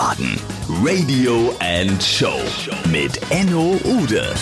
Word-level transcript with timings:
Wiesbaden 0.00 0.40
Radio 0.82 1.54
and 1.60 2.02
Show 2.02 2.32
mit 2.90 3.20
Enno 3.28 3.78
Ude. 3.84 4.34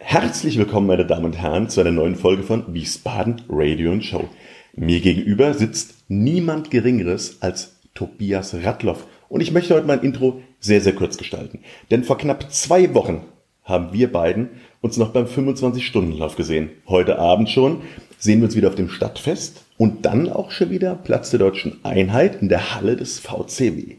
Herzlich 0.00 0.58
willkommen, 0.58 0.88
meine 0.88 1.06
Damen 1.06 1.26
und 1.26 1.38
Herren, 1.38 1.68
zu 1.68 1.80
einer 1.80 1.92
neuen 1.92 2.16
Folge 2.16 2.42
von 2.42 2.74
Wiesbaden 2.74 3.42
Radio 3.48 3.92
and 3.92 4.04
Show. 4.04 4.28
Mir 4.74 4.98
gegenüber 4.98 5.54
sitzt 5.54 5.94
niemand 6.08 6.72
Geringeres 6.72 7.42
als 7.42 7.76
Tobias 7.94 8.54
Radloff. 8.54 9.06
Und 9.28 9.40
ich 9.40 9.52
möchte 9.52 9.76
heute 9.76 9.86
mein 9.86 10.00
Intro 10.00 10.42
sehr, 10.58 10.80
sehr 10.80 10.96
kurz 10.96 11.16
gestalten. 11.16 11.60
Denn 11.92 12.02
vor 12.02 12.18
knapp 12.18 12.50
zwei 12.52 12.92
Wochen 12.94 13.22
haben 13.62 13.92
wir 13.92 14.10
beiden 14.10 14.48
uns 14.80 14.96
noch 14.96 15.10
beim 15.10 15.26
25-Stunden-Lauf 15.26 16.34
gesehen. 16.34 16.70
Heute 16.88 17.20
Abend 17.20 17.48
schon 17.48 17.82
sehen 18.18 18.40
wir 18.40 18.46
uns 18.46 18.56
wieder 18.56 18.66
auf 18.66 18.74
dem 18.74 18.88
Stadtfest 18.88 19.62
und 19.78 20.04
dann 20.04 20.28
auch 20.28 20.50
schon 20.50 20.70
wieder 20.70 20.94
Platz 20.96 21.30
der 21.30 21.38
deutschen 21.38 21.82
Einheit 21.84 22.42
in 22.42 22.48
der 22.48 22.74
Halle 22.74 22.96
des 22.96 23.20
VCW. 23.20 23.96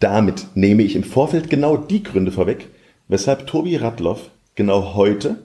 Damit 0.00 0.46
nehme 0.54 0.82
ich 0.82 0.96
im 0.96 1.04
Vorfeld 1.04 1.50
genau 1.50 1.76
die 1.76 2.02
Gründe 2.02 2.32
vorweg, 2.32 2.68
weshalb 3.06 3.46
Tobi 3.46 3.76
Radloff 3.76 4.30
genau 4.54 4.94
heute, 4.94 5.36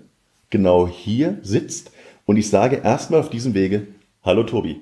genau 0.50 0.88
hier 0.88 1.38
sitzt. 1.44 1.91
Und 2.26 2.38
ich 2.38 2.50
sage 2.50 2.81
erstmal 2.84 3.20
auf 3.20 3.30
diesem 3.30 3.53
Wege, 3.53 3.88
hallo 4.23 4.44
Tobi. 4.44 4.81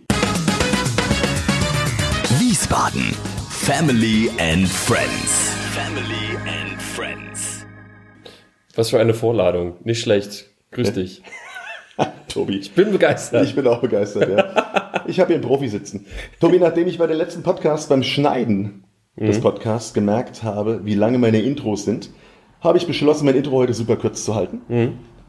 Wiesbaden. 2.39 3.13
Family 3.49 4.29
and 4.39 4.67
Friends. 4.67 5.53
Family 5.73 6.37
and 6.45 6.79
Friends. 6.81 7.65
Was 8.75 8.91
für 8.91 8.99
eine 8.99 9.13
Vorladung. 9.13 9.77
Nicht 9.83 10.01
schlecht. 10.01 10.49
Grüß 10.71 10.93
dich. 10.93 11.23
Tobi. 12.27 12.57
Ich 12.57 12.73
bin 12.73 12.91
begeistert. 12.91 13.45
Ich 13.45 13.55
bin 13.55 13.67
auch 13.67 13.81
begeistert, 13.81 14.29
ja. 14.29 15.03
Ich 15.07 15.19
habe 15.19 15.27
hier 15.27 15.35
einen 15.35 15.45
Profi 15.45 15.67
sitzen. 15.67 16.05
Tobi, 16.39 16.59
nachdem 16.59 16.87
ich 16.87 16.97
bei 16.97 17.07
den 17.07 17.17
letzten 17.17 17.43
Podcasts 17.43 17.87
beim 17.87 18.03
Schneiden 18.03 18.83
des 19.15 19.39
Podcasts 19.41 19.93
gemerkt 19.93 20.41
habe, 20.43 20.81
wie 20.85 20.95
lange 20.95 21.19
meine 21.19 21.41
Intros 21.41 21.85
sind, 21.85 22.09
habe 22.61 22.77
ich 22.77 22.87
beschlossen, 22.87 23.25
mein 23.25 23.35
Intro 23.35 23.57
heute 23.57 23.73
super 23.73 23.95
kurz 23.97 24.23
zu 24.25 24.33
halten 24.33 24.61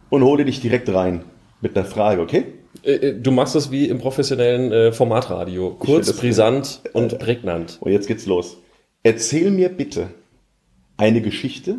und 0.09 0.23
hole 0.23 0.45
dich 0.45 0.61
direkt 0.61 0.89
rein 0.93 1.25
mit 1.61 1.77
einer 1.77 1.85
Frage, 1.85 2.23
okay? 2.23 2.45
Äh, 2.83 2.93
äh, 2.93 3.21
Du 3.21 3.31
machst 3.31 3.55
das 3.55 3.71
wie 3.71 3.89
im 3.89 3.99
professionellen 3.99 4.73
äh, 4.73 4.93
Formatradio. 4.93 5.71
Kurz, 5.79 6.13
brisant 6.15 6.81
und 6.93 7.19
prägnant. 7.19 7.79
Und 7.81 7.93
jetzt 7.93 8.07
geht's 8.09 8.27
los. 8.27 8.57
Erzähl 9.03 9.51
mir 9.51 9.69
bitte 9.69 10.09
eine 10.97 11.21
Geschichte, 11.21 11.77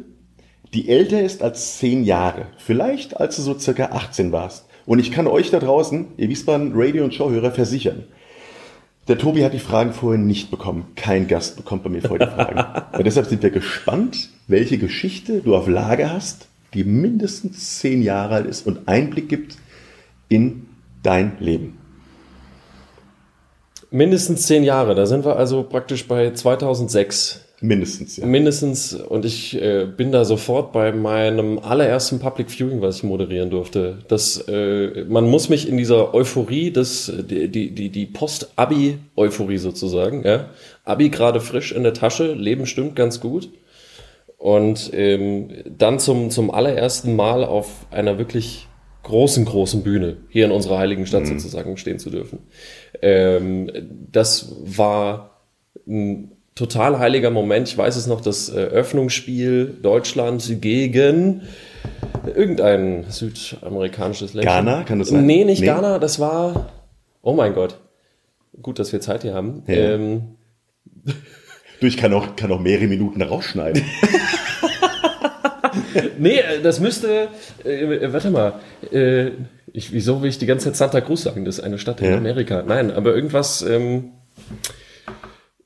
die 0.73 0.89
älter 0.89 1.21
ist 1.21 1.41
als 1.41 1.77
zehn 1.77 2.03
Jahre. 2.03 2.47
Vielleicht 2.57 3.17
als 3.19 3.37
du 3.37 3.41
so 3.41 3.57
circa 3.57 3.85
18 3.85 4.31
warst. 4.31 4.64
Und 4.85 4.99
ich 4.99 5.11
kann 5.11 5.27
euch 5.27 5.49
da 5.49 5.59
draußen, 5.59 6.07
ihr 6.17 6.29
Wiesbaden 6.29 6.73
Radio- 6.75 7.03
und 7.03 7.13
Showhörer, 7.13 7.51
versichern, 7.51 8.03
der 9.07 9.19
Tobi 9.19 9.43
hat 9.43 9.53
die 9.53 9.59
Fragen 9.59 9.93
vorhin 9.93 10.25
nicht 10.25 10.49
bekommen. 10.49 10.87
Kein 10.95 11.27
Gast 11.27 11.57
bekommt 11.57 11.83
bei 11.83 11.89
mir 11.89 12.01
vorher 12.01 12.25
die 12.25 12.33
Fragen. 12.33 12.85
und 12.97 13.05
deshalb 13.05 13.27
sind 13.27 13.43
wir 13.43 13.51
gespannt, 13.51 14.29
welche 14.47 14.77
Geschichte 14.77 15.41
du 15.41 15.55
auf 15.55 15.67
Lager 15.67 16.11
hast, 16.11 16.47
die 16.73 16.83
mindestens 16.83 17.79
zehn 17.79 18.01
Jahre 18.01 18.35
alt 18.35 18.45
ist 18.47 18.65
und 18.65 18.87
Einblick 18.87 19.29
gibt 19.29 19.57
in 20.27 20.67
dein 21.03 21.37
Leben. 21.39 21.77
Mindestens 23.91 24.47
zehn 24.47 24.63
Jahre. 24.63 24.95
Da 24.95 25.05
sind 25.05 25.23
wir 25.23 25.37
also 25.37 25.63
praktisch 25.63 26.07
bei 26.07 26.33
2006. 26.33 27.44
Mindestens, 27.61 28.17
ja. 28.17 28.25
Mindestens. 28.25 28.93
Und 28.93 29.23
ich 29.23 29.59
äh, 29.61 29.85
bin 29.85 30.11
da 30.11 30.25
sofort 30.25 30.73
bei 30.73 30.91
meinem 30.91 31.59
allerersten 31.59 32.19
Public 32.19 32.51
Viewing, 32.51 32.81
was 32.81 32.97
ich 32.97 33.03
moderieren 33.03 33.49
durfte. 33.49 33.99
Das, 34.07 34.43
äh, 34.47 35.05
man 35.07 35.29
muss 35.29 35.47
mich 35.47 35.69
in 35.69 35.77
dieser 35.77 36.13
Euphorie, 36.13 36.71
des, 36.71 37.11
die, 37.29 37.47
die, 37.49 37.89
die, 37.89 38.05
Post-Abi-Euphorie 38.07 39.57
sozusagen, 39.57 40.23
ja. 40.25 40.49
Abi 40.83 41.09
gerade 41.09 41.39
frisch 41.39 41.71
in 41.71 41.83
der 41.83 41.93
Tasche, 41.93 42.33
Leben 42.33 42.65
stimmt 42.65 42.95
ganz 42.95 43.21
gut. 43.21 43.49
Und 44.37 44.91
ähm, 44.93 45.49
dann 45.77 45.97
zum, 45.99 46.29
zum 46.29 46.51
allerersten 46.51 47.15
Mal 47.15 47.45
auf 47.45 47.87
einer 47.89 48.17
wirklich 48.17 48.67
großen, 49.03 49.45
großen 49.45 49.81
Bühne 49.81 50.17
hier 50.29 50.45
in 50.45 50.51
unserer 50.51 50.79
heiligen 50.79 51.05
Stadt 51.05 51.25
sozusagen 51.25 51.77
stehen 51.77 51.99
zu 51.99 52.09
dürfen. 52.09 52.39
Ähm, 53.01 53.71
das 54.11 54.55
war 54.63 55.41
ein 55.87 56.34
total 56.55 56.99
heiliger 56.99 57.29
Moment. 57.31 57.67
Ich 57.67 57.77
weiß 57.77 57.95
es 57.95 58.07
noch, 58.07 58.21
das 58.21 58.49
Eröffnungsspiel 58.49 59.77
Deutschland 59.81 60.61
gegen 60.61 61.41
irgendein 62.33 63.05
südamerikanisches 63.09 64.33
Ländchen. 64.33 64.65
Ghana, 64.65 64.83
kann 64.83 64.99
das 64.99 65.09
sein? 65.09 65.25
Nee, 65.25 65.43
nicht 65.43 65.59
Nee. 65.59 65.67
Ghana, 65.67 65.99
das 65.99 66.19
war, 66.19 66.71
oh 67.21 67.33
mein 67.33 67.53
Gott. 67.53 67.77
Gut, 68.61 68.79
dass 68.79 68.93
wir 68.93 69.01
Zeit 69.01 69.23
hier 69.23 69.33
haben. 69.33 69.63
Ja. 69.67 69.75
Ähm, 69.75 70.21
Du, 71.81 71.87
ich 71.87 71.97
kann 71.97 72.13
auch, 72.13 72.37
kann 72.37 72.53
auch 72.53 72.61
mehrere 72.61 72.87
Minuten 72.87 73.21
rausschneiden. 73.21 73.83
Nee, 76.17 76.39
äh, 76.39 76.61
das 76.61 76.79
müsste, 76.79 77.27
äh, 77.63 78.11
warte 78.13 78.29
mal, 78.29 78.53
äh, 78.91 79.31
ich, 79.73 79.91
wieso 79.93 80.21
will 80.21 80.29
ich 80.29 80.37
die 80.37 80.45
ganze 80.45 80.65
Zeit 80.65 80.75
Santa 80.77 81.01
Cruz 81.01 81.23
sagen? 81.23 81.45
Das 81.45 81.57
ist 81.59 81.63
eine 81.63 81.77
Stadt 81.77 82.01
in 82.01 82.11
Ja. 82.11 82.17
Amerika. 82.17 82.63
Nein, 82.65 82.91
aber 82.91 83.13
irgendwas, 83.13 83.61
ähm, 83.61 84.11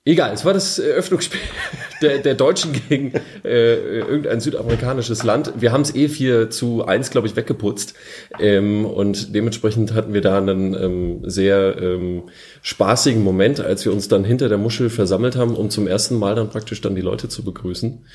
egal, 0.05 0.33
es 0.33 0.45
war 0.45 0.53
das 0.53 0.79
Eröffnungsspiel 0.79 1.41
der, 2.01 2.19
der 2.19 2.35
Deutschen 2.35 2.73
gegen 2.73 3.13
äh, 3.43 3.99
irgendein 3.99 4.39
südamerikanisches 4.39 5.23
Land. 5.23 5.53
Wir 5.57 5.71
haben 5.71 5.81
es 5.81 5.93
eh 5.95 6.07
4 6.07 6.49
zu 6.49 6.85
1, 6.85 7.11
glaube 7.11 7.27
ich, 7.27 7.35
weggeputzt. 7.35 7.93
Ähm, 8.39 8.85
und 8.85 9.35
dementsprechend 9.35 9.93
hatten 9.93 10.13
wir 10.13 10.21
da 10.21 10.37
einen 10.37 10.73
ähm, 10.73 11.21
sehr 11.29 11.77
ähm, 11.79 12.23
spaßigen 12.61 13.23
Moment, 13.23 13.59
als 13.59 13.85
wir 13.85 13.91
uns 13.91 14.07
dann 14.07 14.23
hinter 14.23 14.49
der 14.49 14.57
Muschel 14.57 14.89
versammelt 14.89 15.35
haben, 15.35 15.55
um 15.55 15.69
zum 15.69 15.87
ersten 15.87 16.17
Mal 16.17 16.35
dann 16.35 16.49
praktisch 16.49 16.81
dann 16.81 16.95
die 16.95 17.01
Leute 17.01 17.29
zu 17.29 17.43
begrüßen. 17.43 18.05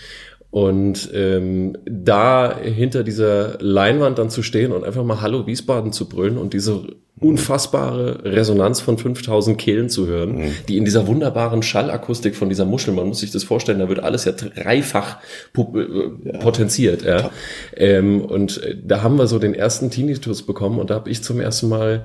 Und 0.50 1.10
ähm, 1.12 1.76
da 1.84 2.56
hinter 2.60 3.02
dieser 3.02 3.58
Leinwand 3.60 4.20
dann 4.20 4.30
zu 4.30 4.44
stehen 4.44 4.70
und 4.70 4.84
einfach 4.84 5.02
mal 5.02 5.20
Hallo 5.20 5.48
Wiesbaden 5.48 5.92
zu 5.92 6.08
brüllen 6.08 6.38
und 6.38 6.52
diese 6.52 6.94
unfassbare 7.24 8.22
Resonanz 8.24 8.80
von 8.80 8.98
5000 8.98 9.56
Kehlen 9.56 9.88
zu 9.88 10.06
hören, 10.06 10.52
die 10.68 10.76
in 10.76 10.84
dieser 10.84 11.06
wunderbaren 11.06 11.62
Schallakustik 11.62 12.36
von 12.36 12.50
dieser 12.50 12.66
Muschel, 12.66 12.92
man 12.92 13.08
muss 13.08 13.20
sich 13.20 13.30
das 13.30 13.44
vorstellen, 13.44 13.78
da 13.78 13.88
wird 13.88 14.00
alles 14.00 14.26
ja 14.26 14.32
dreifach 14.32 15.16
äh, 15.56 16.38
potenziert. 16.38 17.02
Ja. 17.02 17.30
Ähm, 17.76 18.20
und 18.20 18.62
äh, 18.62 18.76
da 18.84 19.02
haben 19.02 19.16
wir 19.16 19.26
so 19.26 19.38
den 19.38 19.54
ersten 19.54 19.90
Tinnitus 19.90 20.42
bekommen 20.42 20.78
und 20.78 20.90
da 20.90 20.96
habe 20.96 21.10
ich 21.10 21.22
zum 21.22 21.40
ersten 21.40 21.70
Mal 21.70 22.04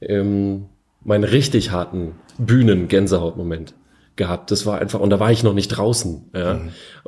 ähm, 0.00 0.66
meinen 1.02 1.24
richtig 1.24 1.72
harten 1.72 2.12
Bühnen-Gänsehaut-Moment 2.38 3.74
gehabt. 4.14 4.52
Das 4.52 4.66
war 4.66 4.78
einfach, 4.78 5.00
und 5.00 5.10
da 5.10 5.18
war 5.18 5.32
ich 5.32 5.42
noch 5.42 5.54
nicht 5.54 5.68
draußen. 5.68 6.30
Ja. 6.32 6.60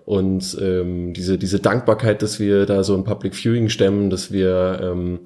Und 0.05 0.59
ähm, 0.61 1.13
diese, 1.13 1.39
diese 1.39 1.61
Dankbarkeit, 1.61 2.23
dass 2.23 2.41
wir 2.41 2.67
da 2.67 2.83
so 2.83 2.97
ein 2.97 3.05
Public 3.05 3.35
Viewing 3.37 3.69
stemmen, 3.69 4.11
dass 4.11 4.33
wir 4.33 4.81
ähm, 4.83 5.21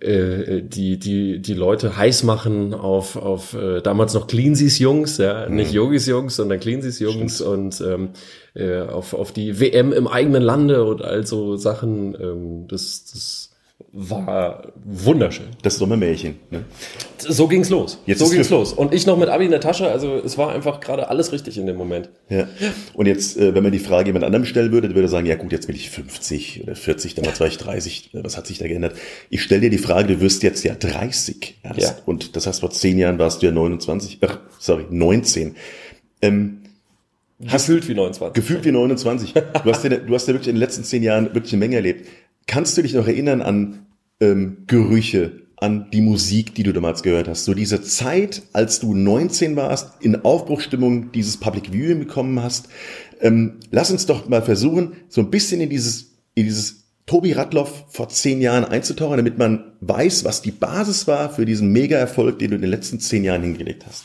äh, 0.00 0.62
die, 0.62 0.98
die, 0.98 1.40
die 1.40 1.54
Leute 1.54 1.96
heiß 1.96 2.22
machen 2.24 2.74
auf, 2.74 3.16
auf 3.16 3.54
äh, 3.54 3.80
damals 3.80 4.14
noch 4.14 4.26
Cleansies 4.26 4.78
Jungs, 4.78 5.18
ja, 5.18 5.48
nicht 5.48 5.72
Yogis 5.72 6.06
Jungs, 6.06 6.36
sondern 6.36 6.60
Cleansies 6.60 6.98
Jungs 6.98 7.40
und 7.40 7.80
ähm, 7.80 8.10
äh, 8.54 8.80
auf, 8.80 9.14
auf 9.14 9.32
die 9.32 9.60
WM 9.60 9.92
im 9.92 10.06
eigenen 10.08 10.42
Lande 10.42 10.84
und 10.84 11.02
all 11.02 11.26
so 11.26 11.56
Sachen. 11.56 12.16
Ähm, 12.20 12.68
das, 12.68 13.04
das 13.12 13.53
war 13.92 14.72
wunderschön. 14.84 15.46
Das 15.62 15.78
dumme 15.78 15.96
Märchen. 15.96 16.36
Ne? 16.50 16.64
So 17.18 17.48
ging's 17.48 17.70
los. 17.70 18.00
Jetzt 18.06 18.18
so 18.18 18.28
ging's 18.28 18.50
los. 18.50 18.72
Und 18.72 18.92
ich 18.92 19.06
noch 19.06 19.16
mit 19.16 19.28
Abi 19.28 19.44
in 19.44 19.50
der 19.50 19.60
Tasche, 19.60 19.88
also 19.88 20.16
es 20.16 20.36
war 20.36 20.52
einfach 20.52 20.80
gerade 20.80 21.08
alles 21.08 21.32
richtig 21.32 21.58
in 21.58 21.66
dem 21.66 21.76
Moment. 21.76 22.10
Ja. 22.28 22.48
Und 22.94 23.06
jetzt, 23.06 23.36
äh, 23.36 23.54
wenn 23.54 23.62
man 23.62 23.72
die 23.72 23.78
Frage 23.78 24.08
jemand 24.08 24.24
anderem 24.24 24.44
stellen 24.44 24.72
würde, 24.72 24.88
der 24.88 24.96
würde 24.96 25.08
sagen, 25.08 25.26
ja 25.26 25.36
gut, 25.36 25.52
jetzt 25.52 25.66
bin 25.66 25.76
ich 25.76 25.90
50 25.90 26.62
oder 26.62 26.76
40, 26.76 27.14
damals 27.14 27.40
war 27.40 27.46
ich 27.46 27.56
30, 27.58 28.14
äh, 28.14 28.24
was 28.24 28.36
hat 28.36 28.46
sich 28.46 28.58
da 28.58 28.66
geändert? 28.66 28.94
Ich 29.30 29.42
stelle 29.42 29.62
dir 29.62 29.70
die 29.70 29.78
Frage, 29.78 30.14
du 30.14 30.20
wirst 30.20 30.42
jetzt 30.42 30.64
ja 30.64 30.74
30 30.74 31.60
erst. 31.62 31.80
Ja. 31.80 31.96
Und 32.04 32.36
das 32.36 32.46
heißt, 32.46 32.60
vor 32.60 32.70
zehn 32.70 32.98
Jahren 32.98 33.18
warst 33.18 33.42
du 33.42 33.46
ja 33.46 33.52
29, 33.52 34.18
ach, 34.22 34.38
sorry, 34.58 34.86
19. 34.90 35.54
Ähm, 36.22 36.60
Gefühlt 37.40 37.88
wie 37.88 37.94
29. 37.94 38.32
gefühlt 38.34 38.64
wie 38.64 38.72
29. 38.72 39.32
Du 39.32 39.70
hast, 39.70 39.84
ja, 39.84 39.90
du 39.90 40.14
hast 40.14 40.28
ja 40.28 40.34
wirklich 40.34 40.48
in 40.48 40.54
den 40.54 40.60
letzten 40.60 40.84
zehn 40.84 41.02
Jahren 41.02 41.34
wirklich 41.34 41.52
eine 41.52 41.60
Menge 41.60 41.76
erlebt. 41.76 42.08
Kannst 42.46 42.76
du 42.76 42.82
dich 42.82 42.94
noch 42.94 43.06
erinnern 43.06 43.42
an 43.42 43.86
ähm, 44.20 44.64
Gerüche, 44.66 45.42
an 45.56 45.90
die 45.92 46.00
Musik, 46.00 46.54
die 46.54 46.62
du 46.62 46.72
damals 46.72 47.02
gehört 47.02 47.28
hast? 47.28 47.44
So 47.44 47.54
diese 47.54 47.82
Zeit, 47.82 48.42
als 48.52 48.80
du 48.80 48.94
19 48.94 49.56
warst, 49.56 50.02
in 50.02 50.24
Aufbruchstimmung 50.24 51.12
dieses 51.12 51.38
Public 51.38 51.72
Viewing 51.72 52.00
bekommen 52.00 52.42
hast. 52.42 52.68
Ähm, 53.20 53.60
lass 53.70 53.90
uns 53.90 54.06
doch 54.06 54.28
mal 54.28 54.42
versuchen, 54.42 54.94
so 55.08 55.20
ein 55.20 55.30
bisschen 55.30 55.60
in 55.60 55.70
dieses, 55.70 56.12
in 56.34 56.44
dieses 56.44 56.84
Tobi 57.06 57.32
Radloff 57.32 57.84
vor 57.88 58.08
zehn 58.08 58.40
Jahren 58.40 58.64
einzutauchen, 58.64 59.18
damit 59.18 59.38
man 59.38 59.72
weiß, 59.80 60.24
was 60.24 60.42
die 60.42 60.50
Basis 60.50 61.06
war 61.06 61.30
für 61.30 61.44
diesen 61.44 61.70
Mega-Erfolg, 61.70 62.38
den 62.38 62.50
du 62.50 62.56
in 62.56 62.62
den 62.62 62.70
letzten 62.70 62.98
zehn 63.00 63.24
Jahren 63.24 63.42
hingelegt 63.42 63.84
hast. 63.86 64.04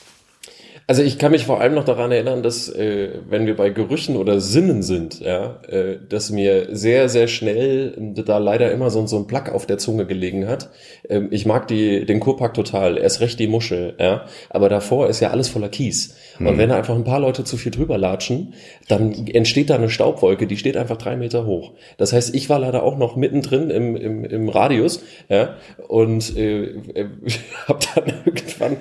Also 0.90 1.04
ich 1.04 1.20
kann 1.20 1.32
mich 1.32 1.46
vor 1.46 1.62
allem 1.62 1.76
noch 1.76 1.86
daran 1.86 2.12
erinnern, 2.12 2.42
dass 2.42 2.68
äh, 2.68 3.10
wenn 3.30 3.46
wir 3.46 3.56
bei 3.56 3.70
Gerüchen 3.70 4.18
oder 4.18 4.40
Sinnen 4.40 4.82
sind, 4.82 5.20
ja, 5.20 5.62
äh, 5.68 6.00
dass 6.10 6.32
mir 6.32 6.76
sehr, 6.76 7.10
sehr 7.10 7.28
schnell 7.28 7.94
da 8.26 8.40
leider 8.40 8.72
immer 8.72 8.90
so, 8.90 9.06
so 9.06 9.18
ein 9.18 9.28
Plack 9.28 9.54
auf 9.54 9.68
der 9.68 9.78
Zunge 9.78 10.08
gelegen 10.08 10.48
hat. 10.48 10.72
Ähm, 11.08 11.28
ich 11.30 11.46
mag 11.46 11.68
die, 11.68 12.08
den 12.08 12.20
Kurpark 12.20 12.56
total, 12.56 12.98
erst 12.98 13.22
recht 13.22 13.40
die 13.40 13.46
Muschel, 13.46 13.94
ja, 14.00 14.26
aber 14.50 14.68
davor 14.68 15.10
ist 15.10 15.20
ja 15.20 15.30
alles 15.30 15.48
voller 15.48 15.70
Kies. 15.70 16.16
Und 16.40 16.48
Hm. 16.48 16.58
wenn 16.58 16.70
da 16.70 16.78
einfach 16.78 16.96
ein 16.96 17.04
paar 17.04 17.20
Leute 17.20 17.44
zu 17.44 17.58
viel 17.58 17.72
drüber 17.72 17.98
latschen, 17.98 18.54
dann 18.88 19.28
entsteht 19.28 19.70
da 19.70 19.76
eine 19.76 19.90
Staubwolke, 19.90 20.48
die 20.48 20.58
steht 20.58 20.78
einfach 20.78 20.98
drei 20.98 21.16
Meter 21.18 21.46
hoch. 21.46 21.74
Das 21.98 22.14
heißt, 22.14 22.34
ich 22.34 22.50
war 22.50 22.60
leider 22.60 22.84
auch 22.84 22.98
noch 22.98 23.16
mittendrin 23.16 23.70
im, 23.70 23.96
im, 23.96 24.24
im 24.24 24.50
Radius, 24.50 25.04
ja, 25.28 25.56
und 25.88 26.36
äh, 26.38 26.64
äh, 26.64 27.10
habe 27.68 27.80
dann 27.96 28.14
irgendwann, 28.26 28.78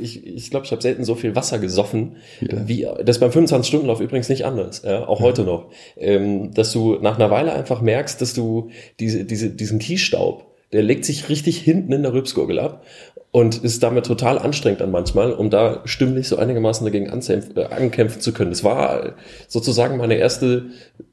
ich 0.00 0.26
ich, 0.26 0.50
glaube, 0.50 0.66
ich 0.66 0.72
habe 0.72 0.82
selten 0.82 1.04
so 1.04 1.14
viel 1.14 1.34
Wasser 1.34 1.58
gesoffen, 1.58 2.16
wie 2.40 2.86
das 3.04 3.18
beim 3.18 3.30
25-Stunden-Lauf 3.30 4.00
übrigens 4.00 4.28
nicht 4.28 4.44
anders, 4.44 4.82
ja, 4.84 5.06
auch 5.06 5.20
heute 5.20 5.42
noch, 5.42 5.70
ähm, 5.96 6.52
dass 6.54 6.72
du 6.72 6.98
nach 7.00 7.16
einer 7.16 7.30
Weile 7.30 7.52
einfach 7.52 7.80
merkst, 7.80 8.20
dass 8.20 8.34
du 8.34 8.70
diese, 9.00 9.24
diese, 9.24 9.50
diesen 9.50 9.78
Kiesstaub, 9.78 10.51
der 10.72 10.82
legt 10.82 11.04
sich 11.04 11.28
richtig 11.28 11.58
hinten 11.58 11.92
in 11.92 12.02
der 12.02 12.12
Rübsgurgel 12.12 12.58
ab 12.58 12.84
und 13.30 13.62
ist 13.64 13.82
damit 13.82 14.06
total 14.06 14.38
anstrengend 14.38 14.80
dann 14.80 14.90
manchmal, 14.90 15.32
um 15.32 15.50
da 15.50 15.80
stimmlich 15.84 16.28
so 16.28 16.36
einigermaßen 16.36 16.84
dagegen 16.84 17.10
ankämpfen, 17.10 17.56
äh, 17.56 17.64
ankämpfen 17.64 18.20
zu 18.20 18.32
können. 18.32 18.50
Das 18.50 18.62
war 18.62 19.14
sozusagen 19.48 19.96
meine 19.96 20.16
erste 20.16 20.66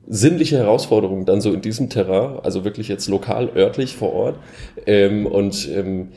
sinnliche 0.08 0.58
Herausforderung 0.58 1.26
dann 1.26 1.40
so 1.40 1.54
in 1.54 1.62
diesem 1.62 1.90
Terrain, 1.90 2.40
also 2.44 2.66
wirklich 2.66 2.88
jetzt 2.88 3.08
lokal, 3.08 3.50
örtlich 3.56 3.96
vor 3.96 4.14
Ort. 4.14 4.36
Ähm, 4.86 5.26
und 5.26 5.70
ähm, 5.70 6.10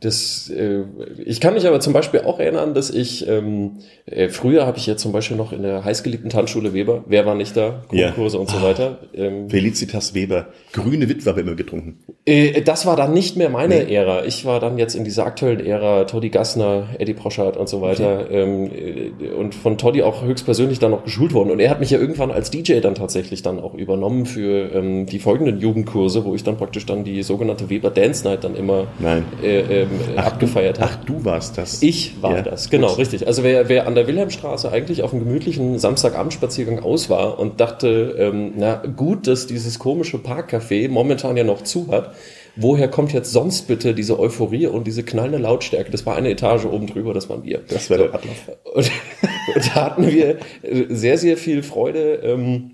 das, 0.00 0.50
äh, 0.50 0.82
ich 1.24 1.40
kann 1.40 1.54
mich 1.54 1.66
aber 1.66 1.80
zum 1.80 1.92
Beispiel 1.92 2.20
auch 2.20 2.38
erinnern, 2.38 2.74
dass 2.74 2.90
ich 2.90 3.26
ähm, 3.28 3.78
äh, 4.06 4.28
früher 4.28 4.66
habe 4.66 4.78
ich 4.78 4.86
ja 4.86 4.96
zum 4.96 5.12
Beispiel 5.12 5.36
noch 5.36 5.52
in 5.52 5.62
der 5.62 5.84
heißgeliebten 5.84 6.30
Tanzschule 6.30 6.72
Weber, 6.74 7.04
wer 7.06 7.26
war 7.26 7.34
nicht 7.34 7.56
da, 7.56 7.82
Ja. 7.92 8.06
Grundkurse 8.06 8.38
und 8.38 8.50
so 8.50 8.62
weiter. 8.62 8.98
Ähm, 9.14 9.48
Felicitas 9.50 10.14
Weber, 10.14 10.46
grüne 10.72 11.08
Witwe 11.08 11.30
habe 11.30 11.40
immer 11.40 11.54
getrunken. 11.54 11.98
äh, 12.26 12.62
das 12.62 12.86
war 12.86 12.96
dann 12.96 13.12
nicht 13.12 13.36
mehr 13.36 13.48
meine 13.50 13.90
Ära. 13.90 14.24
Ich 14.24 14.44
war 14.44 14.60
dann 14.60 14.78
jetzt 14.78 14.94
in 14.94 15.04
dieser 15.04 15.26
aktuellen 15.26 15.64
Ära, 15.64 16.04
Toddy 16.04 16.28
Gassner, 16.30 16.88
Eddie 16.98 17.14
Proschardt 17.14 17.56
und 17.56 17.68
so 17.68 17.80
weiter. 17.82 18.30
Ähm, 18.30 18.70
äh, 18.72 19.28
und 19.30 19.54
von 19.54 19.78
Toddy 19.78 20.02
auch 20.02 20.22
höchstpersönlich 20.24 20.78
dann 20.78 20.90
noch 20.90 21.04
geschult 21.04 21.32
worden. 21.32 21.50
Und 21.50 21.60
er 21.60 21.70
hat 21.70 21.80
mich 21.80 21.90
ja 21.90 21.98
irgendwann 21.98 22.30
als 22.30 22.50
DJ 22.50 22.80
dann 22.80 22.94
tatsächlich 22.94 23.42
dann 23.42 23.58
auch 23.60 23.74
übernommen 23.74 24.26
für 24.26 24.72
ähm, 24.74 25.06
die 25.06 25.18
folgenden 25.18 25.60
Jugendkurse, 25.60 26.24
wo 26.24 26.34
ich 26.34 26.44
dann 26.44 26.56
praktisch 26.56 26.86
dann 26.86 27.04
die 27.04 27.22
sogenannte 27.22 27.70
Weber 27.70 27.90
Dance 27.90 28.24
Night 28.24 28.44
dann 28.44 28.56
immer 28.56 28.86
Nein. 28.98 29.24
äh, 29.42 29.79
ähm, 29.82 30.18
abgefeiert 30.18 30.80
habe. 30.80 30.90
Ach, 30.92 31.04
du 31.04 31.24
warst 31.24 31.58
das. 31.58 31.82
Ich 31.82 32.20
war 32.22 32.36
Ja, 32.36 32.42
das, 32.42 32.70
genau, 32.70 32.88
gut. 32.88 32.98
richtig. 32.98 33.26
Also 33.26 33.42
wer, 33.42 33.68
wer 33.68 33.86
an 33.86 33.94
der 33.94 34.06
Wilhelmstraße 34.06 34.70
eigentlich 34.70 35.02
auf 35.02 35.12
einem 35.12 35.24
gemütlichen 35.24 35.78
Samstagabendspaziergang 35.78 36.80
aus 36.80 37.10
war 37.10 37.38
und 37.38 37.60
dachte, 37.60 38.16
ähm, 38.18 38.52
na 38.56 38.76
gut, 38.76 39.26
dass 39.26 39.46
dieses 39.46 39.78
komische 39.78 40.18
Parkcafé 40.18 40.88
momentan 40.88 41.36
ja 41.36 41.44
noch 41.44 41.62
zu 41.62 41.88
hat, 41.88 42.14
woher 42.56 42.88
kommt 42.88 43.12
jetzt 43.12 43.32
sonst 43.32 43.68
bitte 43.68 43.94
diese 43.94 44.18
Euphorie 44.18 44.66
und 44.66 44.86
diese 44.86 45.02
knallende 45.02 45.38
Lautstärke? 45.38 45.90
Das 45.90 46.06
war 46.06 46.16
eine 46.16 46.30
Etage 46.30 46.64
oben 46.64 46.86
drüber, 46.86 47.14
das 47.14 47.28
waren 47.28 47.44
wir. 47.44 47.60
Das 47.68 47.90
wäre 47.90 48.04
der 48.04 48.14
Ablauf. 48.14 48.50
Und, 48.74 48.90
und 49.54 49.70
da 49.74 49.84
hatten 49.86 50.06
wir 50.10 50.38
äh, 50.62 50.86
sehr, 50.88 51.18
sehr 51.18 51.36
viel 51.36 51.62
Freude, 51.62 52.14
ähm, 52.22 52.72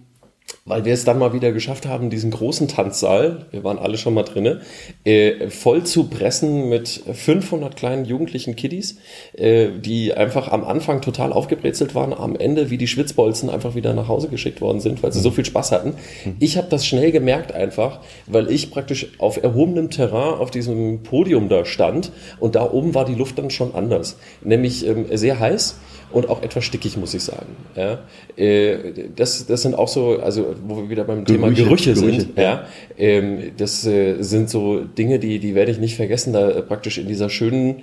weil 0.66 0.84
wir 0.84 0.92
es 0.92 1.04
dann 1.04 1.18
mal 1.18 1.32
wieder 1.32 1.52
geschafft 1.52 1.86
haben, 1.86 2.10
diesen 2.10 2.32
großen 2.32 2.66
Tanzsaal, 2.66 3.46
wir 3.52 3.62
waren 3.62 3.78
alle 3.78 3.96
schon 3.96 4.14
mal 4.14 4.24
drinne, 4.24 4.60
äh, 5.04 5.48
voll 5.48 5.84
zu 5.84 6.08
pressen 6.08 6.68
mit 6.68 6.88
500 6.88 7.76
kleinen 7.76 8.04
jugendlichen 8.04 8.56
Kiddies, 8.56 8.98
äh, 9.34 9.68
die 9.78 10.12
einfach 10.12 10.48
am 10.48 10.64
Anfang 10.64 11.00
total 11.00 11.32
aufgebrezelt 11.32 11.94
waren, 11.94 12.12
am 12.12 12.34
Ende 12.34 12.68
wie 12.68 12.78
die 12.78 12.88
Schwitzbolzen 12.88 13.48
einfach 13.48 13.76
wieder 13.76 13.94
nach 13.94 14.08
Hause 14.08 14.28
geschickt 14.28 14.60
worden 14.60 14.80
sind, 14.80 15.02
weil 15.04 15.12
sie 15.12 15.20
so 15.20 15.30
viel 15.30 15.44
Spaß 15.44 15.70
hatten. 15.70 15.94
Ich 16.40 16.56
habe 16.56 16.66
das 16.68 16.84
schnell 16.84 17.12
gemerkt 17.12 17.52
einfach, 17.52 18.00
weil 18.26 18.50
ich 18.50 18.72
praktisch 18.72 19.06
auf 19.18 19.40
erhobenem 19.42 19.90
Terrain 19.90 20.34
auf 20.34 20.50
diesem 20.50 21.04
Podium 21.04 21.48
da 21.48 21.64
stand 21.64 22.10
und 22.40 22.56
da 22.56 22.70
oben 22.70 22.94
war 22.94 23.04
die 23.04 23.14
Luft 23.14 23.38
dann 23.38 23.50
schon 23.50 23.74
anders, 23.74 24.16
nämlich 24.42 24.84
ähm, 24.84 25.06
sehr 25.12 25.38
heiß 25.38 25.76
und 26.12 26.28
auch 26.28 26.42
etwas 26.42 26.64
stickig, 26.64 26.96
muss 26.96 27.14
ich 27.14 27.24
sagen. 27.24 27.56
Ja, 27.74 27.98
äh, 28.36 29.08
das, 29.14 29.46
das 29.46 29.62
sind 29.62 29.74
auch 29.74 29.88
so, 29.88 30.18
also 30.18 30.55
wo 30.66 30.76
wir 30.76 30.90
wieder 30.90 31.04
beim 31.04 31.24
Thema 31.24 31.48
Gerüche, 31.48 31.64
Gerüche, 31.64 31.94
Gerüche, 31.94 32.20
sind. 32.22 32.38
Ja, 32.38 32.66
ähm, 32.96 33.52
das 33.56 33.86
äh, 33.86 34.22
sind 34.22 34.50
so 34.50 34.80
Dinge, 34.80 35.18
die, 35.18 35.38
die 35.38 35.54
werde 35.54 35.70
ich 35.70 35.78
nicht 35.78 35.96
vergessen, 35.96 36.32
da 36.32 36.50
äh, 36.50 36.62
praktisch 36.62 36.98
in 36.98 37.08
dieser 37.08 37.30
schönen, 37.30 37.82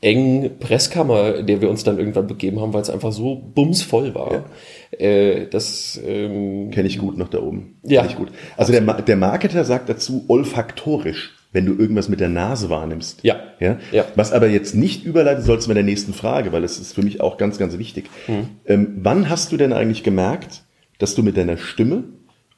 engen 0.00 0.58
Presskammer, 0.58 1.36
in 1.36 1.46
der 1.46 1.60
wir 1.60 1.70
uns 1.70 1.84
dann 1.84 1.98
irgendwann 1.98 2.26
begeben 2.26 2.60
haben, 2.60 2.72
weil 2.72 2.82
es 2.82 2.90
einfach 2.90 3.12
so 3.12 3.36
bumsvoll 3.36 4.14
war. 4.14 4.44
Äh, 4.90 5.46
das 5.50 6.00
ähm, 6.06 6.70
Kenne 6.70 6.88
ich 6.88 6.98
gut 6.98 7.16
noch 7.16 7.28
da 7.28 7.40
oben. 7.40 7.76
Ja. 7.82 8.02
Kenn 8.02 8.10
ich 8.10 8.16
gut. 8.16 8.28
Also 8.56 8.72
der, 8.72 8.80
der 8.80 9.16
Marketer 9.16 9.64
sagt 9.64 9.88
dazu 9.88 10.24
olfaktorisch, 10.28 11.34
wenn 11.52 11.66
du 11.66 11.74
irgendwas 11.74 12.08
mit 12.08 12.20
der 12.20 12.28
Nase 12.28 12.70
wahrnimmst. 12.70 13.20
Ja. 13.22 13.36
ja? 13.58 13.78
Ja. 13.92 14.04
Was 14.14 14.32
aber 14.32 14.48
jetzt 14.48 14.74
nicht 14.74 15.04
überleiten 15.04 15.42
sollst 15.42 15.68
mit 15.68 15.76
der 15.76 15.84
nächsten 15.84 16.12
Frage, 16.12 16.52
weil 16.52 16.62
das 16.62 16.78
ist 16.78 16.94
für 16.94 17.02
mich 17.02 17.20
auch 17.20 17.38
ganz, 17.38 17.58
ganz 17.58 17.78
wichtig. 17.78 18.06
Hm. 18.26 18.48
Ähm, 18.66 18.98
wann 19.02 19.28
hast 19.28 19.50
du 19.52 19.56
denn 19.56 19.72
eigentlich 19.72 20.02
gemerkt, 20.02 20.62
dass 21.00 21.16
du 21.16 21.24
mit 21.24 21.36
deiner 21.36 21.56
Stimme 21.56 22.04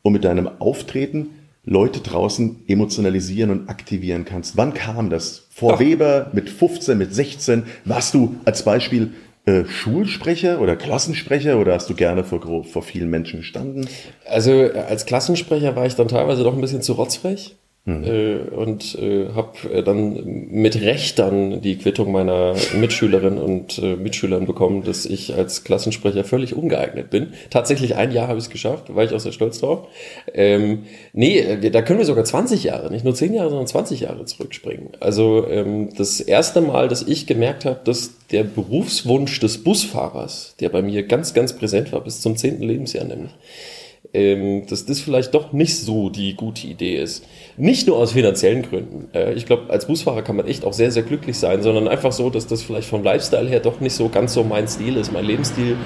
und 0.03 0.13
mit 0.13 0.25
deinem 0.25 0.49
Auftreten 0.59 1.31
Leute 1.65 2.01
draußen 2.01 2.65
emotionalisieren 2.67 3.51
und 3.51 3.69
aktivieren 3.71 4.25
kannst? 4.25 4.57
Wann 4.57 4.75
kam 4.75 5.11
das? 5.11 5.47
Vor 5.51 5.75
Ach. 5.75 5.81
Weber, 5.81 6.31
mit 6.33 6.51
15, 6.51 6.99
mit 6.99 7.15
16? 7.15 7.63
Warst 7.85 8.15
du 8.15 8.37
als 8.45 8.65
Beispiel 8.65 9.13
äh, 9.45 9.65
Schulsprecher 9.65 10.61
oder 10.61 10.77
Klassensprecher 10.77 11.59
oder 11.59 11.75
hast 11.75 11.89
du 11.89 11.95
gerne 11.95 12.25
vor, 12.25 12.65
vor 12.65 12.83
vielen 12.83 13.11
Menschen 13.11 13.41
gestanden? 13.41 13.89
Also 14.27 14.53
äh, 14.53 14.85
als 14.89 15.07
Klassensprecher 15.07 15.75
war 15.77 15.87
ich 15.87 15.95
dann 15.95 16.09
teilweise 16.09 16.43
doch 16.43 16.55
ein 16.55 16.61
bisschen 16.61 16.83
zu 16.83 16.93
rotzfrech. 16.95 17.57
Äh, 17.85 18.37
und 18.55 18.95
äh, 18.95 19.31
habe 19.35 19.83
dann 19.83 20.23
mit 20.25 20.81
Recht 20.81 21.19
dann 21.19 21.61
die 21.63 21.79
Quittung 21.79 22.13
meiner 22.13 22.55
Mitschülerinnen 22.79 23.41
und 23.41 23.79
äh, 23.79 23.97
Mitschülern 23.97 24.47
bekommen, 24.47 24.85
dass 24.85 25.05
ich 25.05 25.35
als 25.35 25.65
Klassensprecher 25.65 26.23
völlig 26.23 26.55
ungeeignet 26.55 27.11
bin. 27.11 27.33
Tatsächlich 27.51 27.97
ein 27.97 28.13
Jahr 28.13 28.29
habe 28.29 28.39
ich 28.39 28.45
es 28.45 28.51
geschafft, 28.51 28.95
war 28.95 29.03
ich 29.03 29.13
auch 29.13 29.19
sehr 29.19 29.33
stolz 29.33 29.59
drauf. 29.59 29.89
Ähm, 30.33 30.85
nee, 31.13 31.41
äh, 31.41 31.71
da 31.71 31.83
können 31.83 31.99
wir 31.99 32.07
sogar 32.07 32.25
20 32.25 32.63
Jahre, 32.63 32.89
nicht 32.93 33.05
nur 33.05 33.17
10 33.17 33.35
Jahre, 33.35 33.51
sondern 33.51 33.67
20 33.67 34.01
Jahre 34.01 34.25
zurückspringen. 34.27 34.91
Also 35.01 35.49
ähm, 35.49 35.89
das 35.97 36.21
erste 36.21 36.61
Mal, 36.61 36.87
dass 36.87 37.03
ich 37.03 37.27
gemerkt 37.27 37.65
habe, 37.65 37.81
dass 37.83 38.13
der 38.31 38.45
Berufswunsch 38.45 39.41
des 39.41 39.65
Busfahrers, 39.65 40.55
der 40.61 40.69
bei 40.69 40.83
mir 40.83 41.03
ganz, 41.03 41.35
ganz 41.35 41.57
präsent 41.57 41.93
war, 41.93 42.03
bis 42.05 42.21
zum 42.21 42.37
10. 42.37 42.63
Lebensjahr 42.63 43.05
nämlich, 43.05 43.33
ähm, 44.15 44.67
dass 44.67 44.87
das 44.87 45.01
vielleicht 45.01 45.35
doch 45.35 45.53
nicht 45.53 45.77
so 45.77 46.11
die 46.11 46.35
gute 46.35 46.67
Idee 46.67 46.97
ist. 46.97 47.25
Nicht 47.57 47.87
nur 47.87 47.99
aus 47.99 48.13
finanziellen 48.13 48.63
Gründen. 48.63 49.09
Äh, 49.15 49.35
ich 49.35 49.47
glaube, 49.47 49.71
als 49.71 49.87
Busfahrer 49.87 50.23
kann 50.23 50.37
man 50.37 50.47
echt 50.47 50.65
auch 50.65 50.73
sehr, 50.73 50.91
sehr 50.91 51.03
glücklich 51.03 51.39
sein, 51.39 51.63
sondern 51.63 51.89
einfach 51.89 52.13
so, 52.13 52.31
dass 52.31 52.47
das 52.47 52.63
vielleicht 52.63 52.89
vom 52.89 53.03
Lifestyle 53.03 53.49
her 53.49 53.61
doch 53.61 53.81
nicht 53.81 53.95
so 53.95 54.09
ganz 54.09 54.33
so 54.33 54.43
mein 54.43 54.69
Stil 54.69 54.97
ist, 54.97 55.13
mein 55.13 55.25
Lebensstil. 55.25 55.77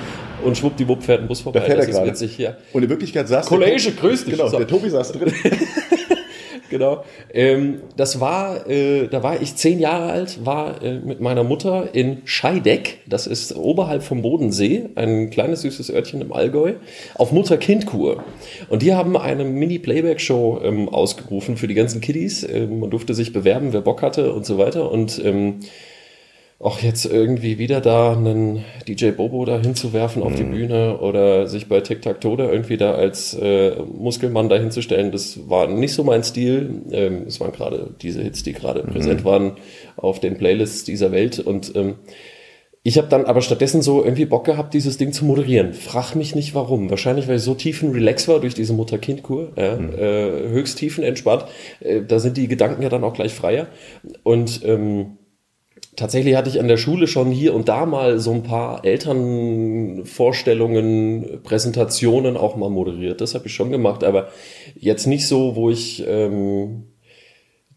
Und 0.45 0.57
schwuppdiwupp 0.57 1.03
fährt 1.03 1.23
ein 1.23 1.29
Bus 1.29 1.41
vorbei. 1.41 1.61
Da 1.61 1.65
fährt 1.67 1.79
das 1.79 1.87
er 1.87 1.91
ist 1.91 1.97
gerade. 1.97 2.11
witzig, 2.11 2.39
ja. 2.39 2.57
Und 2.73 2.83
in 2.83 2.89
Wirklichkeit 2.89 3.27
saß 3.27 3.47
Kollege, 3.47 3.91
grüß 3.93 4.25
dich. 4.25 4.37
Genau, 4.37 4.49
der 4.49 4.67
Tobi 4.67 4.91
saß 4.91 5.13
drin. 5.13 5.33
Genau. 6.77 7.05
Ähm, 7.33 7.81
das 7.97 8.21
war, 8.21 8.69
äh, 8.69 9.09
da 9.09 9.23
war 9.23 9.41
ich 9.41 9.57
zehn 9.57 9.79
Jahre 9.79 10.13
alt, 10.13 10.45
war 10.45 10.83
äh, 10.83 10.99
mit 10.99 11.23
meiner 11.23 11.43
Mutter 11.43 11.95
in 11.95 12.19
Scheideck, 12.27 12.99
das 13.07 13.27
ist 13.27 13.57
oberhalb 13.57 14.03
vom 14.03 14.21
Bodensee, 14.21 14.91
ein 14.95 15.31
kleines 15.31 15.63
süßes 15.63 15.91
Örtchen 15.91 16.21
im 16.21 16.35
Allgäu, 16.35 16.75
auf 17.15 17.33
Mutter-Kind-Kur. 17.33 18.23
Und 18.69 18.83
die 18.83 18.95
haben 18.95 19.17
eine 19.17 19.45
Mini-Playback-Show 19.45 20.61
ähm, 20.63 20.91
ausgerufen 20.91 21.57
für 21.57 21.67
die 21.67 21.73
ganzen 21.73 22.03
Kiddies. 22.03 22.47
Ähm, 22.47 22.81
man 22.81 22.91
durfte 22.91 23.15
sich 23.15 23.33
bewerben, 23.33 23.73
wer 23.73 23.81
Bock 23.81 24.03
hatte 24.03 24.35
und 24.35 24.45
so 24.45 24.59
weiter. 24.59 24.93
Und 24.93 25.19
ähm, 25.25 25.61
auch 26.59 26.81
jetzt 26.81 27.05
irgendwie 27.05 27.59
wieder 27.59 27.83
da 27.83 28.15
einen 28.15 28.65
DJ 28.89 29.11
Bobo 29.11 29.45
da 29.45 29.61
hinzuwerfen 29.61 30.23
auf 30.23 30.35
die 30.35 30.45
Bühne 30.45 30.99
oder 31.01 31.49
sich 31.49 31.69
bei 31.69 31.81
Tic-Tac-Toe 31.81 32.37
da 32.39 32.51
irgendwie 32.51 32.79
da 32.79 32.93
als 32.93 33.35
äh, 33.35 33.77
Muskelmann 33.83 34.49
da 34.49 34.57
hinzustellen, 34.57 35.13
das 35.13 35.51
war 35.51 35.67
nicht 35.67 35.93
so 35.93 36.03
mein 36.03 36.25
Stil. 36.25 36.83
Ähm, 36.93 37.25
es 37.27 37.41
waren 37.41 37.53
gerade 37.53 37.95
diese 38.01 38.23
Hits, 38.23 38.43
die 38.43 38.55
gerade 38.55 38.85
präsent 38.85 39.25
waren 39.25 39.53
auf 39.97 40.19
den 40.19 40.39
Playlists 40.39 40.85
dieser 40.85 41.13
Welt 41.13 41.41
und 41.41 41.77
ähm, 41.77 41.97
ich 42.83 42.99
habe 42.99 43.09
dann 43.09 43.25
aber 43.25 43.43
stattdessen 43.43 43.83
so 43.83 44.05
irgendwie 44.05 44.27
Bock 44.27 44.45
gehabt, 44.45 44.73
dieses 44.73 44.97
Ding 44.97 45.13
zu 45.13 45.25
moderieren. 45.25 45.75
Frag 45.75 46.15
mich 46.15 46.37
nicht 46.37 46.55
warum. 46.55 46.89
Wahrscheinlich, 46.89 47.27
weil 47.27 47.39
ich 47.39 47.43
so 47.43 47.55
tiefen 47.55 47.91
Relax 47.91 48.29
war 48.29 48.39
durch 48.39 48.55
diese 48.55 48.75
Mutter-Kind-Kur. 48.75 49.55
Ja, 49.57 49.75
äh, 49.75 50.49
höchst 50.51 50.79
tiefen 50.79 51.03
entspannt. 51.03 51.47
Äh, 51.81 52.03
da 52.07 52.21
sind 52.21 52.37
die 52.37 52.47
Gedanken 52.47 52.83
ja 52.83 52.89
dann 52.89 53.03
auch 53.03 53.15
gleich 53.15 53.35
freier. 53.35 53.67
Und 54.23 54.61
ähm, 54.65 55.19
tatsächlich 55.97 56.37
hatte 56.37 56.51
ich 56.51 56.61
an 56.61 56.69
der 56.69 56.77
Schule 56.77 57.07
schon 57.07 57.31
hier 57.31 57.55
und 57.55 57.69
da 57.69 57.87
mal 57.87 58.19
so 58.19 58.33
ein 58.33 58.43
paar 58.43 58.85
Elternvorstellungen, 58.85 61.41
Präsentationen 61.43 62.37
auch 62.37 62.57
mal 62.57 62.71
moderiert. 62.71 63.21
Das 63.21 63.35
habe 63.35 63.47
ich 63.47 63.55
schon 63.55 63.71
gemacht, 63.71 64.05
aber 64.05 64.29
jetzt 64.79 65.07
nicht 65.07 65.27
so, 65.27 65.57
wo 65.57 65.71
ich 65.71 66.05
ähm, 66.07 66.85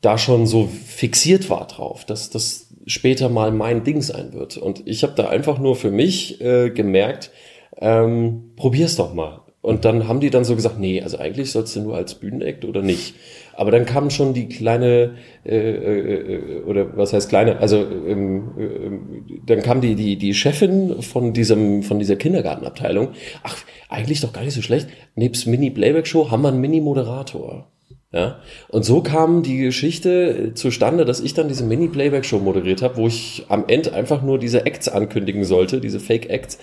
da 0.02 0.18
schon 0.18 0.46
so 0.46 0.68
fixiert 0.68 1.50
war 1.50 1.68
drauf. 1.68 2.06
Das, 2.06 2.30
das 2.30 2.68
später 2.86 3.30
mal 3.30 3.52
mein 3.52 3.84
Ding 3.84 4.02
sein 4.02 4.34
wird. 4.34 4.58
Und 4.58 4.84
ich 4.86 5.04
habe 5.04 5.14
da 5.16 5.30
einfach 5.30 5.60
nur 5.60 5.76
für 5.76 5.92
mich 5.92 6.42
äh, 6.42 6.70
gemerkt, 6.70 7.32
ähm, 7.80 8.52
probier's 8.56 8.96
doch 8.96 9.14
mal. 9.14 9.42
Und 9.62 9.86
dann 9.86 10.08
haben 10.08 10.22
die 10.22 10.30
dann 10.30 10.46
so 10.46 10.56
gesagt, 10.56 10.80
nee, 10.80 11.02
also 11.02 11.18
eigentlich 11.18 11.52
sollst 11.52 11.76
du 11.76 11.82
nur 11.82 11.96
als 11.96 12.16
Bühnenakt 12.16 12.64
oder 12.64 12.82
nicht. 12.82 13.16
Aber 13.60 13.72
dann 13.72 13.86
kam 13.86 14.10
schon 14.10 14.34
die 14.34 14.48
kleine, 14.48 15.16
äh, 15.44 15.58
äh, 15.58 16.64
oder 16.64 16.96
was 16.96 17.12
heißt 17.12 17.28
kleine, 17.28 17.60
also 17.60 17.86
ähm, 18.08 18.52
äh, 18.58 19.42
dann 19.46 19.62
kam 19.62 19.82
die, 19.82 19.96
die, 19.96 20.16
die 20.16 20.34
Chefin 20.34 21.02
von 21.02 21.34
diesem, 21.34 21.84
von 21.84 22.00
dieser 22.00 22.16
Kindergartenabteilung, 22.16 23.10
ach, 23.44 23.58
eigentlich 23.90 24.22
doch 24.22 24.32
gar 24.32 24.46
nicht 24.46 24.54
so 24.54 24.62
schlecht, 24.62 24.88
nebst 25.16 25.46
Mini-Playback-Show 25.46 26.32
haben 26.32 26.44
wir 26.44 26.48
einen 26.48 26.62
Mini-Moderator. 26.62 27.70
Ja, 28.14 28.40
und 28.70 28.86
so 28.86 29.02
kam 29.02 29.44
die 29.44 29.58
Geschichte 29.58 30.54
zustande, 30.56 31.04
dass 31.04 31.20
ich 31.20 31.34
dann 31.34 31.50
diese 31.50 31.66
Mini-Playback-Show 31.66 32.40
moderiert 32.40 32.82
habe, 32.82 32.96
wo 32.96 33.08
ich 33.08 33.46
am 33.50 33.66
Ende 33.68 33.92
einfach 33.94 34.22
nur 34.22 34.40
diese 34.40 34.66
Acts 34.66 34.88
ankündigen 34.88 35.44
sollte, 35.44 35.82
diese 35.82 36.00
Fake-Acts. 36.00 36.60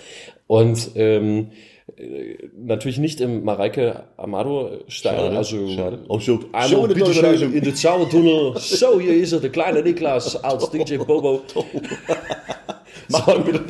Und 0.47 0.89
ähm, 0.95 1.49
äh, 1.49 1.51
natürlich 2.55 2.97
nicht 2.99 3.21
im 3.21 3.43
Mareike 3.43 4.03
Amado-Style. 4.17 5.37
Also, 5.37 5.67
schade. 5.69 5.99
Oh, 6.07 6.19
so, 6.19 6.39
schön 6.67 6.91
Überraschung. 6.91 7.53
in 7.53 7.63
den 7.63 7.75
Schautunnel. 7.75 8.53
So, 8.57 8.99
hier 8.99 9.15
ist 9.15 9.31
er, 9.31 9.39
der 9.39 9.49
kleine 9.49 9.81
Niklas 9.81 10.35
als 10.43 10.69
DJ 10.71 10.97
Bobo. 10.97 11.41
Machen 13.09 13.45
wir, 13.47 13.61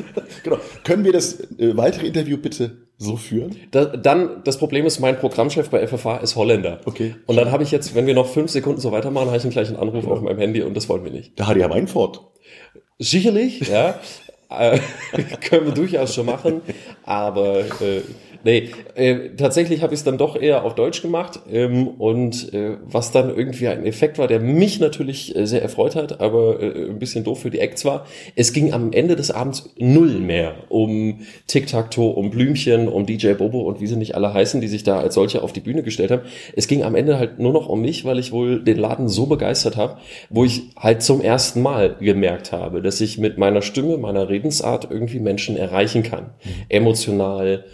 genau. 0.42 0.58
Können 0.82 1.04
wir 1.04 1.12
das 1.12 1.38
äh, 1.58 1.76
weitere 1.76 2.08
Interview 2.08 2.38
bitte 2.38 2.78
so 2.96 3.16
führen? 3.16 3.54
Da, 3.70 3.84
dann, 3.84 4.42
das 4.42 4.58
Problem 4.58 4.84
ist, 4.84 4.98
mein 4.98 5.16
Programmchef 5.16 5.70
bei 5.70 5.86
FFH 5.86 6.16
ist 6.18 6.34
Holländer. 6.34 6.80
Okay. 6.86 7.14
Und 7.26 7.36
dann 7.36 7.52
habe 7.52 7.62
ich 7.62 7.70
jetzt, 7.70 7.94
wenn 7.94 8.08
wir 8.08 8.14
noch 8.14 8.26
fünf 8.26 8.50
Sekunden 8.50 8.80
so 8.80 8.90
weitermachen, 8.90 9.28
habe 9.28 9.36
ich 9.36 9.44
einen 9.44 9.52
gleichen 9.52 9.76
Anruf 9.76 10.08
auf 10.08 10.22
meinem 10.22 10.38
Handy 10.38 10.62
und 10.62 10.76
das 10.76 10.88
wollen 10.88 11.04
wir 11.04 11.12
nicht. 11.12 11.38
Da 11.38 11.46
hat 11.46 11.56
ja 11.56 11.70
Weinfort. 11.70 12.20
Sicherlich, 12.98 13.60
ja. 13.68 14.00
Äh, 14.50 14.78
können 15.40 15.66
wir 15.66 15.72
durchaus 15.72 16.14
schon 16.14 16.26
machen. 16.26 16.62
Aber 17.04 17.60
äh, 17.80 18.02
nee, 18.44 18.70
äh, 18.94 19.30
tatsächlich 19.36 19.82
habe 19.82 19.94
ich 19.94 20.00
es 20.00 20.04
dann 20.04 20.18
doch 20.18 20.40
eher 20.40 20.64
auf 20.64 20.74
Deutsch 20.74 21.02
gemacht. 21.02 21.40
Ähm, 21.50 21.88
und 21.88 22.52
äh, 22.52 22.76
was 22.84 23.12
dann 23.12 23.34
irgendwie 23.34 23.68
ein 23.68 23.84
Effekt 23.84 24.18
war, 24.18 24.28
der 24.28 24.40
mich 24.40 24.80
natürlich 24.80 25.34
äh, 25.36 25.46
sehr 25.46 25.62
erfreut 25.62 25.96
hat, 25.96 26.20
aber 26.20 26.60
äh, 26.60 26.88
ein 26.88 26.98
bisschen 26.98 27.24
doof 27.24 27.40
für 27.40 27.50
die 27.50 27.60
Acts 27.60 27.84
war. 27.84 28.06
Es 28.36 28.52
ging 28.52 28.72
am 28.72 28.92
Ende 28.92 29.16
des 29.16 29.30
Abends 29.30 29.70
null 29.78 30.20
mehr 30.20 30.54
um 30.68 31.20
Tic-Tac-Toe, 31.46 32.14
um 32.14 32.30
Blümchen, 32.30 32.88
um 32.88 33.06
DJ 33.06 33.32
Bobo 33.32 33.60
und 33.62 33.80
wie 33.80 33.86
sie 33.86 33.96
nicht 33.96 34.14
alle 34.14 34.32
heißen, 34.32 34.60
die 34.60 34.68
sich 34.68 34.84
da 34.84 34.98
als 34.98 35.14
solche 35.14 35.42
auf 35.42 35.52
die 35.52 35.60
Bühne 35.60 35.82
gestellt 35.82 36.10
haben. 36.10 36.22
Es 36.54 36.68
ging 36.68 36.82
am 36.82 36.94
Ende 36.94 37.18
halt 37.18 37.38
nur 37.38 37.52
noch 37.52 37.68
um 37.68 37.80
mich, 37.80 38.04
weil 38.04 38.18
ich 38.18 38.32
wohl 38.32 38.62
den 38.62 38.78
Laden 38.78 39.08
so 39.08 39.26
begeistert 39.26 39.76
habe, 39.76 39.98
wo 40.30 40.44
ich 40.44 40.62
halt 40.76 41.02
zum 41.02 41.20
ersten 41.20 41.62
Mal 41.62 41.96
gemerkt 42.00 42.52
habe, 42.52 42.82
dass 42.82 43.00
ich 43.00 43.18
mit 43.18 43.38
meiner 43.38 43.62
Stimme, 43.62 43.98
meiner 43.98 44.28
Redensart 44.28 44.88
irgendwie 44.90 45.20
Menschen 45.20 45.56
erreichen 45.56 46.02
kann. 46.02 46.30
Emotional, 46.68 47.64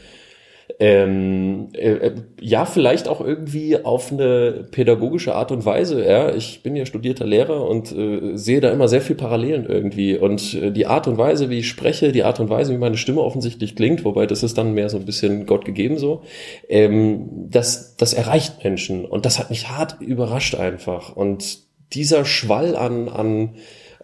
ähm, 0.80 1.68
äh, 1.74 2.10
ja, 2.40 2.64
vielleicht 2.64 3.06
auch 3.06 3.20
irgendwie 3.20 3.84
auf 3.84 4.10
eine 4.10 4.66
pädagogische 4.70 5.34
Art 5.34 5.52
und 5.52 5.64
Weise. 5.64 6.04
Ja, 6.04 6.34
ich 6.34 6.62
bin 6.62 6.74
ja 6.74 6.84
studierter 6.84 7.26
Lehrer 7.26 7.68
und 7.68 7.92
äh, 7.92 8.36
sehe 8.36 8.60
da 8.60 8.70
immer 8.70 8.88
sehr 8.88 9.00
viel 9.00 9.16
Parallelen 9.16 9.66
irgendwie. 9.66 10.18
Und 10.18 10.54
äh, 10.54 10.72
die 10.72 10.86
Art 10.86 11.06
und 11.06 11.16
Weise, 11.16 11.48
wie 11.48 11.60
ich 11.60 11.68
spreche, 11.68 12.10
die 12.10 12.24
Art 12.24 12.40
und 12.40 12.50
Weise, 12.50 12.72
wie 12.72 12.78
meine 12.78 12.96
Stimme 12.96 13.20
offensichtlich 13.20 13.76
klingt, 13.76 14.04
wobei 14.04 14.26
das 14.26 14.42
ist 14.42 14.58
dann 14.58 14.74
mehr 14.74 14.88
so 14.88 14.98
ein 14.98 15.04
bisschen 15.04 15.46
Gott 15.46 15.64
gegeben 15.64 15.96
so, 15.96 16.22
ähm, 16.68 17.28
das, 17.50 17.96
das 17.96 18.12
erreicht 18.12 18.64
Menschen. 18.64 19.04
Und 19.04 19.26
das 19.26 19.38
hat 19.38 19.50
mich 19.50 19.68
hart 19.68 20.00
überrascht 20.00 20.56
einfach. 20.56 21.14
Und 21.14 21.58
dieser 21.92 22.24
Schwall 22.24 22.74
an, 22.74 23.08
an 23.08 23.50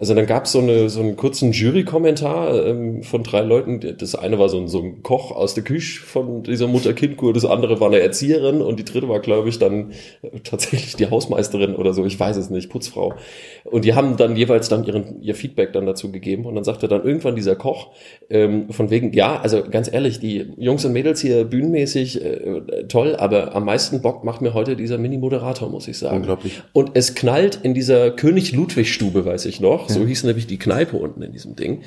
also 0.00 0.14
dann 0.14 0.26
gab 0.26 0.46
es 0.46 0.52
so, 0.52 0.60
eine, 0.60 0.88
so 0.88 1.00
einen 1.00 1.16
kurzen 1.16 1.52
Jury-Kommentar 1.52 2.66
ähm, 2.66 3.02
von 3.02 3.22
drei 3.22 3.42
Leuten. 3.42 3.80
Das 3.98 4.14
eine 4.14 4.38
war 4.38 4.48
so 4.48 4.58
ein, 4.58 4.66
so 4.66 4.80
ein 4.80 5.02
Koch 5.02 5.30
aus 5.30 5.52
der 5.52 5.62
Küche 5.62 6.00
von 6.00 6.42
dieser 6.42 6.68
Mutter-Kind-Kur, 6.68 7.34
das 7.34 7.44
andere 7.44 7.80
war 7.80 7.88
eine 7.88 8.00
Erzieherin 8.00 8.62
und 8.62 8.80
die 8.80 8.84
dritte 8.86 9.10
war, 9.10 9.20
glaube 9.20 9.50
ich, 9.50 9.58
dann 9.58 9.90
äh, 10.22 10.40
tatsächlich 10.42 10.96
die 10.96 11.10
Hausmeisterin 11.10 11.76
oder 11.76 11.92
so, 11.92 12.06
ich 12.06 12.18
weiß 12.18 12.38
es 12.38 12.48
nicht, 12.48 12.70
Putzfrau. 12.70 13.12
Und 13.64 13.84
die 13.84 13.92
haben 13.94 14.16
dann 14.16 14.36
jeweils 14.36 14.70
dann 14.70 14.84
ihren, 14.84 15.20
ihr 15.20 15.34
Feedback 15.34 15.74
dann 15.74 15.84
dazu 15.84 16.10
gegeben 16.10 16.46
und 16.46 16.54
dann 16.54 16.64
sagte 16.64 16.88
dann 16.88 17.04
irgendwann 17.04 17.36
dieser 17.36 17.54
Koch 17.54 17.88
ähm, 18.30 18.70
von 18.70 18.88
wegen, 18.88 19.12
ja, 19.12 19.38
also 19.38 19.62
ganz 19.62 19.92
ehrlich, 19.92 20.18
die 20.18 20.46
Jungs 20.56 20.82
und 20.86 20.94
Mädels 20.94 21.20
hier 21.20 21.44
bühnenmäßig 21.44 22.24
äh, 22.24 22.84
toll, 22.88 23.16
aber 23.16 23.54
am 23.54 23.66
meisten 23.66 24.00
Bock 24.00 24.24
macht 24.24 24.40
mir 24.40 24.54
heute 24.54 24.76
dieser 24.76 24.96
Mini-Moderator, 24.96 25.68
muss 25.68 25.88
ich 25.88 25.98
sagen. 25.98 26.16
Unglaublich. 26.16 26.62
Und 26.72 26.92
es 26.94 27.14
knallt 27.14 27.60
in 27.62 27.74
dieser 27.74 28.12
König-Ludwig-Stube, 28.12 29.26
weiß 29.26 29.44
ich 29.44 29.60
noch. 29.60 29.89
So 29.94 30.06
hieß 30.06 30.24
nämlich 30.24 30.46
die 30.46 30.58
Kneipe 30.58 30.96
unten 30.96 31.22
in 31.22 31.32
diesem 31.32 31.56
Ding. 31.56 31.82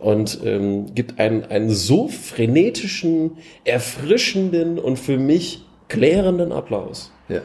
Und 0.00 0.40
ähm, 0.44 0.94
gibt 0.94 1.18
einen, 1.18 1.44
einen 1.44 1.70
so 1.70 2.08
frenetischen, 2.08 3.32
erfrischenden 3.64 4.78
und 4.78 4.98
für 4.98 5.18
mich 5.18 5.62
klärenden 5.88 6.52
Applaus. 6.52 7.12
Ja. 7.28 7.42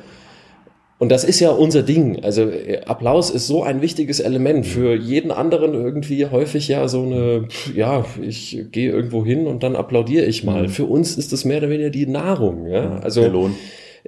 Und 1.00 1.10
das 1.10 1.26
ist 1.26 1.42
ja 1.42 1.50
unser 1.50 1.84
Ding. 1.84 2.24
Also 2.24 2.44
äh, 2.44 2.82
Applaus 2.86 3.30
ist 3.30 3.48
so 3.48 3.62
ein 3.62 3.82
wichtiges 3.82 4.22
Element. 4.22 4.66
Für 4.66 4.96
jeden 4.96 5.32
anderen 5.32 5.74
irgendwie 5.74 6.28
häufig 6.28 6.70
ja 6.70 6.88
so 6.88 7.02
eine, 7.02 7.50
ja, 7.76 8.06
ich 8.22 8.68
gehe 8.72 8.92
irgendwo 8.92 9.26
hin 9.26 9.48
und 9.48 9.64
dann 9.64 9.76
applaudiere 9.76 10.26
ich 10.26 10.46
mal. 10.46 10.70
Für 10.70 10.86
uns 10.86 11.18
ist 11.18 11.34
das 11.34 11.44
mehr 11.44 11.58
oder 11.58 11.70
weniger 11.70 11.90
die 11.90 12.08
Nahrung. 12.08 12.68
Ja? 12.68 13.00
Also 13.00 13.20
der 13.20 13.32
Lohn. 13.32 13.56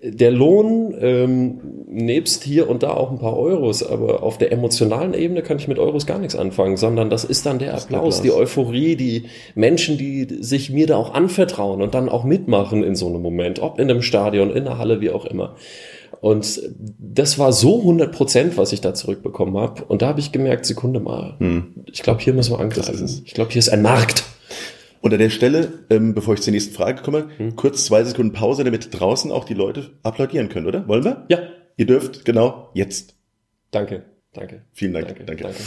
Der 0.01 0.31
Lohn, 0.31 0.93
ähm, 0.99 1.61
nebst 1.87 2.43
hier 2.43 2.69
und 2.69 2.83
da 2.83 2.91
auch 2.91 3.11
ein 3.11 3.19
paar 3.19 3.37
Euros, 3.37 3.81
aber 3.81 4.23
auf 4.23 4.37
der 4.37 4.51
emotionalen 4.51 5.13
Ebene 5.13 5.41
kann 5.41 5.57
ich 5.57 5.69
mit 5.69 5.79
Euros 5.79 6.05
gar 6.05 6.19
nichts 6.19 6.35
anfangen, 6.35 6.75
sondern 6.75 7.09
das 7.09 7.23
ist 7.23 7.45
dann 7.45 7.59
der 7.59 7.65
der 7.65 7.75
Applaus, 7.75 8.21
die 8.21 8.31
Euphorie, 8.31 8.95
die 8.95 9.25
Menschen, 9.55 9.97
die 9.97 10.27
sich 10.41 10.69
mir 10.69 10.87
da 10.87 10.97
auch 10.97 11.13
anvertrauen 11.13 11.81
und 11.81 11.95
dann 11.95 12.09
auch 12.09 12.25
mitmachen 12.25 12.83
in 12.83 12.95
so 12.95 13.07
einem 13.07 13.21
Moment, 13.21 13.61
ob 13.61 13.79
in 13.79 13.89
einem 13.89 14.01
Stadion, 14.01 14.51
in 14.51 14.65
der 14.65 14.77
Halle, 14.77 14.99
wie 14.99 15.11
auch 15.11 15.25
immer. 15.25 15.55
Und 16.21 16.61
das 16.99 17.39
war 17.39 17.53
so 17.53 17.79
100 17.79 18.11
Prozent, 18.11 18.57
was 18.57 18.73
ich 18.73 18.81
da 18.81 18.93
zurückbekommen 18.93 19.57
habe. 19.57 19.83
Und 19.85 20.01
da 20.01 20.07
habe 20.07 20.19
ich 20.19 20.31
gemerkt, 20.31 20.65
Sekunde 20.65 20.99
mal, 20.99 21.35
ich 21.91 22.03
glaube, 22.03 22.21
hier 22.21 22.33
müssen 22.33 22.53
wir 22.53 22.59
angreifen. 22.59 23.21
Ich 23.25 23.33
glaube, 23.33 23.51
hier 23.51 23.59
ist 23.59 23.69
ein 23.69 23.81
Markt. 23.81 24.23
Und 25.05 25.13
an 25.13 25.19
der 25.19 25.29
Stelle, 25.29 25.85
ähm, 25.91 26.15
bevor 26.15 26.33
ich 26.33 26.41
zur 26.41 26.51
nächsten 26.51 26.73
Frage 26.73 27.03
komme, 27.03 27.27
kurz 27.55 27.85
zwei 27.85 28.03
Sekunden 28.03 28.33
Pause, 28.33 28.63
damit 28.63 28.89
draußen 28.99 29.31
auch 29.31 29.43
die 29.45 29.53
Leute 29.53 29.91
applaudieren 30.01 30.49
können, 30.49 30.65
oder? 30.65 30.87
Wollen 30.87 31.03
wir? 31.03 31.27
Ja, 31.29 31.37
Ihr 31.77 31.85
dürft, 31.85 32.25
genau, 32.25 32.71
jetzt. 32.73 33.13
danke, 33.69 34.01
danke. 34.33 34.63
Vielen 34.73 34.93
Dank, 34.93 35.09
Danke, 35.09 35.25
danke. 35.25 35.43
danke. 35.43 35.59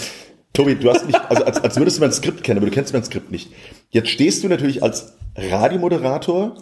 Tobi, 0.54 0.74
du 0.74 0.90
hast 0.90 1.06
nicht, 1.06 1.20
also 1.30 1.44
als, 1.44 1.62
als 1.62 1.76
würdest 1.76 1.98
du 1.98 2.00
mein 2.00 2.10
Skript 2.10 2.42
kennen, 2.42 2.58
aber 2.58 2.66
du 2.66 2.72
kennst 2.72 2.92
mein 2.92 3.04
Skript 3.04 3.30
nicht. 3.30 3.52
Jetzt 3.90 4.08
stehst 4.08 4.42
du 4.42 4.48
natürlich 4.48 4.82
als 4.82 5.12
Radiomoderator 5.36 6.56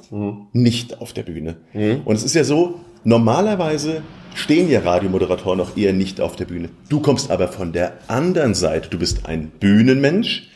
nicht 0.53 1.01
auf 1.01 1.15
der 1.15 1.23
Bühne. 1.23 1.57
Und 2.05 2.15
es 2.15 2.25
ist 2.25 2.35
ja 2.35 2.45
so, 2.45 2.81
normalerweise 3.05 4.03
stehen 4.37 4.71
ja 4.71 4.81
Radiomoderatoren 4.81 5.59
noch 5.59 5.77
eher 5.77 5.93
nicht 5.93 6.21
auf 6.21 6.37
der 6.37 6.45
Bühne. 6.45 6.69
Du 6.89 7.01
kommst 7.01 7.31
aber 7.31 7.49
von 7.49 7.73
der 7.73 7.99
anderen 8.09 8.55
Seite. 8.55 8.89
Du 8.89 8.99
bist 8.99 9.27
ein 9.27 9.49
Bühnenmensch, 9.59 10.49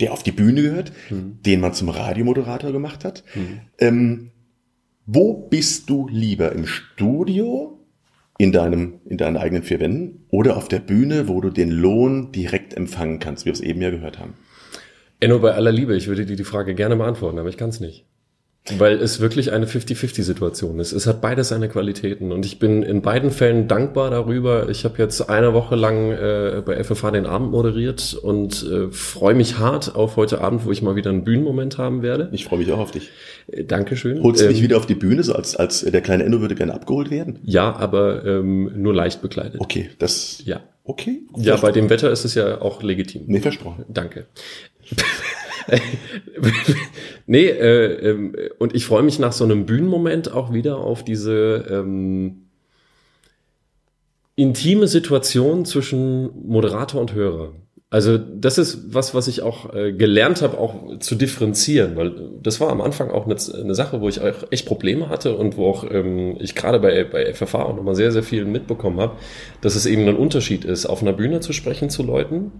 der 0.00 0.12
auf 0.12 0.22
die 0.22 0.32
Bühne 0.32 0.62
gehört, 0.62 0.92
den 1.10 1.60
man 1.60 1.74
zum 1.74 1.88
Radiomoderator 1.88 2.72
gemacht 2.72 3.04
hat. 3.04 3.22
Ähm, 3.78 4.30
wo 5.06 5.34
bist 5.34 5.90
du 5.90 6.08
lieber? 6.08 6.52
Im 6.52 6.66
Studio, 6.66 7.78
in 8.38 8.50
deinem, 8.50 9.00
in 9.04 9.18
deinen 9.18 9.36
eigenen 9.36 9.62
vier 9.62 9.78
Wänden 9.78 10.24
oder 10.30 10.56
auf 10.56 10.68
der 10.68 10.78
Bühne, 10.78 11.28
wo 11.28 11.40
du 11.40 11.50
den 11.50 11.70
Lohn 11.70 12.32
direkt 12.32 12.74
empfangen 12.74 13.18
kannst, 13.18 13.44
wie 13.44 13.50
wir 13.50 13.52
es 13.52 13.60
eben 13.60 13.82
ja 13.82 13.90
gehört 13.90 14.18
haben? 14.18 14.34
Enno, 15.20 15.38
bei 15.38 15.52
aller 15.52 15.70
Liebe, 15.70 15.94
ich 15.94 16.08
würde 16.08 16.26
dir 16.26 16.36
die 16.36 16.44
Frage 16.44 16.74
gerne 16.74 16.96
beantworten, 16.96 17.38
aber 17.38 17.48
ich 17.48 17.56
kann 17.56 17.68
es 17.68 17.78
nicht. 17.78 18.06
Weil 18.78 18.98
es 19.02 19.18
wirklich 19.18 19.50
eine 19.50 19.66
50-50-Situation 19.66 20.78
ist. 20.78 20.92
Es 20.92 21.08
hat 21.08 21.20
beides 21.20 21.48
seine 21.48 21.68
Qualitäten 21.68 22.30
und 22.30 22.46
ich 22.46 22.60
bin 22.60 22.84
in 22.84 23.02
beiden 23.02 23.32
Fällen 23.32 23.66
dankbar 23.66 24.08
darüber. 24.10 24.68
Ich 24.68 24.84
habe 24.84 24.98
jetzt 24.98 25.20
eine 25.28 25.52
Woche 25.52 25.74
lang 25.74 26.12
äh, 26.12 26.62
bei 26.64 26.82
FFH 26.84 27.10
den 27.10 27.26
Abend 27.26 27.50
moderiert 27.50 28.14
und 28.14 28.62
äh, 28.70 28.88
freue 28.92 29.34
mich 29.34 29.58
hart 29.58 29.96
auf 29.96 30.14
heute 30.14 30.40
Abend, 30.40 30.64
wo 30.64 30.70
ich 30.70 30.80
mal 30.80 30.94
wieder 30.94 31.10
einen 31.10 31.24
Bühnenmoment 31.24 31.76
haben 31.78 32.02
werde. 32.02 32.28
Ich 32.30 32.44
freue 32.44 32.60
mich 32.60 32.70
auch 32.70 32.78
auf 32.78 32.92
dich. 32.92 33.10
Äh, 33.48 33.64
Dankeschön. 33.64 34.22
Holst 34.22 34.40
du 34.40 34.44
Ähm, 34.46 34.52
mich 34.52 34.62
wieder 34.62 34.76
auf 34.76 34.86
die 34.86 34.94
Bühne, 34.94 35.24
so 35.24 35.34
als, 35.34 35.56
als 35.56 35.80
der 35.80 36.00
kleine 36.00 36.22
Enno 36.22 36.40
würde 36.40 36.54
gerne 36.54 36.72
abgeholt 36.72 37.10
werden? 37.10 37.40
Ja, 37.42 37.74
aber 37.74 38.24
ähm, 38.24 38.70
nur 38.76 38.94
leicht 38.94 39.22
bekleidet. 39.22 39.60
Okay, 39.60 39.90
das, 39.98 40.40
Ja. 40.44 40.60
okay. 40.84 41.22
Ja, 41.36 41.56
bei 41.56 41.72
dem 41.72 41.90
Wetter 41.90 42.12
ist 42.12 42.24
es 42.24 42.36
ja 42.36 42.60
auch 42.60 42.80
legitim. 42.84 43.22
Nee, 43.26 43.40
versprochen. 43.40 43.84
Danke. 43.88 44.26
nee, 47.26 47.46
äh, 47.46 48.10
ähm, 48.10 48.36
und 48.58 48.74
ich 48.74 48.86
freue 48.86 49.02
mich 49.02 49.18
nach 49.18 49.32
so 49.32 49.44
einem 49.44 49.66
Bühnenmoment 49.66 50.32
auch 50.32 50.52
wieder 50.52 50.78
auf 50.78 51.04
diese 51.04 51.66
ähm, 51.70 52.48
intime 54.36 54.86
Situation 54.86 55.64
zwischen 55.64 56.30
Moderator 56.46 57.00
und 57.00 57.14
Hörer. 57.14 57.52
Also 57.92 58.16
das 58.16 58.56
ist 58.56 58.94
was, 58.94 59.14
was 59.14 59.28
ich 59.28 59.42
auch 59.42 59.74
äh, 59.74 59.92
gelernt 59.92 60.40
habe, 60.40 60.56
auch 60.56 60.98
zu 60.98 61.14
differenzieren, 61.14 61.94
weil 61.94 62.14
das 62.42 62.58
war 62.58 62.70
am 62.70 62.80
Anfang 62.80 63.10
auch 63.10 63.26
eine, 63.26 63.36
eine 63.62 63.74
Sache, 63.74 64.00
wo 64.00 64.08
ich 64.08 64.22
auch 64.22 64.50
echt 64.50 64.64
Probleme 64.64 65.10
hatte 65.10 65.36
und 65.36 65.58
wo 65.58 65.68
auch 65.68 65.84
ähm, 65.90 66.38
ich 66.40 66.54
gerade 66.54 66.80
bei, 66.80 67.04
bei 67.04 67.34
FFH 67.34 67.62
auch 67.62 67.76
nochmal 67.76 67.94
sehr, 67.94 68.10
sehr 68.10 68.22
viel 68.22 68.46
mitbekommen 68.46 68.98
habe, 68.98 69.18
dass 69.60 69.74
es 69.74 69.84
eben 69.84 70.08
ein 70.08 70.16
Unterschied 70.16 70.64
ist, 70.64 70.86
auf 70.86 71.02
einer 71.02 71.12
Bühne 71.12 71.40
zu 71.40 71.52
sprechen 71.52 71.90
zu 71.90 72.02
Leuten, 72.02 72.50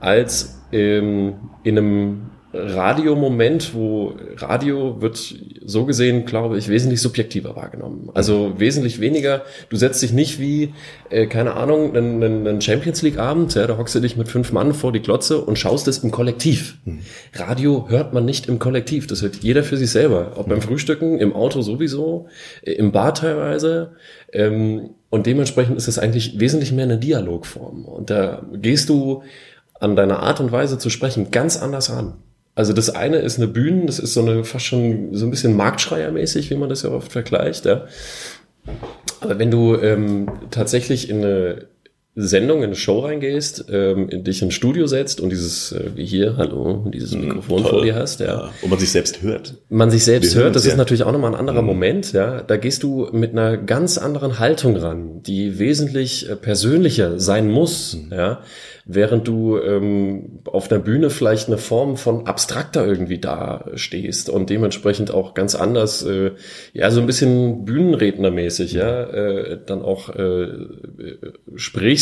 als 0.00 0.60
ähm, 0.72 1.34
in 1.62 1.78
einem 1.78 2.30
Radiomoment, 2.52 3.74
wo 3.74 4.14
Radio 4.38 5.00
wird 5.00 5.34
so 5.64 5.84
gesehen, 5.84 6.24
glaube 6.24 6.58
ich, 6.58 6.68
wesentlich 6.68 7.00
subjektiver 7.00 7.54
wahrgenommen. 7.54 8.10
Also 8.14 8.54
wesentlich 8.58 9.00
weniger. 9.00 9.42
Du 9.68 9.76
setzt 9.76 10.02
dich 10.02 10.12
nicht 10.12 10.40
wie, 10.40 10.74
äh, 11.10 11.26
keine 11.26 11.54
Ahnung, 11.54 11.94
einen, 11.96 12.22
einen 12.24 12.60
Champions 12.60 13.02
League 13.02 13.18
Abend, 13.18 13.54
ja, 13.54 13.68
da 13.68 13.78
hockst 13.78 13.94
du 13.94 14.00
dich 14.00 14.16
mit 14.16 14.28
fünf 14.28 14.50
Mann 14.50 14.74
vor 14.74 14.90
die 14.90 15.00
Glotze 15.00 15.40
und 15.40 15.60
schaust 15.60 15.86
es 15.86 15.98
im 15.98 16.10
Kollektiv. 16.10 16.78
Mhm. 16.84 17.00
Radio 17.34 17.86
hört 17.88 18.14
man 18.14 18.24
nicht 18.24 18.48
im 18.48 18.58
Kollektiv. 18.58 19.06
Das 19.06 19.22
hört 19.22 19.36
jeder 19.36 19.62
für 19.62 19.76
sich 19.76 19.90
selber. 19.90 20.32
Ob 20.34 20.48
beim 20.48 20.60
Frühstücken, 20.60 21.18
im 21.18 21.32
Auto 21.32 21.62
sowieso, 21.62 22.26
äh, 22.62 22.72
im 22.72 22.90
Bar 22.90 23.14
teilweise. 23.14 23.92
Ähm, 24.32 24.90
und 25.08 25.26
dementsprechend 25.26 25.76
ist 25.76 25.88
es 25.88 25.98
eigentlich 26.00 26.40
wesentlich 26.40 26.72
mehr 26.72 26.84
eine 26.84 26.98
Dialogform. 26.98 27.84
Und 27.84 28.10
da 28.10 28.42
gehst 28.54 28.88
du 28.88 29.22
an 29.80 29.96
deiner 29.96 30.20
Art 30.20 30.40
und 30.40 30.52
Weise 30.52 30.78
zu 30.78 30.90
sprechen 30.90 31.30
ganz 31.30 31.60
anders 31.60 31.90
ran. 31.90 32.14
Also 32.54 32.72
das 32.72 32.90
eine 32.90 33.18
ist 33.18 33.38
eine 33.38 33.48
Bühne, 33.48 33.86
das 33.86 33.98
ist 33.98 34.14
so 34.14 34.20
eine 34.20 34.44
fast 34.44 34.66
schon 34.66 35.14
so 35.14 35.26
ein 35.26 35.30
bisschen 35.30 35.56
Marktschreiermäßig, 35.56 36.50
wie 36.50 36.56
man 36.56 36.68
das 36.68 36.82
ja 36.82 36.90
oft 36.90 37.10
vergleicht. 37.10 37.64
Ja. 37.64 37.86
Aber 39.20 39.38
wenn 39.38 39.50
du 39.50 39.76
ähm, 39.76 40.30
tatsächlich 40.50 41.08
in 41.08 41.24
eine 41.24 41.66
Sendung, 42.16 42.58
in 42.58 42.64
eine 42.64 42.74
Show 42.74 43.00
reingehst, 43.00 43.66
ähm, 43.70 44.08
in 44.08 44.24
dich 44.24 44.42
ins 44.42 44.54
Studio 44.54 44.86
setzt 44.86 45.20
und 45.20 45.30
dieses, 45.30 45.70
äh, 45.70 45.90
wie 45.94 46.04
hier, 46.04 46.36
hallo, 46.36 46.84
dieses 46.92 47.12
mhm, 47.12 47.20
Mikrofon 47.20 47.62
toll. 47.62 47.70
vor 47.70 47.82
dir 47.82 47.94
hast, 47.94 48.18
ja. 48.20 48.26
ja. 48.26 48.50
Und 48.62 48.70
man 48.70 48.78
sich 48.80 48.90
selbst 48.90 49.22
hört. 49.22 49.54
Man 49.68 49.90
sich 49.90 50.04
selbst 50.04 50.34
Wir 50.34 50.42
hört, 50.42 50.56
das 50.56 50.64
ist 50.64 50.72
ja. 50.72 50.76
natürlich 50.76 51.04
auch 51.04 51.12
nochmal 51.12 51.32
ein 51.32 51.38
anderer 51.38 51.62
mhm. 51.62 51.68
Moment, 51.68 52.12
ja. 52.12 52.42
Da 52.42 52.56
gehst 52.56 52.82
du 52.82 53.08
mit 53.12 53.30
einer 53.30 53.56
ganz 53.56 53.96
anderen 53.96 54.40
Haltung 54.40 54.76
ran, 54.76 55.22
die 55.22 55.60
wesentlich 55.60 56.28
äh, 56.28 56.34
persönlicher 56.34 57.20
sein 57.20 57.48
muss, 57.48 57.96
mhm. 57.96 58.12
ja 58.12 58.42
während 58.94 59.28
du 59.28 59.58
ähm, 59.58 60.40
auf 60.46 60.68
der 60.68 60.78
Bühne 60.78 61.10
vielleicht 61.10 61.48
eine 61.48 61.58
Form 61.58 61.96
von 61.96 62.26
abstrakter 62.26 62.86
irgendwie 62.86 63.18
da 63.18 63.64
stehst 63.74 64.28
und 64.28 64.50
dementsprechend 64.50 65.12
auch 65.12 65.34
ganz 65.34 65.54
anders, 65.54 66.02
äh, 66.02 66.32
ja, 66.72 66.90
so 66.90 67.00
ein 67.00 67.06
bisschen 67.06 67.64
Bühnenrednermäßig, 67.64 68.72
ja, 68.72 69.04
äh, 69.04 69.58
dann 69.64 69.82
auch 69.82 70.08
äh, 70.10 70.48
sprichst. 71.54 71.99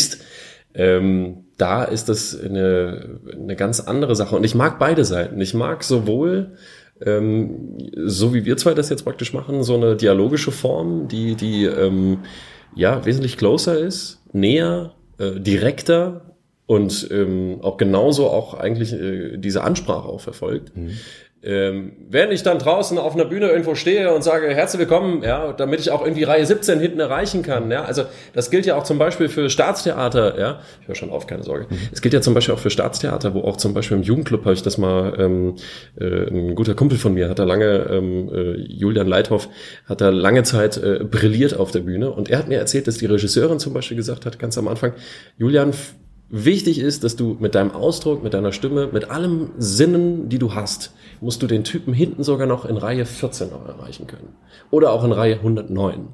Ähm, 0.73 1.45
da 1.57 1.83
ist 1.83 2.09
das 2.09 2.39
eine, 2.39 3.19
eine 3.33 3.55
ganz 3.55 3.79
andere 3.79 4.15
Sache. 4.15 4.35
Und 4.35 4.43
ich 4.43 4.55
mag 4.55 4.79
beide 4.79 5.03
Seiten. 5.03 5.41
Ich 5.41 5.53
mag 5.53 5.83
sowohl 5.83 6.51
ähm, 7.01 7.77
so 7.95 8.33
wie 8.33 8.45
wir 8.45 8.57
zwei 8.57 8.73
das 8.73 8.89
jetzt 8.89 9.05
praktisch 9.05 9.33
machen, 9.33 9.63
so 9.63 9.75
eine 9.75 9.95
dialogische 9.95 10.51
Form, 10.51 11.07
die, 11.07 11.35
die 11.35 11.63
ähm, 11.63 12.19
ja 12.75 13.05
wesentlich 13.05 13.37
closer 13.37 13.79
ist, 13.79 14.21
näher, 14.33 14.93
äh, 15.17 15.39
direkter, 15.39 16.29
und 16.69 17.07
ähm, 17.09 17.61
auch 17.63 17.77
genauso 17.77 18.27
auch 18.27 18.53
eigentlich 18.53 18.93
äh, 18.93 19.37
diese 19.37 19.63
Ansprache 19.63 20.07
auch 20.07 20.21
verfolgt. 20.21 20.77
Mhm. 20.77 20.91
Ähm, 21.41 21.93
wenn 22.09 22.31
ich 22.31 22.43
dann 22.43 22.59
draußen 22.59 22.97
auf 22.97 23.13
einer 23.13 23.23
Bühne 23.23 23.47
irgendwo 23.47 23.73
stehe 23.73 24.13
und 24.13 24.23
sage, 24.23 24.49
herzlich 24.49 24.81
willkommen, 24.81 25.23
ja, 25.23 25.53
damit 25.53 25.79
ich 25.79 25.89
auch 25.89 26.01
irgendwie 26.01 26.23
Reihe 26.23 26.45
17 26.45 26.81
hinten 26.81 26.99
erreichen 26.99 27.43
kann, 27.43 27.71
ja, 27.71 27.85
also 27.85 28.03
das 28.33 28.49
gilt 28.49 28.65
ja 28.65 28.75
auch 28.75 28.83
zum 28.83 28.97
Beispiel 28.97 29.29
für 29.29 29.49
Staatstheater, 29.49 30.37
ja, 30.37 30.59
ich 30.81 30.89
höre 30.89 30.95
schon 30.95 31.11
auf, 31.11 31.27
keine 31.27 31.43
Sorge. 31.43 31.67
Mhm. 31.69 31.77
Es 31.93 32.01
gilt 32.01 32.13
ja 32.13 32.19
zum 32.19 32.33
Beispiel 32.33 32.55
auch 32.55 32.59
für 32.59 32.69
Staatstheater, 32.69 33.33
wo 33.33 33.41
auch 33.41 33.55
zum 33.55 33.73
Beispiel 33.73 33.95
im 33.95 34.03
Jugendclub 34.03 34.43
habe 34.43 34.53
ich 34.53 34.63
das 34.63 34.77
mal, 34.77 35.13
ähm, 35.17 35.55
äh, 35.97 36.27
ein 36.27 36.55
guter 36.55 36.73
Kumpel 36.73 36.97
von 36.97 37.13
mir 37.13 37.29
hat 37.29 37.39
da 37.39 37.45
lange, 37.45 37.87
ähm, 37.89 38.29
äh, 38.33 38.55
Julian 38.57 39.07
Leithoff, 39.07 39.47
hat 39.85 40.01
da 40.01 40.09
lange 40.09 40.43
Zeit 40.43 40.75
äh, 40.75 41.05
brilliert 41.05 41.57
auf 41.57 41.71
der 41.71 41.79
Bühne 41.79 42.11
und 42.11 42.29
er 42.29 42.39
hat 42.39 42.49
mir 42.49 42.57
erzählt, 42.57 42.85
dass 42.85 42.97
die 42.97 43.05
Regisseurin 43.05 43.59
zum 43.59 43.73
Beispiel 43.73 43.95
gesagt 43.95 44.25
hat, 44.25 44.39
ganz 44.39 44.57
am 44.57 44.67
Anfang, 44.67 44.91
Julian, 45.37 45.73
Wichtig 46.31 46.79
ist, 46.79 47.03
dass 47.03 47.15
du 47.15 47.37
mit 47.39 47.55
deinem 47.55 47.71
Ausdruck, 47.71 48.23
mit 48.23 48.35
deiner 48.35 48.51
Stimme, 48.51 48.87
mit 48.91 49.09
allem 49.09 49.49
Sinnen, 49.57 50.29
die 50.29 50.37
du 50.37 50.53
hast, 50.53 50.93
musst 51.21 51.41
du 51.41 51.47
den 51.47 51.63
Typen 51.63 51.93
hinten 51.93 52.23
sogar 52.23 52.45
noch 52.45 52.65
in 52.65 52.77
Reihe 52.77 53.05
14 53.05 53.49
noch 53.49 53.67
erreichen 53.67 54.05
können. 54.05 54.35
Oder 54.69 54.91
auch 54.91 55.03
in 55.03 55.11
Reihe 55.11 55.35
109. 55.35 56.09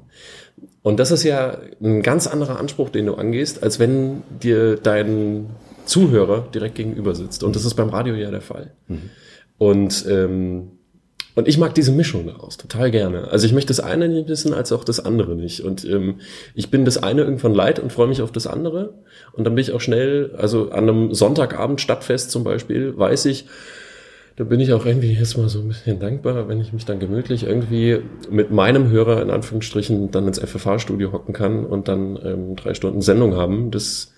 Und 0.82 1.00
das 1.00 1.10
ist 1.10 1.22
ja 1.22 1.58
ein 1.82 2.02
ganz 2.02 2.26
anderer 2.26 2.58
Anspruch, 2.58 2.88
den 2.88 3.06
du 3.06 3.14
angehst, 3.14 3.62
als 3.62 3.78
wenn 3.78 4.22
dir 4.42 4.76
dein 4.76 5.50
Zuhörer 5.84 6.48
direkt 6.54 6.76
gegenüber 6.76 7.14
sitzt. 7.14 7.44
Und 7.44 7.54
das 7.54 7.64
ist 7.64 7.74
beim 7.74 7.90
Radio 7.90 8.14
ja 8.14 8.30
der 8.30 8.40
Fall. 8.40 8.72
Mhm. 8.88 9.10
Und 9.58 10.06
ähm, 10.08 10.70
und 11.36 11.48
ich 11.48 11.58
mag 11.58 11.74
diese 11.74 11.92
Mischung 11.92 12.26
daraus 12.26 12.56
total 12.56 12.90
gerne. 12.90 13.28
Also 13.28 13.46
ich 13.46 13.52
möchte 13.52 13.68
das 13.68 13.78
eine 13.78 14.08
nicht 14.08 14.26
wissen, 14.26 14.54
als 14.54 14.72
auch 14.72 14.84
das 14.84 15.04
andere 15.04 15.36
nicht. 15.36 15.60
Und 15.60 15.84
ähm, 15.84 16.16
ich 16.54 16.70
bin 16.70 16.86
das 16.86 16.96
eine 17.02 17.22
irgendwann 17.22 17.52
leid 17.52 17.78
und 17.78 17.92
freue 17.92 18.08
mich 18.08 18.22
auf 18.22 18.32
das 18.32 18.46
andere. 18.46 18.94
Und 19.34 19.44
dann 19.44 19.54
bin 19.54 19.60
ich 19.60 19.72
auch 19.72 19.82
schnell, 19.82 20.34
also 20.38 20.70
an 20.70 20.88
einem 20.88 21.12
Sonntagabend 21.12 21.82
Stadtfest 21.82 22.30
zum 22.30 22.42
Beispiel, 22.42 22.96
weiß 22.96 23.26
ich, 23.26 23.44
da 24.36 24.44
bin 24.44 24.60
ich 24.60 24.72
auch 24.72 24.86
irgendwie 24.86 25.12
jetzt 25.12 25.36
mal 25.36 25.50
so 25.50 25.58
ein 25.58 25.68
bisschen 25.68 26.00
dankbar, 26.00 26.48
wenn 26.48 26.58
ich 26.58 26.72
mich 26.72 26.86
dann 26.86 27.00
gemütlich 27.00 27.44
irgendwie 27.44 27.98
mit 28.30 28.50
meinem 28.50 28.88
Hörer 28.88 29.20
in 29.20 29.30
Anführungsstrichen 29.30 30.10
dann 30.10 30.26
ins 30.26 30.38
FFH-Studio 30.38 31.12
hocken 31.12 31.34
kann 31.34 31.66
und 31.66 31.88
dann 31.88 32.18
ähm, 32.24 32.56
drei 32.56 32.72
Stunden 32.72 33.02
Sendung 33.02 33.34
haben. 33.34 33.70
Das 33.70 34.10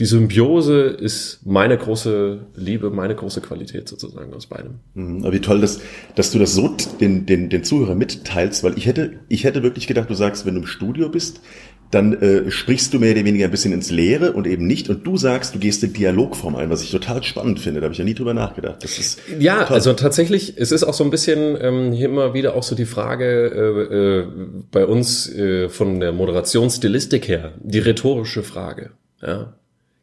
die 0.00 0.06
Symbiose 0.06 0.84
ist 0.84 1.40
meine 1.44 1.76
große 1.76 2.46
Liebe, 2.56 2.88
meine 2.88 3.14
große 3.14 3.42
Qualität 3.42 3.86
sozusagen 3.86 4.32
aus 4.32 4.46
beidem. 4.46 4.80
Mhm, 4.94 5.24
aber 5.24 5.34
wie 5.34 5.40
toll, 5.40 5.60
dass, 5.60 5.80
dass 6.14 6.30
du 6.30 6.38
das 6.38 6.54
so 6.54 6.74
den, 7.00 7.26
den, 7.26 7.50
den 7.50 7.64
Zuhörer 7.64 7.94
mitteilst, 7.94 8.64
weil 8.64 8.78
ich 8.78 8.86
hätte, 8.86 9.20
ich 9.28 9.44
hätte 9.44 9.62
wirklich 9.62 9.86
gedacht, 9.86 10.08
du 10.08 10.14
sagst, 10.14 10.46
wenn 10.46 10.54
du 10.54 10.62
im 10.62 10.66
Studio 10.66 11.10
bist, 11.10 11.42
dann 11.90 12.14
äh, 12.14 12.50
sprichst 12.50 12.94
du 12.94 12.98
mehr 12.98 13.12
oder 13.12 13.26
weniger 13.26 13.44
ein 13.44 13.50
bisschen 13.50 13.74
ins 13.74 13.90
Leere 13.90 14.32
und 14.32 14.46
eben 14.46 14.66
nicht. 14.66 14.88
Und 14.88 15.06
du 15.06 15.18
sagst, 15.18 15.54
du 15.54 15.58
gehst 15.58 15.84
in 15.84 15.92
Dialogform 15.92 16.56
ein, 16.56 16.70
was 16.70 16.82
ich 16.82 16.90
total 16.90 17.22
spannend 17.22 17.60
finde. 17.60 17.80
Da 17.80 17.84
habe 17.84 17.92
ich 17.92 17.98
ja 17.98 18.04
nie 18.04 18.14
drüber 18.14 18.32
nachgedacht. 18.32 18.82
Das 18.82 18.98
ist 18.98 19.20
ja, 19.38 19.64
toll. 19.64 19.74
also 19.74 19.92
tatsächlich, 19.92 20.54
es 20.56 20.72
ist 20.72 20.84
auch 20.84 20.94
so 20.94 21.04
ein 21.04 21.10
bisschen 21.10 21.58
ähm, 21.60 21.92
hier 21.92 22.08
immer 22.08 22.32
wieder 22.32 22.54
auch 22.54 22.62
so 22.62 22.74
die 22.74 22.86
Frage 22.86 23.26
äh, 23.26 23.94
äh, 23.94 24.26
bei 24.70 24.86
uns 24.86 25.28
äh, 25.34 25.68
von 25.68 26.00
der 26.00 26.12
Moderationsstilistik 26.12 27.28
her, 27.28 27.52
die 27.60 27.80
rhetorische 27.80 28.42
Frage. 28.42 28.92
Ja, 29.20 29.59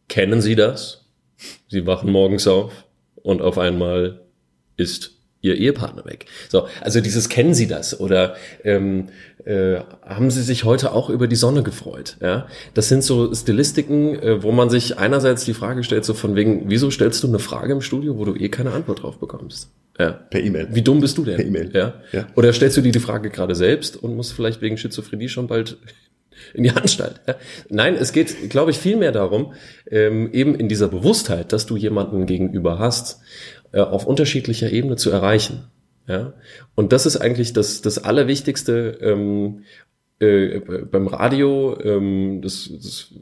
Kennen 0.10 0.41
Sie 0.41 0.56
das? 0.56 1.06
Sie 1.67 1.86
wachen 1.86 2.12
morgens 2.12 2.48
auf 2.48 2.86
und 3.15 3.41
auf 3.41 3.58
einmal 3.58 4.22
ist 4.78 5.12
Ihr 5.41 5.56
Ehepartner 5.56 6.04
weg. 6.06 6.26
So, 6.50 6.67
also 6.82 7.00
dieses 7.00 7.30
kennen 7.30 7.54
Sie 7.54 7.67
das 7.67 8.00
oder 8.00 8.36
ähm, 8.63 9.10
äh, 9.46 9.80
haben 10.02 10.32
Sie 10.32 10.41
sich 10.41 10.63
heute 10.63 10.93
auch 10.93 11.10
über 11.12 11.28
die 11.28 11.36
Sonne 11.36 11.62
gefreut? 11.62 12.17
Ja, 12.22 12.48
das 12.74 12.89
sind 12.89 13.04
so 13.04 13.34
Stilistiken, 13.34 14.15
äh, 14.20 14.41
wo 14.41 14.52
man 14.52 14.70
sich 14.70 14.98
einerseits 14.98 15.46
die 15.46 15.54
Frage 15.54 15.84
stellt, 15.84 16.06
so 16.06 16.15
von 16.15 16.36
wegen, 16.36 16.63
wieso 16.67 16.89
stellst 16.89 17.24
du 17.24 17.28
eine 17.28 17.39
Frage 17.39 17.74
im 17.74 17.82
Studio, 17.82 18.17
wo 18.17 18.26
du 18.26 18.36
eh 18.36 18.50
keine 18.50 18.72
Antwort 18.72 19.04
drauf 19.04 19.20
bekommst? 19.20 19.70
Ja. 20.00 20.12
Per 20.12 20.43
E-Mail. 20.43 20.70
Wie 20.72 20.82
dumm 20.82 21.02
bist 21.02 21.17
du 21.17 21.24
denn? 21.24 21.38
Per 21.38 21.46
E-Mail. 21.46 21.72
Ja? 21.74 21.93
ja. 22.12 22.28
Oder 22.36 22.52
stellst 22.52 22.78
du 22.78 22.82
dir 22.82 22.91
die 22.91 23.00
Frage 23.00 23.30
gerade 23.30 23.56
selbst 23.56 23.96
und 23.96 24.15
musst 24.15 24.34
vielleicht 24.34 24.62
wegen 24.62 24.78
Schizophrenie 24.78 25.30
schon 25.30 25.48
bald 25.48 25.78
in 26.54 26.63
die 26.63 26.71
Anstalt. 26.71 27.21
Ja. 27.28 27.36
Nein, 27.69 27.95
es 27.95 28.13
geht, 28.13 28.50
glaube 28.50 28.71
ich, 28.71 28.78
viel 28.78 28.97
mehr 28.97 29.12
darum, 29.12 29.54
ähm, 29.89 30.32
eben 30.34 30.56
in 30.56 30.67
dieser 30.67 30.88
Bewusstheit, 30.88 31.54
dass 31.54 31.65
du 31.65 31.78
jemanden 31.78 32.26
gegenüber 32.26 32.80
hast, 32.80 33.19
äh, 33.71 33.80
auf 33.80 34.06
unterschiedlicher 34.06 34.71
Ebene 34.71 34.95
zu 34.95 35.12
erreichen. 35.12 35.63
Ja. 36.08 36.34
Und 36.76 36.93
das 36.93 37.06
ist 37.06 37.17
eigentlich 37.17 37.54
das, 37.54 37.82
das 37.82 38.04
Allerwichtigste 38.04 38.97
ähm, 39.02 39.63
äh, 40.19 40.60
beim 40.60 41.08
Radio. 41.08 41.78
Ähm, 41.82 42.41
das, 42.41 42.69
das 42.73 43.13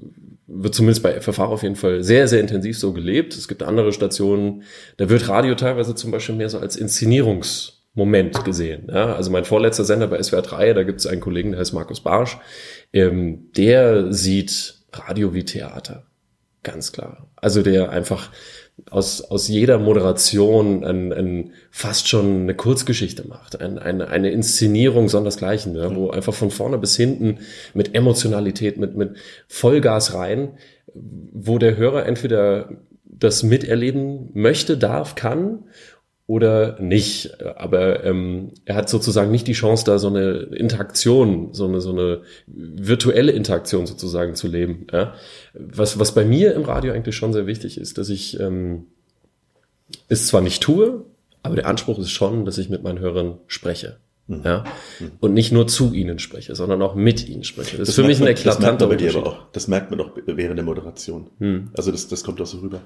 wird 0.48 0.76
zumindest 0.76 1.04
bei 1.04 1.20
FFH 1.20 1.46
auf 1.46 1.64
jeden 1.64 1.76
Fall 1.76 2.04
sehr, 2.04 2.28
sehr 2.28 2.42
intensiv 2.42 2.78
so 2.78 2.94
gelebt. 2.94 3.34
Es 3.36 3.48
gibt 3.48 3.64
andere 3.64 3.92
Stationen, 3.92 4.64
da 4.98 5.10
wird 5.10 5.28
Radio 5.28 5.56
teilweise 5.56 5.96
zum 5.96 6.12
Beispiel 6.12 6.36
mehr 6.36 6.50
so 6.50 6.60
als 6.60 6.80
Inszenierungs- 6.80 7.75
Moment 7.96 8.44
gesehen. 8.44 8.88
Ja, 8.92 9.16
also 9.16 9.32
mein 9.32 9.46
vorletzter 9.46 9.86
Sender 9.86 10.08
bei 10.08 10.22
SWR 10.22 10.42
3, 10.42 10.74
da 10.74 10.84
gibt 10.84 11.00
es 11.00 11.08
einen 11.08 11.22
Kollegen, 11.22 11.52
der 11.52 11.62
heißt 11.62 11.74
Markus 11.74 12.02
Barsch, 12.02 12.38
ähm, 12.94 13.52
der 13.56 14.12
sieht 14.14 14.76
Radio 14.92 15.34
wie 15.34 15.46
Theater. 15.46 16.04
Ganz 16.64 16.92
klar. 16.92 17.28
Also 17.36 17.62
der 17.62 17.90
einfach 17.90 18.32
aus, 18.90 19.22
aus 19.22 19.48
jeder 19.48 19.80
Moderation 19.80 20.84
ein, 20.84 21.14
ein, 21.14 21.54
fast 21.72 22.10
schon 22.10 22.42
eine 22.42 22.56
Kurzgeschichte 22.56 23.28
macht, 23.28 23.62
ein, 23.62 23.80
eine, 23.80 24.10
eine 24.10 24.32
Inszenierung 24.32 25.08
sondersgleichen, 25.08 25.76
ja, 25.76 25.96
wo 25.96 26.10
einfach 26.10 26.34
von 26.34 26.52
vorne 26.52 26.78
bis 26.78 26.98
hinten 26.98 27.40
mit 27.74 27.96
Emotionalität, 27.96 28.78
mit, 28.78 28.98
mit 28.98 29.16
Vollgas 29.48 30.14
rein, 30.14 30.58
wo 30.94 31.58
der 31.58 31.78
Hörer 31.78 32.06
entweder 32.06 32.70
das 33.06 33.44
miterleben 33.44 34.30
möchte, 34.34 34.78
darf, 34.78 35.16
kann 35.16 35.64
oder 36.28 36.80
nicht. 36.80 37.42
Aber 37.44 38.04
ähm, 38.04 38.52
er 38.66 38.76
hat 38.76 38.90
sozusagen 38.90 39.32
nicht 39.32 39.48
die 39.48 39.54
Chance, 39.54 39.86
da 39.86 40.00
so 40.00 40.08
eine 40.08 40.32
Interaktion, 40.56 41.54
so 41.54 41.66
eine, 41.68 41.82
so 41.82 41.92
eine 41.92 42.22
virtuelle 42.48 43.32
Interaktion 43.32 43.86
sozusagen 43.86 44.36
zu 44.36 44.48
leben. 44.48 44.88
Ja? 44.92 45.14
Was, 45.54 46.00
was 46.00 46.14
bei 46.14 46.26
mir 46.26 46.54
im 46.54 46.64
Radio 46.64 46.94
eigentlich 46.94 47.16
schon 47.16 47.34
sehr 47.34 47.46
wichtig 47.46 47.78
ist, 47.78 47.98
dass 47.98 48.10
ich 48.10 48.40
ähm, 48.40 48.88
es 50.08 50.28
zwar 50.28 50.42
nicht 50.42 50.64
tue, 50.64 51.06
aber 51.44 51.56
der 51.56 51.68
Anspruch 51.68 52.00
ist 52.00 52.10
schon, 52.10 52.46
dass 52.46 52.58
ich 52.58 52.70
mit 52.70 52.82
meinen 52.82 53.00
Hörern 53.00 53.38
spreche. 53.46 53.98
Ja? 54.28 54.64
Und 55.20 55.34
nicht 55.36 55.52
nur 55.52 55.68
zu 55.68 55.94
ihnen 55.94 56.18
spreche, 56.18 56.56
sondern 56.56 56.82
auch 56.82 56.96
mit 56.96 57.28
ihnen 57.30 57.44
spreche. 57.44 57.78
Das, 57.78 57.90
ist 57.90 57.96
für 57.96 58.04
mich 58.04 58.20
ein 58.20 58.24
man- 58.26 58.34
das 58.34 58.44
merkt 58.44 58.60
man 58.62 58.70
eklatanter 58.72 58.88
dir 58.88 58.94
Unterschied. 59.10 59.18
aber 59.22 59.30
auch. 59.30 59.52
Das 59.52 59.68
merkt 59.68 59.90
man 59.92 60.00
doch 60.00 60.12
während 60.26 60.58
der 60.58 60.66
Moderation. 60.66 61.28
Hm. 61.40 61.70
Also 61.78 61.92
das, 61.92 62.08
das 62.08 62.24
kommt 62.24 62.42
auch 62.42 62.46
so 62.48 62.58
rüber. 62.60 62.82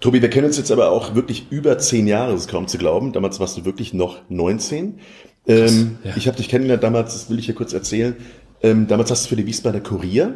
Tobi, 0.00 0.22
wir 0.22 0.30
kennen 0.30 0.46
uns 0.46 0.58
jetzt 0.58 0.70
aber 0.70 0.90
auch 0.90 1.14
wirklich 1.16 1.48
über 1.50 1.76
zehn 1.78 2.06
Jahre, 2.06 2.32
das 2.32 2.42
ist 2.42 2.48
kaum 2.50 2.68
zu 2.68 2.78
glauben. 2.78 3.12
Damals 3.12 3.40
warst 3.40 3.56
du 3.56 3.64
wirklich 3.64 3.94
noch 3.94 4.18
19. 4.28 5.00
Ähm, 5.48 5.98
ja. 6.04 6.12
Ich 6.16 6.28
habe 6.28 6.36
dich 6.36 6.48
kennengelernt 6.48 6.82
damals, 6.84 7.14
das 7.14 7.30
will 7.30 7.38
ich 7.38 7.46
hier 7.46 7.54
kurz 7.54 7.72
erzählen. 7.72 8.16
Ähm, 8.62 8.86
damals 8.86 9.10
hast 9.10 9.24
du 9.24 9.28
für 9.30 9.36
die 9.36 9.46
Wiesbadener 9.46 9.82
Kurier 9.82 10.34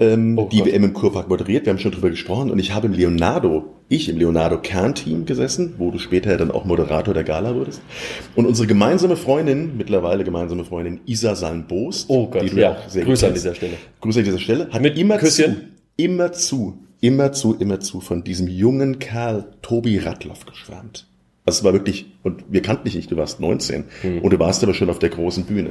ähm, 0.00 0.36
Oh 0.38 0.48
die. 0.50 0.64
WM 0.64 0.82
im 0.84 0.92
Kurpark 0.92 1.28
moderiert. 1.28 1.66
Wir 1.66 1.72
haben 1.72 1.78
schon 1.78 1.92
drüber 1.92 2.10
gesprochen 2.10 2.50
und 2.50 2.58
ich 2.58 2.72
habe 2.74 2.86
im 2.88 2.92
Leonardo, 2.94 3.64
ich 3.88 4.08
im 4.08 4.16
Leonardo 4.18 4.58
Kernteam 4.60 5.26
gesessen, 5.26 5.74
wo 5.78 5.90
du 5.90 5.98
später 5.98 6.36
dann 6.36 6.50
auch 6.50 6.64
Moderator 6.64 7.14
der 7.14 7.24
Gala 7.24 7.54
wurdest. 7.54 7.82
Und 8.34 8.46
unsere 8.46 8.66
gemeinsame 8.66 9.16
Freundin, 9.16 9.76
mittlerweile 9.76 10.24
gemeinsame 10.24 10.64
Freundin 10.64 11.00
Isa 11.06 11.34
Salm-Bost, 11.34 12.06
Oh 12.08 12.26
Gott, 12.28 12.42
die 12.42 12.50
du 12.50 12.56
ja. 12.60 12.72
auch 12.72 12.88
sehr 12.88 13.04
Grüße 13.04 13.26
an 13.28 13.34
dieser 13.34 13.54
Stelle. 13.54 13.74
Grüße 14.00 14.18
an 14.20 14.24
dieser 14.24 14.38
Stelle. 14.38 14.68
Hat 14.70 14.82
Mit 14.82 14.98
immer 14.98 15.18
Küsschen? 15.18 15.54
zu, 15.54 15.60
immer 15.96 16.32
zu, 16.32 16.78
immer 17.00 17.32
zu, 17.32 17.54
immer 17.58 17.80
zu 17.80 18.00
von 18.00 18.24
diesem 18.24 18.48
jungen 18.48 18.98
Kerl 18.98 19.44
Tobi 19.62 19.98
Radloff 19.98 20.46
geschwärmt. 20.46 21.06
Also 21.46 21.60
es 21.60 21.64
war 21.64 21.72
wirklich, 21.72 22.06
und 22.22 22.44
wir 22.50 22.62
kannten 22.62 22.84
dich 22.84 22.94
nicht, 22.94 23.10
du 23.10 23.16
warst 23.16 23.40
19 23.40 23.84
Hm. 24.02 24.18
und 24.22 24.30
du 24.32 24.38
warst 24.38 24.62
aber 24.62 24.74
schon 24.74 24.88
auf 24.90 24.98
der 24.98 25.08
großen 25.08 25.44
Bühne. 25.44 25.70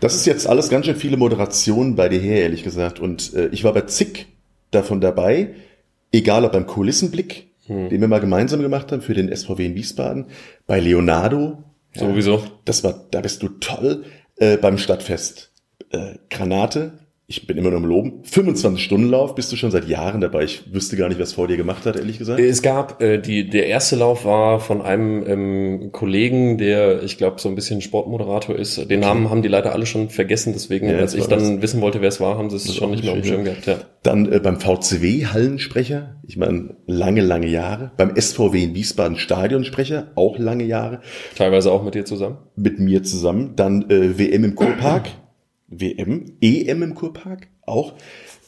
Das 0.00 0.14
ist 0.14 0.26
jetzt 0.26 0.46
alles 0.46 0.68
ganz 0.68 0.86
schön 0.86 0.96
viele 0.96 1.16
Moderationen 1.16 1.96
bei 1.96 2.08
dir 2.08 2.20
her, 2.20 2.42
ehrlich 2.42 2.62
gesagt. 2.62 3.00
Und 3.00 3.34
äh, 3.34 3.48
ich 3.48 3.64
war 3.64 3.72
bei 3.72 3.82
zig 3.82 4.26
davon 4.70 5.00
dabei, 5.00 5.54
egal 6.12 6.44
ob 6.44 6.52
beim 6.52 6.66
Kulissenblick, 6.66 7.46
Hm. 7.66 7.88
den 7.88 8.00
wir 8.00 8.06
mal 8.06 8.20
gemeinsam 8.20 8.60
gemacht 8.62 8.92
haben 8.92 9.02
für 9.02 9.14
den 9.14 9.34
SVW 9.34 9.66
in 9.66 9.74
Wiesbaden, 9.74 10.26
bei 10.68 10.78
Leonardo, 10.78 11.64
Sowieso. 11.96 12.44
das 12.64 12.84
war, 12.84 13.06
da 13.10 13.20
bist 13.20 13.42
du 13.42 13.48
toll, 13.48 14.04
äh, 14.36 14.56
beim 14.56 14.78
Stadtfest 14.78 15.50
äh, 15.90 16.14
Granate. 16.30 16.92
Ich 17.28 17.44
bin 17.44 17.58
immer 17.58 17.70
nur 17.70 17.78
im 17.78 17.86
Loben. 17.86 18.22
25-Stunden-Lauf 18.22 19.34
bist 19.34 19.50
du 19.50 19.56
schon 19.56 19.72
seit 19.72 19.88
Jahren 19.88 20.20
dabei. 20.20 20.44
Ich 20.44 20.72
wüsste 20.72 20.96
gar 20.96 21.08
nicht, 21.08 21.18
was 21.18 21.32
vor 21.32 21.48
dir 21.48 21.56
gemacht 21.56 21.84
hat, 21.84 21.96
ehrlich 21.96 22.18
gesagt. 22.18 22.38
Es 22.38 22.62
gab, 22.62 23.02
äh, 23.02 23.18
die, 23.18 23.50
der 23.50 23.66
erste 23.66 23.96
Lauf 23.96 24.24
war 24.24 24.60
von 24.60 24.80
einem 24.80 25.26
ähm, 25.26 25.90
Kollegen, 25.90 26.56
der, 26.56 27.02
ich 27.02 27.18
glaube, 27.18 27.40
so 27.40 27.48
ein 27.48 27.56
bisschen 27.56 27.80
Sportmoderator 27.80 28.54
ist. 28.54 28.88
Den 28.88 29.00
Namen 29.00 29.28
haben 29.28 29.42
die 29.42 29.48
leider 29.48 29.72
alle 29.72 29.86
schon 29.86 30.08
vergessen, 30.08 30.52
deswegen, 30.52 30.88
Ja, 30.88 30.98
als 30.98 31.14
das 31.14 31.22
ich 31.22 31.26
dann 31.26 31.62
wissen 31.62 31.80
wollte, 31.80 32.00
wer 32.00 32.10
es 32.10 32.20
war, 32.20 32.38
haben 32.38 32.48
sie 32.48 32.56
es 32.56 32.72
schon 32.72 32.92
nicht 32.92 33.02
mehr 33.02 33.14
auf 33.14 33.20
dem 33.20 33.26
Schirm 33.26 33.42
gehabt. 33.42 33.66
Ja. 33.66 33.78
Dann 34.04 34.30
äh, 34.30 34.38
beim 34.38 34.60
VCW 34.60 35.26
Hallensprecher, 35.26 36.20
ich 36.28 36.36
meine 36.36 36.76
lange, 36.86 37.22
lange 37.22 37.48
Jahre. 37.48 37.90
Beim 37.96 38.14
SVW 38.14 38.62
in 38.62 38.76
Wiesbaden 38.76 39.16
Stadionsprecher, 39.16 40.12
auch 40.14 40.38
lange 40.38 40.62
Jahre. 40.62 41.00
Teilweise 41.34 41.72
auch 41.72 41.82
mit 41.82 41.96
dir 41.96 42.04
zusammen. 42.04 42.38
Mit 42.54 42.78
mir 42.78 43.02
zusammen. 43.02 43.54
Dann 43.56 43.90
äh, 43.90 44.16
WM 44.16 44.44
im 44.44 44.54
Kurpark. 44.54 45.08
WM, 45.68 46.36
EM 46.40 46.82
im 46.82 46.94
Kurpark 46.94 47.48
auch. 47.62 47.94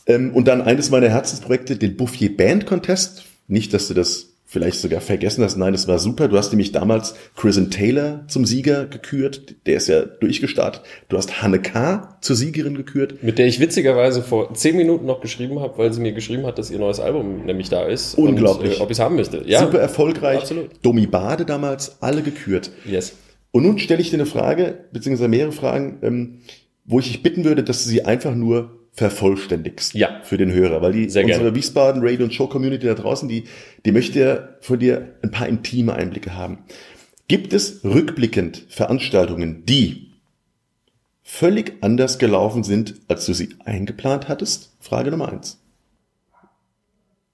Ähm, 0.06 0.32
und 0.34 0.48
dann 0.48 0.62
eines 0.62 0.90
meiner 0.90 1.08
Herzensprojekte, 1.08 1.76
den 1.76 1.96
Bouffier 1.96 2.36
Band 2.36 2.66
Contest. 2.66 3.24
Nicht, 3.46 3.72
dass 3.74 3.88
du 3.88 3.94
das 3.94 4.28
vielleicht 4.50 4.80
sogar 4.80 5.02
vergessen 5.02 5.44
hast. 5.44 5.56
Nein, 5.58 5.72
das 5.74 5.88
war 5.88 5.98
super. 5.98 6.26
Du 6.26 6.38
hast 6.38 6.52
nämlich 6.52 6.72
damals 6.72 7.14
Chris 7.36 7.60
Taylor 7.68 8.24
zum 8.28 8.46
Sieger 8.46 8.86
gekürt. 8.86 9.56
Der 9.66 9.76
ist 9.76 9.88
ja 9.88 10.00
durchgestartet. 10.06 10.82
Du 11.10 11.18
hast 11.18 11.42
Hanne 11.42 11.60
K. 11.60 12.16
zur 12.22 12.34
Siegerin 12.34 12.74
gekürt. 12.74 13.22
Mit 13.22 13.38
der 13.38 13.46
ich 13.46 13.60
witzigerweise 13.60 14.22
vor 14.22 14.54
zehn 14.54 14.76
Minuten 14.76 15.04
noch 15.04 15.20
geschrieben 15.20 15.60
habe, 15.60 15.76
weil 15.76 15.92
sie 15.92 16.00
mir 16.00 16.12
geschrieben 16.12 16.46
hat, 16.46 16.58
dass 16.58 16.70
ihr 16.70 16.78
neues 16.78 16.98
Album 16.98 17.44
nämlich 17.44 17.68
da 17.68 17.84
ist. 17.84 18.14
Unglaublich. 18.14 18.72
Und, 18.72 18.78
äh, 18.78 18.82
ob 18.82 18.90
ich 18.90 18.96
es 18.96 19.00
haben 19.04 19.16
möchte. 19.16 19.42
Ja, 19.44 19.60
Super 19.60 19.80
erfolgreich. 19.80 20.38
absolut. 20.38 20.70
Domi 20.80 21.06
Bade 21.06 21.44
damals, 21.44 22.00
alle 22.00 22.22
gekürt. 22.22 22.70
Yes. 22.86 23.12
Und 23.50 23.64
nun 23.64 23.78
stelle 23.78 24.00
ich 24.00 24.08
dir 24.08 24.16
eine 24.16 24.26
Frage, 24.26 24.84
beziehungsweise 24.92 25.28
mehrere 25.28 25.52
Fragen, 25.52 25.98
ähm, 26.02 26.38
wo 26.88 26.98
ich 26.98 27.06
dich 27.06 27.22
bitten 27.22 27.44
würde, 27.44 27.62
dass 27.62 27.84
du 27.84 27.90
sie 27.90 28.04
einfach 28.04 28.34
nur 28.34 28.74
vervollständigst 28.92 29.94
Ja. 29.94 30.20
für 30.24 30.36
den 30.38 30.52
Hörer, 30.52 30.82
weil 30.82 30.92
die 30.92 31.08
Sehr 31.08 31.22
unsere 31.24 31.42
gerne. 31.44 31.54
Wiesbaden 31.56 32.02
Radio 32.04 32.24
und 32.24 32.34
Show 32.34 32.48
Community 32.48 32.86
da 32.86 32.94
draußen, 32.94 33.28
die 33.28 33.44
die 33.86 33.92
möchte 33.92 34.18
ja 34.18 34.48
von 34.60 34.80
dir 34.80 35.14
ein 35.22 35.30
paar 35.30 35.46
intime 35.46 35.92
Einblicke 35.94 36.34
haben. 36.34 36.64
Gibt 37.28 37.52
es 37.52 37.84
rückblickend 37.84 38.64
Veranstaltungen, 38.68 39.64
die 39.66 40.08
völlig 41.22 41.74
anders 41.82 42.18
gelaufen 42.18 42.64
sind, 42.64 42.94
als 43.06 43.26
du 43.26 43.34
sie 43.34 43.50
eingeplant 43.64 44.26
hattest? 44.28 44.74
Frage 44.80 45.10
Nummer 45.10 45.30
eins. 45.30 45.60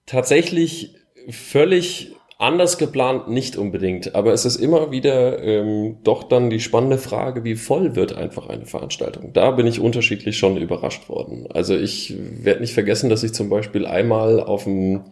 Tatsächlich 0.07 0.97
völlig 1.31 2.15
anders 2.45 2.79
geplant 2.79 3.29
nicht 3.29 3.57
unbedingt, 3.57 4.15
aber 4.15 4.33
es 4.33 4.45
ist 4.45 4.57
immer 4.57 4.91
wieder 4.91 5.43
ähm, 5.43 5.97
doch 6.05 6.23
dann 6.25 6.51
die 6.51 6.61
spannende 6.61 6.99
Frage, 6.99 7.45
wie 7.45 7.55
voll 7.55 7.97
wird 7.97 8.17
einfach 8.17 8.49
eine 8.49 8.67
Veranstaltung. 8.67 9.33
Da 9.33 9.51
bin 9.51 9.67
ich 9.67 9.81
unterschiedlich 9.81 10.39
schon 10.39 10.57
überrascht 10.57 11.09
worden. 11.09 11.47
Also 11.53 11.77
ich 11.77 12.15
werde 12.19 12.61
nicht 12.61 12.75
vergessen, 12.75 13.11
dass 13.11 13.23
ich 13.23 13.33
zum 13.33 13.49
Beispiel 13.49 13.87
einmal 13.87 14.41
auf 14.41 14.65
dem 14.65 15.05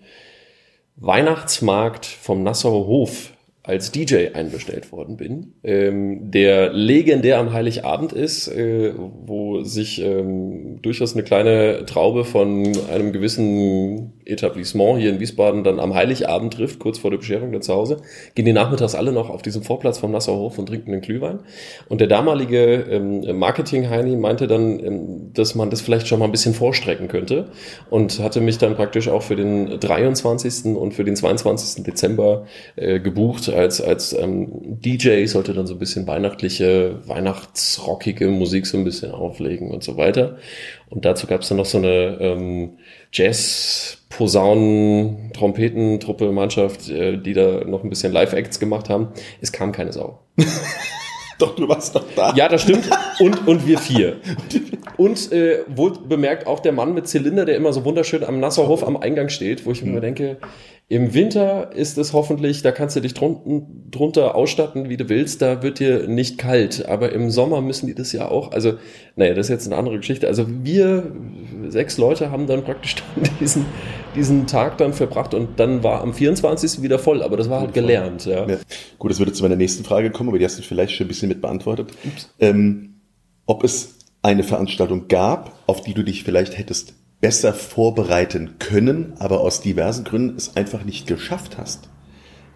Weihnachtsmarkt 0.97 2.07
vom 2.07 2.43
Nassauer 2.43 2.87
Hof 2.87 3.33
als 3.65 3.93
DJ 3.93 4.29
einbestellt 4.35 4.91
worden 4.91 5.17
bin, 5.17 5.55
ähm, 5.63 6.33
der 6.33 6.73
legendär 6.73 7.39
am 7.39 7.53
Heiligabend 7.53 8.13
ist, 8.13 8.49
äh, 8.49 8.93
wo 8.97 9.63
sich 9.63 10.03
ähm, 10.03 10.81
durchaus 10.83 11.15
eine 11.15 11.23
kleine 11.23 11.87
Traube 11.87 12.25
von 12.25 12.73
einem 12.93 13.13
gewissen 13.13 14.15
Etablissement 14.25 14.99
hier 14.99 15.11
in 15.11 15.21
Wiesbaden 15.21 15.65
dann 15.65 15.81
am 15.81 15.95
Heiligabend 15.95 16.55
trifft, 16.55 16.79
kurz 16.79 16.99
vor 16.99 17.11
der 17.11 17.19
Bescherung 17.19 17.53
dann 17.53 17.63
zu 17.63 17.75
Hause, 17.75 17.99
gehen 18.35 18.45
die 18.45 18.53
nachmittags 18.53 18.95
alle 18.95 19.13
noch 19.13 19.31
auf 19.31 19.43
diesem 19.43 19.63
Vorplatz 19.63 19.99
vom 19.99 20.13
Nassauer 20.13 20.39
Hof 20.39 20.59
und 20.59 20.67
trinken 20.67 20.93
einen 20.93 21.01
Glühwein. 21.01 21.41
Und 21.89 22.01
der 22.01 22.09
damalige 22.09 22.87
ähm, 22.91 23.39
Marketing-Heini 23.39 24.17
meinte 24.17 24.47
dann, 24.47 24.81
ähm, 24.81 25.31
dass 25.35 25.55
man 25.55 25.71
das 25.71 25.81
vielleicht 25.81 26.09
schon 26.09 26.19
mal 26.19 26.27
ein 26.27 26.33
bisschen 26.33 26.55
vorstrecken 26.55 27.09
könnte 27.09 27.51
und 27.91 28.21
hatte 28.21 28.41
mich 28.41 28.59
dann 28.59 28.75
praktisch 28.77 29.09
auch 29.09 29.23
für 29.23 29.37
den 29.37 29.81
23. 29.81 30.77
und 30.77 30.95
für 30.95 31.05
den 31.05 31.17
22. 31.17 31.85
Dezember 31.85 32.47
äh, 32.77 33.01
gebucht 33.01 33.49
als, 33.49 33.81
als 33.81 34.13
ähm, 34.13 34.79
DJ, 34.81 35.27
sollte 35.27 35.55
dann 35.55 35.67
so 35.67 35.75
ein 35.75 35.79
bisschen 35.79 36.07
weihnachtliche, 36.07 37.01
weihnachtsrockige 37.07 38.29
Musik 38.29 38.67
so 38.67 38.79
ein 38.79 38.85
bisschen 38.85 39.13
auflegen 39.13 39.71
und 39.71 39.83
so 39.83 39.97
weiter. 39.97 40.37
Und 40.89 41.05
dazu 41.05 41.27
gab 41.27 41.41
es 41.41 41.49
dann 41.49 41.57
noch 41.57 41.67
so 41.67 41.79
eine 41.79 42.19
ähm, 42.21 42.79
Jazz, 43.13 43.99
Posaunen, 44.09 45.33
Trompetentruppe, 45.35 46.33
Mannschaft, 46.33 46.89
äh, 46.89 47.19
die 47.19 47.35
da 47.35 47.65
noch 47.65 47.85
ein 47.85 47.91
bisschen 47.91 48.13
Live-Acts 48.13 48.59
gemacht 48.59 48.89
haben. 48.89 49.09
Es 49.41 49.53
kam 49.53 49.73
keine 49.73 49.93
Sau. 49.93 50.21
Doch, 51.39 51.57
du 51.57 51.69
warst 51.69 51.97
doch 51.97 52.05
da. 52.15 52.33
Ja, 52.37 52.49
das 52.49 52.63
stimmt. 52.63 52.89
Und, 53.19 53.49
und 53.49 53.67
wir 53.67 53.79
vier. 53.79 54.19
Und 54.97 55.33
äh, 55.33 55.65
wohl 55.67 55.95
bemerkt 56.07 56.47
auch 56.47 56.61
der 56.61 56.71
Mann 56.71 56.95
mit 56.95 57.09
Zylinder, 57.09 57.45
der 57.45 57.57
immer 57.57 57.73
so 57.73 57.85
wunderschön 57.85 58.23
am 58.23 58.39
Nassauer 58.39 58.69
Hof 58.69 58.87
am 58.87 58.97
Eingang 58.97 59.29
steht, 59.31 59.67
wo 59.67 59.73
ich 59.73 59.83
mir 59.83 60.01
denke, 60.01 60.37
im 60.89 61.15
Winter 61.15 61.73
ist 61.75 61.97
es 61.97 62.13
hoffentlich, 62.13 62.63
da 62.63 62.71
kannst 62.71 62.95
du 62.97 63.01
dich 63.01 63.15
drunten, 63.15 63.91
drunter 63.91 64.35
ausstatten, 64.35 64.91
wie 64.91 64.99
du 64.99 65.09
willst, 65.09 65.41
da 65.41 65.63
wird 65.63 65.79
dir 65.79 66.07
nicht 66.07 66.37
kalt. 66.39 66.87
Aber 66.87 67.13
im 67.13 67.31
Sommer 67.31 67.63
müssen 67.63 67.87
die 67.87 67.95
das 67.95 68.13
ja 68.13 68.29
auch. 68.29 68.53
Also, 68.53 68.75
naja, 69.17 69.35
das 69.35 69.47
ist 69.47 69.51
jetzt 69.51 69.67
eine 69.67 69.77
andere 69.77 69.97
Geschichte. 69.97 70.29
Also 70.29 70.47
wir 70.49 71.11
sechs 71.71 71.99
Leute 71.99 72.31
haben 72.31 72.47
dann 72.47 72.65
praktisch 72.65 72.97
dann 72.97 73.29
diesen, 73.41 73.67
diesen 74.15 74.47
Tag 74.47 74.79
dann 74.79 74.93
verbracht 74.93 75.35
und 75.35 75.59
dann 75.61 75.83
war 75.83 76.01
am 76.01 76.15
24. 76.15 76.83
wieder 76.83 76.99
voll, 76.99 77.23
aber 77.23 77.37
das 77.37 77.49
war 77.49 77.61
halt 77.61 77.75
gelernt. 77.75 78.27
Ja. 78.27 78.47
Ja. 78.49 78.57
Gut, 78.99 79.11
das 79.11 79.19
würde 79.19 79.33
zu 79.33 79.43
meiner 79.43 79.57
nächsten 79.57 79.85
Frage 79.85 80.11
kommen, 80.11 80.29
aber 80.31 80.39
die 80.39 80.45
hast 80.45 80.59
du 80.59 80.63
vielleicht 80.63 80.95
schon 80.95 81.07
ein 81.07 81.09
bisschen 81.09 81.29
mit 81.29 81.41
beantwortet. 81.41 81.93
Ähm, 82.41 82.95
ob 83.47 83.65
es 83.65 83.97
eine 84.23 84.45
Veranstaltung 84.45 85.09
gab, 85.09 85.53
auf 85.67 85.83
die 85.83 85.95
du 85.95 86.03
dich 86.03 86.25
vielleicht 86.25 86.57
hättest 86.59 86.95
besser 87.21 87.55
vorbereiten 87.55 88.57
können, 88.59 89.15
aber 89.19 89.41
aus 89.41 89.61
diversen 89.61 90.05
Gründen 90.05 90.37
es 90.37 90.57
einfach 90.57 90.85
nicht 90.85 91.07
geschafft 91.07 91.57
hast. 91.59 91.89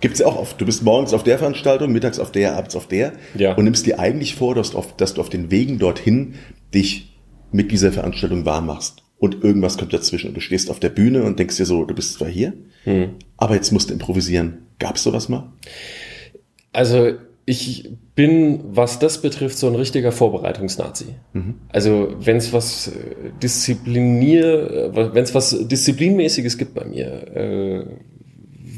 Gibt's 0.00 0.18
ja 0.18 0.26
auch 0.26 0.36
oft. 0.36 0.60
Du 0.60 0.66
bist 0.66 0.82
morgens 0.82 1.14
auf 1.14 1.22
der 1.24 1.38
Veranstaltung, 1.38 1.90
mittags 1.92 2.18
auf 2.18 2.30
der, 2.30 2.56
abends 2.56 2.76
auf 2.76 2.86
der 2.86 3.12
Ja. 3.36 3.54
und 3.54 3.64
nimmst 3.64 3.86
dir 3.86 3.98
eigentlich 3.98 4.34
vor, 4.34 4.54
dass 4.54 4.72
du, 4.72 4.78
auf, 4.78 4.94
dass 4.96 5.14
du 5.14 5.20
auf 5.20 5.30
den 5.30 5.50
Wegen 5.50 5.78
dorthin 5.78 6.34
dich 6.74 7.15
mit 7.56 7.72
dieser 7.72 7.90
Veranstaltung 7.90 8.44
warm 8.44 8.66
machst. 8.66 9.02
Und 9.18 9.42
irgendwas 9.42 9.78
kommt 9.78 9.94
dazwischen 9.94 10.28
und 10.28 10.34
du 10.34 10.40
stehst 10.40 10.70
auf 10.70 10.78
der 10.78 10.90
Bühne 10.90 11.22
und 11.22 11.38
denkst 11.38 11.56
dir 11.56 11.64
so, 11.64 11.84
du 11.84 11.94
bist 11.94 12.14
zwar 12.14 12.28
hier, 12.28 12.52
aber 13.38 13.54
jetzt 13.54 13.72
musst 13.72 13.88
du 13.88 13.94
improvisieren. 13.94 14.58
Gab's 14.78 15.02
sowas 15.02 15.30
mal? 15.30 15.50
Also 16.72 17.12
ich 17.46 17.90
bin, 18.14 18.60
was 18.72 18.98
das 18.98 19.22
betrifft, 19.22 19.56
so 19.56 19.68
ein 19.68 19.74
richtiger 19.74 20.12
Vorbereitungsnazi. 20.12 21.06
Also 21.70 22.14
wenn 22.20 22.36
es 22.36 22.52
was 22.52 22.88
äh, 22.88 22.92
Disziplinier, 23.42 24.90
wenn 24.94 25.24
es 25.24 25.34
was 25.34 25.66
Disziplinmäßiges 25.66 26.58
gibt 26.58 26.74
bei 26.74 26.84
mir, 26.84 27.06
äh, 27.34 27.86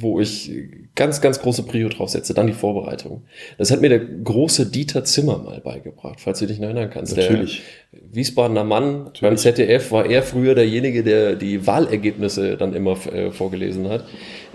wo 0.01 0.21
ich 0.21 0.53
ganz, 0.99 1.21
ganz 1.21 1.41
große 1.41 1.63
Prio 1.63 1.89
drauf 1.89 2.11
setze, 2.11 2.35
dann 2.35 2.49
die 2.49 2.53
Vorbereitung. 2.53 3.23
Das 3.57 3.71
hat 3.71 3.81
mir 3.81 3.89
der 3.89 4.01
große 4.01 4.67
Dieter 4.67 5.05
Zimmer 5.05 5.39
mal 5.39 5.61
beigebracht, 5.61 6.21
falls 6.21 6.41
du 6.41 6.47
dich 6.47 6.59
noch 6.59 6.67
erinnern 6.67 6.91
kannst. 6.91 7.17
Natürlich. 7.17 7.63
Der 7.93 8.01
Wiesbadener 8.11 8.65
Mann 8.65 9.11
beim 9.21 9.37
ZDF 9.37 9.93
war 9.93 10.07
er 10.07 10.23
früher 10.23 10.57
derjenige, 10.57 11.05
der 11.05 11.37
die 11.37 11.67
Wahlergebnisse 11.67 12.57
dann 12.57 12.75
immer 12.75 12.97
äh, 13.13 13.31
vorgelesen 13.31 13.89
hat. 13.89 14.05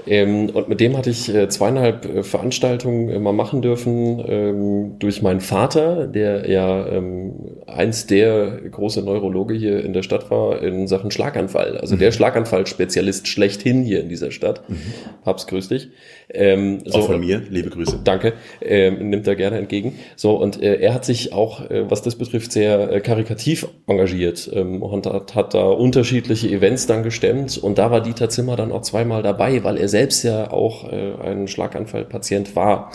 Ähm, 0.06 0.50
und 0.50 0.68
mit 0.68 0.82
dem 0.82 0.98
hatte 0.98 1.10
ich 1.10 1.34
äh, 1.34 1.48
zweieinhalb 1.48 2.06
äh, 2.06 2.24
Veranstaltungen 2.24 3.08
immer 3.10 3.32
machen 3.32 3.62
dürfen 3.62 4.24
ähm, 4.28 5.00
durch 5.00 5.22
meinen 5.22 5.40
Vater, 5.40 6.08
der 6.08 6.50
ja 6.50 6.86
ähm, 6.88 7.34
eins 7.68 8.06
der 8.06 8.60
große 8.70 9.02
Neurologe 9.02 9.54
hier 9.54 9.84
in 9.84 9.94
der 9.94 10.04
Stadt 10.04 10.30
war 10.30 10.62
in 10.62 10.88
Sachen 10.88 11.10
Schlaganfall. 11.10 11.78
Also 11.78 11.96
mhm. 11.96 12.00
der 12.00 12.12
Schlaganfallspezialist 12.12 13.28
schlechthin 13.30 13.84
hier 13.84 14.02
in 14.02 14.10
dieser 14.10 14.32
Stadt. 14.32 14.70
Mhm. 14.70 14.78
Papst, 15.24 15.48
grüß 15.48 15.70
dich. 15.70 15.90
Ähm, 16.34 16.80
so, 16.86 17.00
auch 17.00 17.06
von 17.06 17.20
mir, 17.20 17.42
liebe 17.50 17.70
Grüße. 17.70 18.00
Danke, 18.04 18.34
ähm, 18.62 19.10
nimmt 19.10 19.28
er 19.28 19.36
gerne 19.36 19.60
entgegen. 19.60 20.00
So, 20.16 20.36
und 20.36 20.62
äh, 20.62 20.76
er 20.76 20.94
hat 20.94 21.06
sich 21.06 21.32
auch, 21.32 21.70
äh, 21.70 21.90
was 21.90 22.02
das 22.02 22.16
betrifft, 22.16 22.52
sehr 22.52 22.92
äh, 22.92 23.02
karikativ 23.02 23.68
engagiert 23.86 24.50
ähm, 24.52 24.82
und 24.82 25.06
hat, 25.06 25.36
hat 25.36 25.54
da 25.54 25.64
unterschiedliche 25.64 26.50
Events 26.50 26.88
dann 26.88 27.04
gestemmt. 27.04 27.58
Und 27.58 27.78
da 27.78 27.92
war 27.92 28.02
Dieter 28.02 28.30
Zimmer 28.30 28.56
dann 28.56 28.72
auch 28.72 28.82
zweimal 28.82 29.22
dabei, 29.22 29.64
weil 29.64 29.78
er 29.78 29.88
selbst 29.88 30.24
ja 30.24 30.52
auch 30.52 30.92
äh, 30.92 31.14
ein 31.22 31.48
Schlaganfallpatient 31.48 32.56
war. 32.56 32.92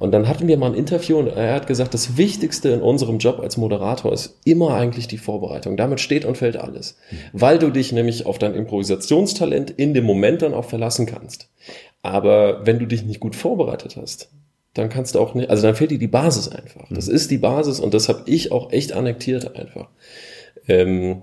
Und 0.00 0.12
dann 0.12 0.26
hatten 0.28 0.48
wir 0.48 0.56
mal 0.56 0.68
ein 0.70 0.74
Interview 0.74 1.18
und 1.18 1.28
er 1.28 1.54
hat 1.54 1.66
gesagt, 1.66 1.92
das 1.92 2.16
Wichtigste 2.16 2.70
in 2.70 2.80
unserem 2.80 3.18
Job 3.18 3.38
als 3.38 3.58
Moderator 3.58 4.10
ist 4.14 4.40
immer 4.44 4.74
eigentlich 4.74 5.08
die 5.08 5.18
Vorbereitung. 5.18 5.76
Damit 5.76 6.00
steht 6.00 6.24
und 6.24 6.38
fällt 6.38 6.56
alles. 6.56 6.96
Weil 7.34 7.58
du 7.58 7.68
dich 7.68 7.92
nämlich 7.92 8.24
auf 8.24 8.38
dein 8.38 8.54
Improvisationstalent 8.54 9.70
in 9.70 9.92
dem 9.92 10.04
Moment 10.04 10.40
dann 10.40 10.54
auch 10.54 10.64
verlassen 10.64 11.04
kannst. 11.04 11.50
Aber 12.02 12.66
wenn 12.66 12.78
du 12.78 12.86
dich 12.86 13.04
nicht 13.04 13.20
gut 13.20 13.36
vorbereitet 13.36 13.96
hast, 13.96 14.30
dann 14.74 14.88
kannst 14.88 15.14
du 15.14 15.20
auch 15.20 15.34
nicht, 15.34 15.50
also 15.50 15.62
dann 15.62 15.74
fehlt 15.74 15.90
dir 15.90 15.98
die 15.98 16.06
Basis 16.06 16.48
einfach. 16.48 16.86
Das 16.90 17.08
mhm. 17.08 17.14
ist 17.14 17.30
die 17.30 17.38
Basis 17.38 17.80
und 17.80 17.92
das 17.92 18.08
habe 18.08 18.22
ich 18.26 18.52
auch 18.52 18.72
echt 18.72 18.92
annektiert 18.92 19.56
einfach. 19.56 19.88
Ähm, 20.68 21.22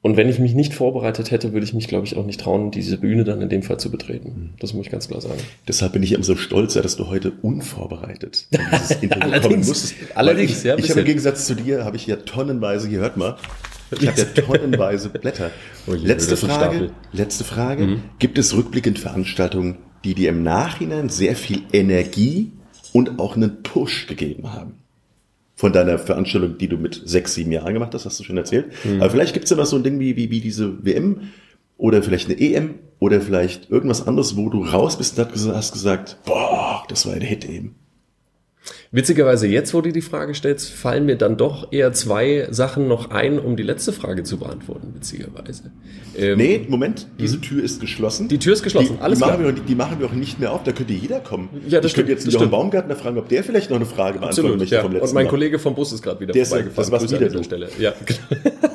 und 0.00 0.16
wenn 0.16 0.28
ich 0.28 0.38
mich 0.38 0.54
nicht 0.54 0.74
vorbereitet 0.74 1.32
hätte, 1.32 1.52
würde 1.52 1.64
ich 1.64 1.74
mich, 1.74 1.88
glaube 1.88 2.06
ich, 2.06 2.16
auch 2.16 2.24
nicht 2.24 2.40
trauen, 2.40 2.70
diese 2.70 2.98
Bühne 2.98 3.24
dann 3.24 3.42
in 3.42 3.48
dem 3.48 3.62
Fall 3.62 3.78
zu 3.78 3.90
betreten. 3.90 4.28
Mhm. 4.28 4.50
Das 4.60 4.72
muss 4.72 4.86
ich 4.86 4.92
ganz 4.92 5.08
klar 5.08 5.20
sagen. 5.20 5.40
Deshalb 5.66 5.92
bin 5.92 6.02
ich 6.02 6.12
immer 6.12 6.24
so 6.24 6.36
stolz, 6.36 6.74
dass 6.74 6.96
du 6.96 7.08
heute 7.08 7.32
unvorbereitet 7.42 8.46
dieses 8.52 8.90
Interview 9.02 9.24
allerdings, 9.24 9.68
musstest. 9.68 9.94
Allerdings, 10.14 10.58
ich, 10.58 10.64
ja. 10.64 10.78
Ich 10.78 10.88
habe 10.90 11.00
im 11.00 11.06
Gegensatz 11.06 11.46
zu 11.46 11.54
dir, 11.54 11.84
habe 11.84 11.96
ich 11.96 12.06
ja 12.06 12.16
tonnenweise, 12.16 12.88
hier 12.88 13.00
hört 13.00 13.16
mal, 13.16 13.36
ich 13.90 14.06
habe 14.06 14.18
ja 14.20 14.24
tonnenweise 14.42 15.08
Blätter. 15.08 15.50
Oh 15.86 15.94
je, 15.94 16.06
letzte 16.06 16.36
Frage, 16.36 16.90
letzte 17.12 17.44
Frage. 17.44 17.86
Mhm. 17.86 18.02
Gibt 18.18 18.38
es 18.38 18.56
rückblickend 18.56 18.98
Veranstaltungen, 18.98 19.78
die 20.04 20.14
dir 20.14 20.30
im 20.30 20.42
Nachhinein 20.42 21.08
sehr 21.08 21.36
viel 21.36 21.62
Energie 21.72 22.52
und 22.92 23.18
auch 23.18 23.36
einen 23.36 23.62
Push 23.62 24.06
gegeben 24.06 24.52
haben? 24.52 24.74
Von 25.56 25.72
deiner 25.72 25.98
Veranstaltung, 25.98 26.56
die 26.58 26.68
du 26.68 26.76
mit 26.76 27.02
sechs, 27.04 27.34
sieben 27.34 27.50
Jahren 27.50 27.74
gemacht 27.74 27.92
hast, 27.92 28.04
hast 28.04 28.20
du 28.20 28.24
schon 28.24 28.36
erzählt. 28.36 28.72
Mhm. 28.84 29.00
Aber 29.00 29.10
vielleicht 29.10 29.34
gibt 29.34 29.44
es 29.44 29.50
ja 29.50 29.56
noch 29.56 29.66
so 29.66 29.76
ein 29.76 29.82
Ding 29.82 29.98
wie, 29.98 30.16
wie, 30.16 30.30
wie 30.30 30.40
diese 30.40 30.84
WM 30.84 31.30
oder 31.76 32.02
vielleicht 32.02 32.28
eine 32.28 32.38
EM 32.38 32.74
oder 33.00 33.20
vielleicht 33.20 33.70
irgendwas 33.70 34.06
anderes, 34.06 34.36
wo 34.36 34.50
du 34.50 34.64
raus 34.64 34.98
bist 34.98 35.18
und 35.18 35.54
hast 35.54 35.72
gesagt, 35.72 36.18
boah, 36.24 36.84
das 36.88 37.06
war 37.06 37.14
ein 37.14 37.20
Hit 37.22 37.48
eben. 37.48 37.74
Witzigerweise, 38.90 39.46
jetzt, 39.46 39.74
wo 39.74 39.80
du 39.80 39.92
die 39.92 40.00
Frage 40.00 40.34
stellst, 40.34 40.70
fallen 40.70 41.06
mir 41.06 41.16
dann 41.16 41.36
doch 41.36 41.72
eher 41.72 41.92
zwei 41.92 42.48
Sachen 42.50 42.88
noch 42.88 43.10
ein, 43.10 43.38
um 43.38 43.56
die 43.56 43.62
letzte 43.62 43.92
Frage 43.92 44.22
zu 44.22 44.38
beantworten, 44.38 44.92
witzigerweise. 44.94 45.70
Ähm, 46.16 46.38
nee, 46.38 46.66
Moment, 46.68 47.06
diese 47.18 47.36
mhm. 47.36 47.42
Tür 47.42 47.64
ist 47.64 47.80
geschlossen. 47.80 48.28
Die 48.28 48.38
Tür 48.38 48.54
ist 48.54 48.62
geschlossen, 48.62 48.96
die, 48.96 49.02
alles 49.02 49.18
die 49.18 49.24
klar. 49.24 49.38
Machen 49.38 49.56
wir, 49.56 49.62
die 49.62 49.74
machen 49.74 50.00
wir 50.00 50.06
auch 50.06 50.12
nicht 50.12 50.40
mehr 50.40 50.52
auf, 50.52 50.64
da 50.64 50.72
könnte 50.72 50.92
jeder 50.92 51.20
kommen. 51.20 51.48
Ja, 51.68 51.80
das 51.80 51.90
ich 51.90 51.96
könnte 51.96 52.12
jetzt 52.12 52.30
Jochen 52.32 52.50
Baumgartner 52.50 52.96
fragen, 52.96 53.18
ob 53.18 53.28
der 53.28 53.44
vielleicht 53.44 53.70
noch 53.70 53.76
eine 53.76 53.86
Frage 53.86 54.18
beantworten 54.18 54.58
möchte 54.58 54.74
ja. 54.74 54.82
vom 54.82 54.92
letzten 54.92 55.08
Und 55.08 55.14
mein. 55.14 55.28
Kollege 55.28 55.58
vom 55.58 55.74
Bus 55.74 55.92
ist 55.92 56.02
gerade 56.02 56.20
wieder 56.20 56.32
der 56.32 56.46
vorbeigefahren. 56.46 56.90
Das 56.90 57.02
war's 57.02 57.12
wieder 57.12 57.36
an 57.36 57.44
Stelle. 57.44 57.68
Ja, 57.78 57.92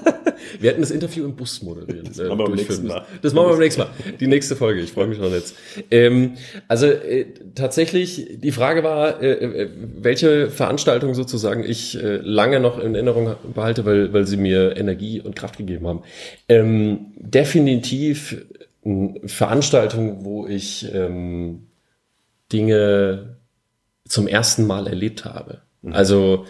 Wir 0.63 0.69
hätten 0.69 0.79
das 0.79 0.91
Interview 0.91 1.25
im 1.25 1.35
Bus 1.35 1.61
moderieren. 1.61 2.05
Das 2.05 2.19
machen 2.19 2.37
wir 2.39 2.45
beim 2.45 2.55
nächsten 2.55 2.87
Mal. 2.87 3.05
Das 3.21 3.33
machen 3.33 3.47
wir 3.47 3.51
beim 3.51 3.59
nächsten 3.59 3.81
Mal. 3.81 3.89
Die 4.17 4.27
nächste 4.27 4.55
Folge. 4.55 4.79
Ich 4.79 4.93
freue 4.93 5.07
mich 5.07 5.17
schon 5.17 5.33
jetzt. 5.33 5.57
Ähm, 5.91 6.35
also 6.69 6.85
äh, 6.85 7.25
tatsächlich, 7.53 8.39
die 8.39 8.51
Frage 8.53 8.81
war, 8.81 9.21
äh, 9.21 9.33
äh, 9.33 9.69
welche 9.97 10.49
Veranstaltung 10.49 11.15
sozusagen 11.15 11.65
ich 11.65 12.01
äh, 12.01 12.15
lange 12.15 12.61
noch 12.61 12.79
in 12.79 12.95
Erinnerung 12.95 13.35
behalte, 13.53 13.83
weil, 13.83 14.13
weil 14.13 14.25
sie 14.25 14.37
mir 14.37 14.77
Energie 14.77 15.19
und 15.19 15.35
Kraft 15.35 15.57
gegeben 15.57 15.85
haben. 15.85 16.03
Ähm, 16.47 17.07
definitiv 17.17 18.45
Veranstaltung, 19.25 20.23
wo 20.23 20.47
ich 20.47 20.87
ähm, 20.93 21.67
Dinge 22.53 23.35
zum 24.07 24.29
ersten 24.29 24.65
Mal 24.65 24.87
erlebt 24.87 25.25
habe. 25.25 25.59
Mhm. 25.81 25.91
Also 25.91 26.45
äh, 26.45 26.47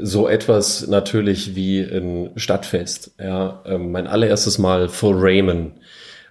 so 0.00 0.28
etwas 0.28 0.86
natürlich 0.86 1.54
wie 1.54 1.80
ein 1.80 2.30
Stadtfest. 2.36 3.14
Ja, 3.20 3.62
ähm, 3.66 3.92
mein 3.92 4.06
allererstes 4.06 4.58
Mal 4.58 4.88
vor 4.88 5.14
Raymond 5.16 5.72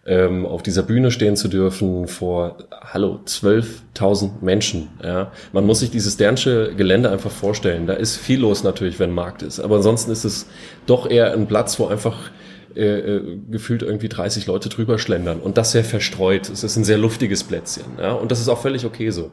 ähm, 0.06 0.46
auf 0.46 0.64
dieser 0.64 0.84
Bühne 0.84 1.12
stehen 1.12 1.38
zu 1.38 1.48
dürfen 1.48 2.08
vor, 2.08 2.58
hallo, 2.72 3.20
12.000 3.26 4.42
Menschen. 4.42 4.90
Ja, 5.02 5.32
man 5.54 5.66
muss 5.66 5.80
sich 5.80 5.92
dieses 5.92 6.18
Dernsche 6.18 6.74
Gelände 6.76 7.10
einfach 7.10 7.32
vorstellen. 7.32 7.88
Da 7.88 7.94
ist 7.94 8.18
viel 8.18 8.40
los 8.40 8.64
natürlich, 8.64 9.00
wenn 9.00 9.12
Markt 9.12 9.44
ist. 9.44 9.60
Aber 9.60 9.78
ansonsten 9.78 10.12
ist 10.12 10.26
es 10.26 10.48
doch 10.86 11.10
eher 11.10 11.34
ein 11.34 11.48
Platz, 11.48 11.80
wo 11.80 11.88
einfach 11.88 12.32
äh, 12.76 12.82
äh 12.82 13.40
gefühlt 13.50 13.82
irgendwie 13.84 14.10
30 14.10 14.48
Leute 14.48 14.68
drüber 14.68 15.00
schlendern 15.00 15.40
und 15.40 15.58
das 15.58 15.72
sehr 15.72 15.86
verstreut. 15.86 16.50
Es 16.50 16.64
ist 16.64 16.76
ein 16.76 16.84
sehr 16.84 16.98
luftiges 16.98 17.44
Plätzchen, 17.44 17.86
ja, 18.00 18.12
und 18.14 18.32
das 18.32 18.42
ist 18.42 18.50
auch 18.50 18.62
völlig 18.62 18.86
okay 18.86 19.12
so 19.12 19.32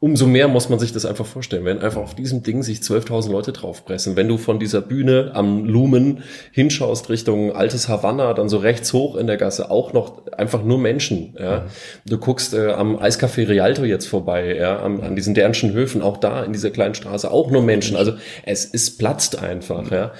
umso 0.00 0.26
mehr 0.26 0.46
muss 0.46 0.68
man 0.68 0.78
sich 0.78 0.92
das 0.92 1.04
einfach 1.04 1.26
vorstellen, 1.26 1.64
wenn 1.64 1.80
einfach 1.80 2.00
auf 2.00 2.14
diesem 2.14 2.44
Ding 2.44 2.62
sich 2.62 2.78
12.000 2.78 3.32
Leute 3.32 3.52
draufpressen. 3.52 4.14
Wenn 4.14 4.28
du 4.28 4.38
von 4.38 4.60
dieser 4.60 4.80
Bühne 4.80 5.32
am 5.34 5.64
Lumen 5.64 6.22
hinschaust 6.52 7.10
Richtung 7.10 7.52
altes 7.52 7.88
Havanna, 7.88 8.32
dann 8.32 8.48
so 8.48 8.58
rechts 8.58 8.92
hoch 8.92 9.16
in 9.16 9.26
der 9.26 9.36
Gasse 9.36 9.72
auch 9.72 9.92
noch 9.92 10.28
einfach 10.28 10.62
nur 10.62 10.78
Menschen. 10.78 11.36
Ja. 11.38 11.60
Mhm. 11.60 12.10
Du 12.10 12.18
guckst 12.18 12.54
äh, 12.54 12.68
am 12.68 12.96
Eiscafé 12.96 13.48
Rialto 13.48 13.84
jetzt 13.84 14.06
vorbei, 14.06 14.54
ja, 14.54 14.80
am, 14.80 15.00
an 15.00 15.16
diesen 15.16 15.34
Dernschen 15.34 15.72
Höfen, 15.72 16.00
auch 16.00 16.18
da 16.18 16.44
in 16.44 16.52
dieser 16.52 16.70
kleinen 16.70 16.94
Straße 16.94 17.28
auch 17.28 17.50
nur 17.50 17.62
Menschen. 17.62 17.96
Also 17.96 18.12
es 18.44 18.64
ist 18.64 18.98
platzt 18.98 19.42
einfach. 19.42 19.90
Ja. 19.90 20.12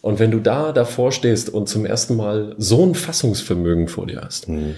Und 0.00 0.18
wenn 0.18 0.30
du 0.30 0.40
da 0.40 0.72
davor 0.72 1.12
stehst 1.12 1.50
und 1.50 1.68
zum 1.68 1.84
ersten 1.84 2.16
Mal 2.16 2.54
so 2.56 2.86
ein 2.86 2.94
Fassungsvermögen 2.94 3.88
vor 3.88 4.06
dir 4.06 4.22
hast, 4.22 4.48
mhm. 4.48 4.76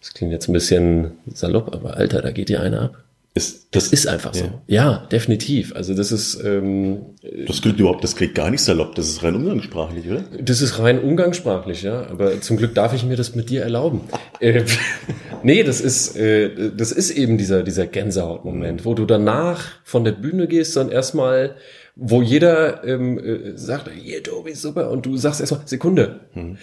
das 0.00 0.14
klingt 0.14 0.30
jetzt 0.30 0.48
ein 0.48 0.52
bisschen 0.52 1.12
salopp, 1.26 1.74
aber 1.74 1.96
Alter, 1.96 2.22
da 2.22 2.30
geht 2.30 2.48
dir 2.48 2.60
einer 2.60 2.82
ab. 2.82 3.04
Ist, 3.38 3.68
das, 3.70 3.84
das, 3.84 3.92
ist 3.92 4.06
einfach 4.08 4.34
so. 4.34 4.50
Ja, 4.66 5.06
definitiv. 5.12 5.76
Also 5.76 5.94
das 5.94 6.10
ist. 6.10 6.42
Ähm, 6.44 7.14
das 7.46 7.62
klingt 7.62 7.78
überhaupt, 7.78 8.02
das 8.02 8.16
klingt 8.16 8.34
gar 8.34 8.50
nicht 8.50 8.62
salopp. 8.62 8.96
Das 8.96 9.08
ist 9.08 9.22
rein 9.22 9.36
umgangssprachlich, 9.36 10.10
oder? 10.10 10.24
Das 10.40 10.60
ist 10.60 10.80
rein 10.80 11.00
umgangssprachlich, 11.00 11.82
ja. 11.84 12.04
Aber 12.08 12.40
zum 12.40 12.56
Glück 12.56 12.74
darf 12.74 12.94
ich 12.94 13.04
mir 13.04 13.16
das 13.16 13.36
mit 13.36 13.48
dir 13.50 13.62
erlauben. 13.62 14.00
äh, 14.40 14.64
nee, 15.44 15.62
das 15.62 15.80
ist, 15.80 16.16
äh, 16.16 16.72
das 16.76 16.90
ist 16.90 17.10
eben 17.12 17.38
dieser 17.38 17.62
dieser 17.62 17.86
Gänsehautmoment, 17.86 18.84
wo 18.84 18.94
du 18.94 19.04
danach 19.04 19.66
von 19.84 20.02
der 20.02 20.12
Bühne 20.12 20.48
gehst, 20.48 20.76
dann 20.76 20.90
erstmal, 20.90 21.54
wo 21.94 22.20
jeder 22.20 22.82
ähm, 22.84 23.18
äh, 23.18 23.56
sagt, 23.56 23.88
hier 23.94 24.22
Tobi, 24.24 24.54
super, 24.54 24.90
und 24.90 25.06
du 25.06 25.16
sagst 25.16 25.40
erstmal 25.40 25.60
Sekunde. 25.66 26.20
Hm. 26.32 26.58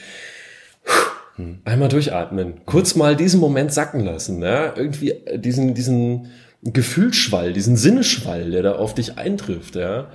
Einmal 1.66 1.90
durchatmen, 1.90 2.66
kurz 2.66 2.96
mal 2.96 3.18
diesen 3.18 3.42
Moment 3.42 3.74
sacken 3.74 4.00
lassen, 4.00 4.42
ja, 4.42 4.74
irgendwie 4.74 5.16
diesen 5.36 5.74
diesen 5.74 6.28
Gefühlsschwall, 6.66 7.54
diesen 7.54 7.78
Sinneschwall, 7.78 8.52
der 8.52 8.64
da 8.64 8.76
auf 8.76 8.96
dich 8.96 9.18
eintrifft, 9.18 9.76
ja, 9.76 10.08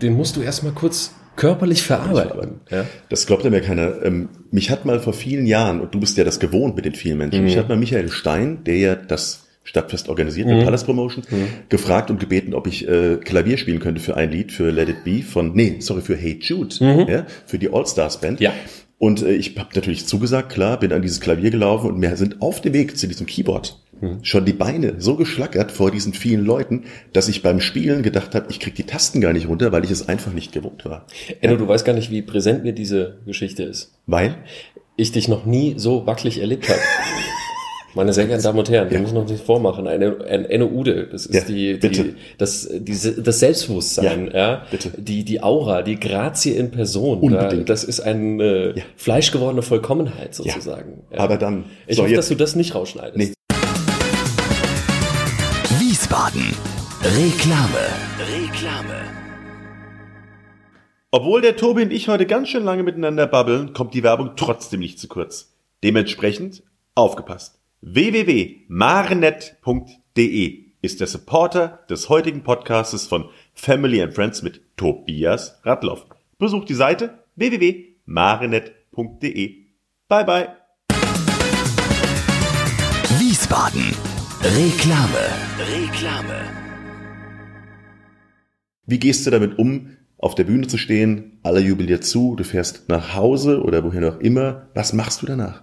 den 0.00 0.14
musst 0.14 0.36
du 0.36 0.40
erstmal 0.40 0.72
kurz 0.72 1.14
körperlich 1.36 1.82
verarbeiten. 1.82 2.60
Ja. 2.70 2.86
Das 3.08 3.26
glaubt 3.26 3.44
ja 3.44 3.50
mir 3.50 3.60
keiner. 3.60 4.04
Ähm, 4.04 4.28
mich 4.50 4.70
hat 4.70 4.84
mal 4.84 5.00
vor 5.00 5.12
vielen 5.12 5.46
Jahren, 5.46 5.80
und 5.80 5.94
du 5.94 6.00
bist 6.00 6.16
ja 6.16 6.24
das 6.24 6.38
gewohnt 6.38 6.76
mit 6.76 6.84
den 6.84 6.94
vielen 6.94 7.18
Menschen, 7.18 7.40
mhm. 7.40 7.44
mich 7.46 7.56
hat 7.56 7.68
mal 7.68 7.76
Michael 7.76 8.10
Stein, 8.10 8.62
der 8.64 8.76
ja 8.76 8.94
das 8.94 9.48
Stadtfest 9.64 10.08
organisiert 10.08 10.46
mit 10.46 10.58
mhm. 10.58 10.64
Palace 10.64 10.84
Promotion, 10.84 11.24
mhm. 11.30 11.46
gefragt 11.68 12.10
und 12.10 12.20
gebeten, 12.20 12.54
ob 12.54 12.66
ich 12.66 12.88
äh, 12.88 13.16
Klavier 13.16 13.58
spielen 13.58 13.80
könnte 13.80 14.00
für 14.00 14.16
ein 14.16 14.30
Lied 14.30 14.52
für 14.52 14.70
Let 14.70 14.88
It 14.88 15.04
Be 15.04 15.22
von, 15.22 15.54
nee, 15.54 15.76
sorry, 15.80 16.02
für 16.02 16.16
Hey 16.16 16.38
Jude, 16.40 16.74
mhm. 16.80 17.08
ja, 17.08 17.26
für 17.46 17.58
die 17.58 17.72
All-Stars 17.72 18.20
Band. 18.20 18.40
Ja. 18.40 18.52
Und 18.98 19.22
äh, 19.22 19.32
ich 19.32 19.56
habe 19.58 19.70
natürlich 19.74 20.06
zugesagt, 20.06 20.52
klar, 20.52 20.78
bin 20.78 20.92
an 20.92 21.02
dieses 21.02 21.20
Klavier 21.20 21.50
gelaufen 21.50 21.90
und 21.90 21.98
mir 21.98 22.16
sind 22.16 22.42
auf 22.42 22.60
dem 22.60 22.74
Weg 22.74 22.98
zu 22.98 23.08
diesem 23.08 23.26
Keyboard 23.26 23.80
hm. 24.00 24.18
schon 24.22 24.44
die 24.44 24.52
Beine 24.52 24.94
so 24.98 25.16
geschlackert 25.16 25.72
vor 25.72 25.90
diesen 25.90 26.12
vielen 26.12 26.44
Leuten, 26.44 26.84
dass 27.12 27.28
ich 27.28 27.42
beim 27.42 27.60
Spielen 27.60 28.02
gedacht 28.02 28.34
habe, 28.34 28.46
ich 28.50 28.60
krieg 28.60 28.74
die 28.74 28.84
Tasten 28.84 29.20
gar 29.20 29.32
nicht 29.32 29.48
runter, 29.48 29.72
weil 29.72 29.84
ich 29.84 29.90
es 29.90 30.08
einfach 30.08 30.32
nicht 30.32 30.52
gewohnt 30.52 30.84
war. 30.84 31.06
Enno, 31.40 31.54
ja. 31.54 31.58
du 31.58 31.68
weißt 31.68 31.84
gar 31.84 31.92
nicht, 31.92 32.10
wie 32.10 32.22
präsent 32.22 32.64
mir 32.64 32.72
diese 32.72 33.18
Geschichte 33.26 33.62
ist. 33.62 33.92
Weil? 34.06 34.34
Ich 34.96 35.12
dich 35.12 35.28
noch 35.28 35.46
nie 35.46 35.74
so 35.76 36.06
wackelig 36.06 36.40
erlebt 36.40 36.68
habe. 36.68 36.80
Meine 37.94 38.12
sehr 38.12 38.26
geehrten 38.26 38.44
Damen 38.44 38.58
und 38.58 38.70
Herren, 38.70 38.88
wir 38.90 39.00
müssen 39.00 39.14
noch 39.14 39.28
nicht 39.28 39.42
vormachen. 39.44 39.88
Eine, 39.88 40.24
ein 40.24 40.44
Enno 40.44 40.66
Ude, 40.66 41.08
das 41.10 41.26
ist 41.26 41.34
Ja, 41.34 41.40
die, 41.40 41.74
bitte. 41.74 42.04
die, 42.04 42.14
das, 42.38 42.68
diese, 42.72 43.20
das 43.20 43.40
Selbstbewusstsein, 43.40 44.30
Ja, 44.32 44.38
ja, 44.38 44.66
bitte. 44.70 44.92
Die, 44.96 45.24
die 45.24 45.42
Aura, 45.42 45.82
die 45.82 45.98
Grazie 45.98 46.52
in 46.52 46.70
Person. 46.70 47.18
Unbedingt. 47.18 47.52
Ja, 47.52 47.64
das 47.64 47.82
ist 47.82 48.00
eine 48.00 48.74
Ja. 48.76 48.82
fleischgewordene 48.96 49.62
Vollkommenheit 49.62 50.34
sozusagen. 50.36 51.02
Ja. 51.12 51.18
Aber 51.18 51.36
dann, 51.36 51.64
Ich 51.88 51.98
hoffe, 51.98 52.14
dass 52.14 52.28
jetzt, 52.28 52.30
du 52.30 52.34
das 52.36 52.54
nicht 52.54 52.76
rausschneidest. 52.76 53.16
Nee. 53.16 53.32
Wiesbaden. 56.20 56.54
Reklame. 57.02 57.88
Reklame. 58.18 59.00
obwohl 61.10 61.40
der 61.40 61.56
Tobi 61.56 61.80
und 61.82 61.92
ich 61.92 62.08
heute 62.08 62.26
ganz 62.26 62.50
schön 62.50 62.62
lange 62.62 62.82
miteinander 62.82 63.26
babbeln, 63.26 63.72
kommt 63.72 63.94
die 63.94 64.02
Werbung 64.02 64.32
trotzdem 64.36 64.80
nicht 64.80 64.98
zu 64.98 65.08
kurz. 65.08 65.54
Dementsprechend 65.82 66.62
aufgepasst. 66.94 67.58
www.marnet.de 67.80 70.64
ist 70.82 71.00
der 71.00 71.06
Supporter 71.06 71.86
des 71.88 72.10
heutigen 72.10 72.42
Podcastes 72.42 73.06
von 73.06 73.30
Family 73.54 74.02
and 74.02 74.12
Friends 74.12 74.42
mit 74.42 74.60
Tobias 74.76 75.58
Radloff. 75.64 76.04
Besucht 76.38 76.68
die 76.68 76.74
Seite 76.74 77.24
www.marnet.de. 77.36 79.54
Bye 80.06 80.24
bye. 80.24 80.48
Wiesbaden. 83.18 84.09
Reklame. 84.42 85.18
Reklame. 85.58 86.40
Wie 88.86 88.98
gehst 88.98 89.26
du 89.26 89.30
damit 89.30 89.58
um, 89.58 89.96
auf 90.16 90.34
der 90.34 90.44
Bühne 90.44 90.66
zu 90.66 90.78
stehen, 90.78 91.38
alle 91.42 91.60
jubeln 91.60 91.86
dir 91.86 92.00
zu, 92.00 92.36
du 92.36 92.44
fährst 92.44 92.88
nach 92.88 93.14
Hause 93.14 93.62
oder 93.62 93.84
wohin 93.84 94.02
auch 94.04 94.18
immer. 94.18 94.68
Was 94.74 94.94
machst 94.94 95.20
du 95.20 95.26
danach? 95.26 95.62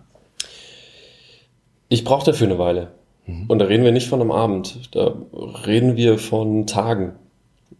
Ich 1.90 2.04
brauche 2.04 2.28
dafür 2.28 2.48
eine 2.48 2.60
Weile. 2.60 2.92
Und 3.48 3.60
da 3.60 3.66
reden 3.66 3.84
wir 3.84 3.92
nicht 3.92 4.08
von 4.08 4.22
einem 4.22 4.32
Abend, 4.32 4.96
da 4.96 5.16
reden 5.66 5.98
wir 5.98 6.20
von 6.20 6.68
Tagen. 6.68 7.14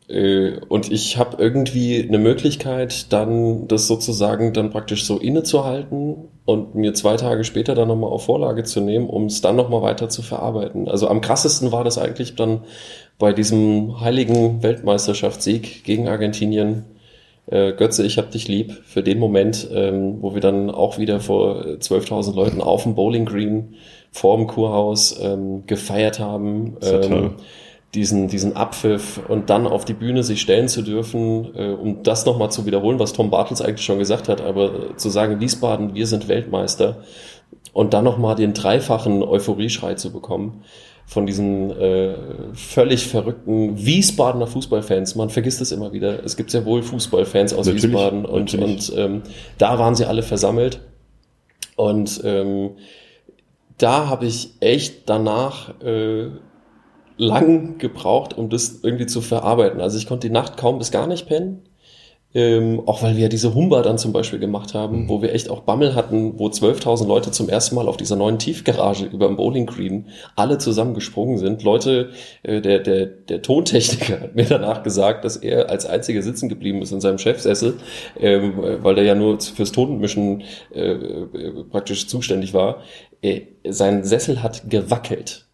Äh, 0.10 0.58
Und 0.68 0.92
ich 0.92 1.18
habe 1.18 1.38
irgendwie 1.42 2.06
eine 2.08 2.18
Möglichkeit, 2.18 3.14
dann 3.14 3.68
das 3.68 3.88
sozusagen 3.88 4.52
dann 4.52 4.72
praktisch 4.72 5.06
so 5.06 5.20
innezuhalten 5.20 6.28
und 6.48 6.76
mir 6.76 6.94
zwei 6.94 7.18
Tage 7.18 7.44
später 7.44 7.76
dann 7.76 7.90
nochmal 7.90 8.10
auf 8.10 8.24
Vorlage 8.24 8.64
zu 8.64 8.80
nehmen, 8.80 9.10
um 9.10 9.26
es 9.26 9.42
dann 9.42 9.58
nochmal 9.58 9.82
weiter 9.82 10.08
zu 10.08 10.22
verarbeiten. 10.22 10.88
Also 10.88 11.10
am 11.10 11.20
krassesten 11.20 11.74
war 11.74 11.84
das 11.84 11.98
eigentlich 11.98 12.36
dann 12.36 12.62
bei 13.20 13.34
diesem 13.34 14.00
heiligen 14.00 14.64
Weltmeisterschaftssieg 14.64 15.84
gegen 15.84 16.08
Argentinien. 16.08 16.86
Äh, 17.48 17.74
Götze, 17.74 18.06
ich 18.06 18.18
hab 18.18 18.32
dich 18.32 18.48
lieb 18.48 18.72
für 18.86 19.04
den 19.04 19.20
Moment, 19.20 19.68
ähm, 19.74 20.20
wo 20.22 20.36
wir 20.36 20.40
dann 20.40 20.72
auch 20.72 20.98
wieder 20.98 21.20
vor 21.20 21.66
äh, 21.66 21.74
12.000 21.74 22.34
Leuten 22.34 22.62
auf 22.62 22.84
dem 22.84 22.96
Bowling 22.96 23.26
Green 23.26 23.76
vor 24.14 24.38
dem 24.38 24.48
Kurhaus 24.48 25.20
ähm, 25.22 25.66
gefeiert 25.68 26.20
haben. 26.20 26.78
ist 26.80 26.90
ja 26.90 27.00
toll. 27.00 27.18
Ähm, 27.18 27.36
diesen, 27.98 28.28
diesen 28.28 28.56
Abpfiff 28.56 29.20
und 29.28 29.50
dann 29.50 29.66
auf 29.66 29.84
die 29.84 29.94
Bühne 29.94 30.24
sich 30.24 30.40
stellen 30.40 30.68
zu 30.68 30.84
dürfen, 30.84 31.54
äh, 31.56 31.72
um 31.72 32.04
das 32.04 32.26
nochmal 32.26 32.52
zu 32.52 32.66
wiederholen, 32.66 33.00
was 33.00 33.12
Tom 33.12 33.32
Bartels 33.32 33.62
eigentlich 33.62 33.86
schon 33.86 34.00
gesagt 34.00 34.30
hat, 34.30 34.40
aber 34.40 34.96
zu 34.98 35.10
sagen, 35.10 35.40
Wiesbaden, 35.40 35.96
wir 35.96 36.06
sind 36.06 36.28
Weltmeister 36.28 36.98
und 37.74 37.94
dann 37.94 38.04
nochmal 38.04 38.36
den 38.36 38.54
dreifachen 38.54 39.24
Euphorieschrei 39.24 39.96
zu 39.96 40.14
bekommen 40.14 40.64
von 41.08 41.26
diesen 41.26 41.72
äh, 41.72 42.16
völlig 42.54 43.08
verrückten 43.08 43.84
Wiesbadener 43.84 44.46
Fußballfans. 44.46 45.16
Man 45.16 45.30
vergisst 45.30 45.62
es 45.62 45.72
immer 45.72 45.94
wieder. 45.94 46.24
Es 46.24 46.36
gibt 46.38 46.52
sehr 46.52 46.66
wohl 46.66 46.84
Fußballfans 46.84 47.54
aus 47.54 47.66
Natürlich, 47.66 47.84
Wiesbaden 47.86 48.26
und, 48.26 48.54
natürlich. 48.54 48.92
und 48.92 48.98
ähm, 49.00 49.22
da 49.58 49.80
waren 49.80 49.96
sie 49.96 50.06
alle 50.06 50.22
versammelt. 50.22 50.82
Und 51.78 52.22
ähm, 52.26 52.72
da 53.78 54.08
habe 54.08 54.26
ich 54.26 54.50
echt 54.60 55.10
danach 55.10 55.80
äh, 55.82 56.28
lang 57.18 57.78
gebraucht, 57.78 58.38
um 58.38 58.50
das 58.50 58.80
irgendwie 58.84 59.08
zu 59.08 59.22
verarbeiten. 59.22 59.82
Also 59.82 59.98
ich 59.98 60.08
konnte 60.08 60.28
die 60.28 60.34
Nacht 60.34 60.58
kaum 60.58 60.78
bis 60.78 60.92
gar 60.92 61.08
nicht 61.08 61.28
pennen. 61.28 61.64
Ähm, 62.34 62.84
auch 62.86 63.02
weil 63.02 63.16
wir 63.16 63.24
ja 63.24 63.30
diese 63.30 63.56
Humba 63.56 63.82
dann 63.82 63.98
zum 63.98 64.12
Beispiel 64.12 64.38
gemacht 64.38 64.74
haben, 64.74 65.08
wo 65.08 65.22
wir 65.22 65.34
echt 65.34 65.50
auch 65.50 65.62
Bammel 65.62 65.96
hatten, 65.96 66.38
wo 66.38 66.48
12.000 66.48 67.08
Leute 67.08 67.32
zum 67.32 67.48
ersten 67.48 67.74
Mal 67.74 67.88
auf 67.88 67.96
dieser 67.96 68.18
neuen 68.18 68.38
Tiefgarage 68.38 69.06
über 69.06 69.28
dem 69.28 69.38
Bowling 69.38 69.66
Green 69.66 70.08
alle 70.36 70.58
zusammen 70.58 70.94
gesprungen 70.94 71.38
sind. 71.38 71.64
Leute, 71.64 72.12
äh, 72.44 72.60
der, 72.62 72.80
der, 72.80 73.06
der 73.06 73.42
Tontechniker 73.42 74.20
hat 74.22 74.36
mir 74.36 74.46
danach 74.46 74.84
gesagt, 74.84 75.24
dass 75.24 75.38
er 75.38 75.70
als 75.70 75.86
einziger 75.86 76.22
sitzen 76.22 76.50
geblieben 76.50 76.82
ist 76.82 76.92
in 76.92 77.02
seinem 77.02 77.18
Chefsessel, 77.18 77.76
ähm, 78.20 78.64
äh, 78.64 78.84
weil 78.84 78.96
der 78.96 79.06
ja 79.06 79.16
nur 79.16 79.40
fürs 79.40 79.72
Tonmischen 79.72 80.44
äh, 80.76 80.92
äh, 80.92 81.64
praktisch 81.72 82.08
zuständig 82.08 82.54
war. 82.54 82.84
Äh, 83.22 83.42
sein 83.68 84.04
Sessel 84.04 84.44
hat 84.44 84.70
gewackelt 84.70 85.47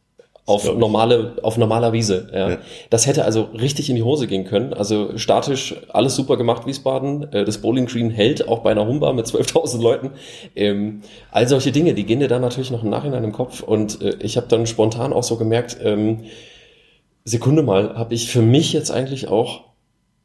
auf 0.46 0.74
normale, 0.76 1.38
auf 1.42 1.58
normaler 1.58 1.94
Wiese. 1.94 2.28
Ja. 2.34 2.50
Ja. 2.50 2.58
Das 2.90 3.08
hätte 3.08 3.24
also 3.24 3.44
richtig 3.54 3.90
in 3.90 3.96
die 3.96 4.04
Hose 4.04 4.28
gehen 4.28 4.44
können. 4.44 4.74
Also 4.74 5.18
statisch 5.18 5.76
alles 5.90 6.16
super 6.16 6.36
gemacht, 6.36 6.68
Wiesbaden. 6.68 7.32
Äh, 7.32 7.46
Das 7.46 7.60
Bowling 7.60 7.86
Green 7.86 8.10
hält 8.10 8.48
auch 8.48 8.60
bei 8.60 8.72
einer 8.72 8.86
Humba 8.86 9.14
mit 9.14 9.26
12.000 9.28 9.82
Leuten. 9.82 10.12
Ähm, 10.56 11.02
all 11.32 11.48
solche 11.48 11.72
Dinge, 11.72 11.94
die 11.94 12.06
gehen 12.06 12.20
dir 12.20 12.28
dann 12.28 12.42
natürlich 12.42 12.72
noch 12.72 12.84
im 12.84 12.90
Nachhinein 12.90 13.24
im 13.24 13.32
Kopf. 13.32 13.64
Und 13.64 14.02
äh, 14.02 14.18
ich 14.20 14.36
habe 14.36 14.48
dann 14.48 14.68
spontan 14.68 15.14
auch 15.14 15.24
so 15.24 15.38
gemerkt, 15.38 15.78
ähm, 15.82 16.24
Sekunde 17.24 17.64
mal, 17.64 17.96
habe 17.96 18.14
ich 18.14 18.28
für 18.30 18.42
mich 18.42 18.74
jetzt 18.74 18.92
eigentlich 18.92 19.30
auch 19.30 19.62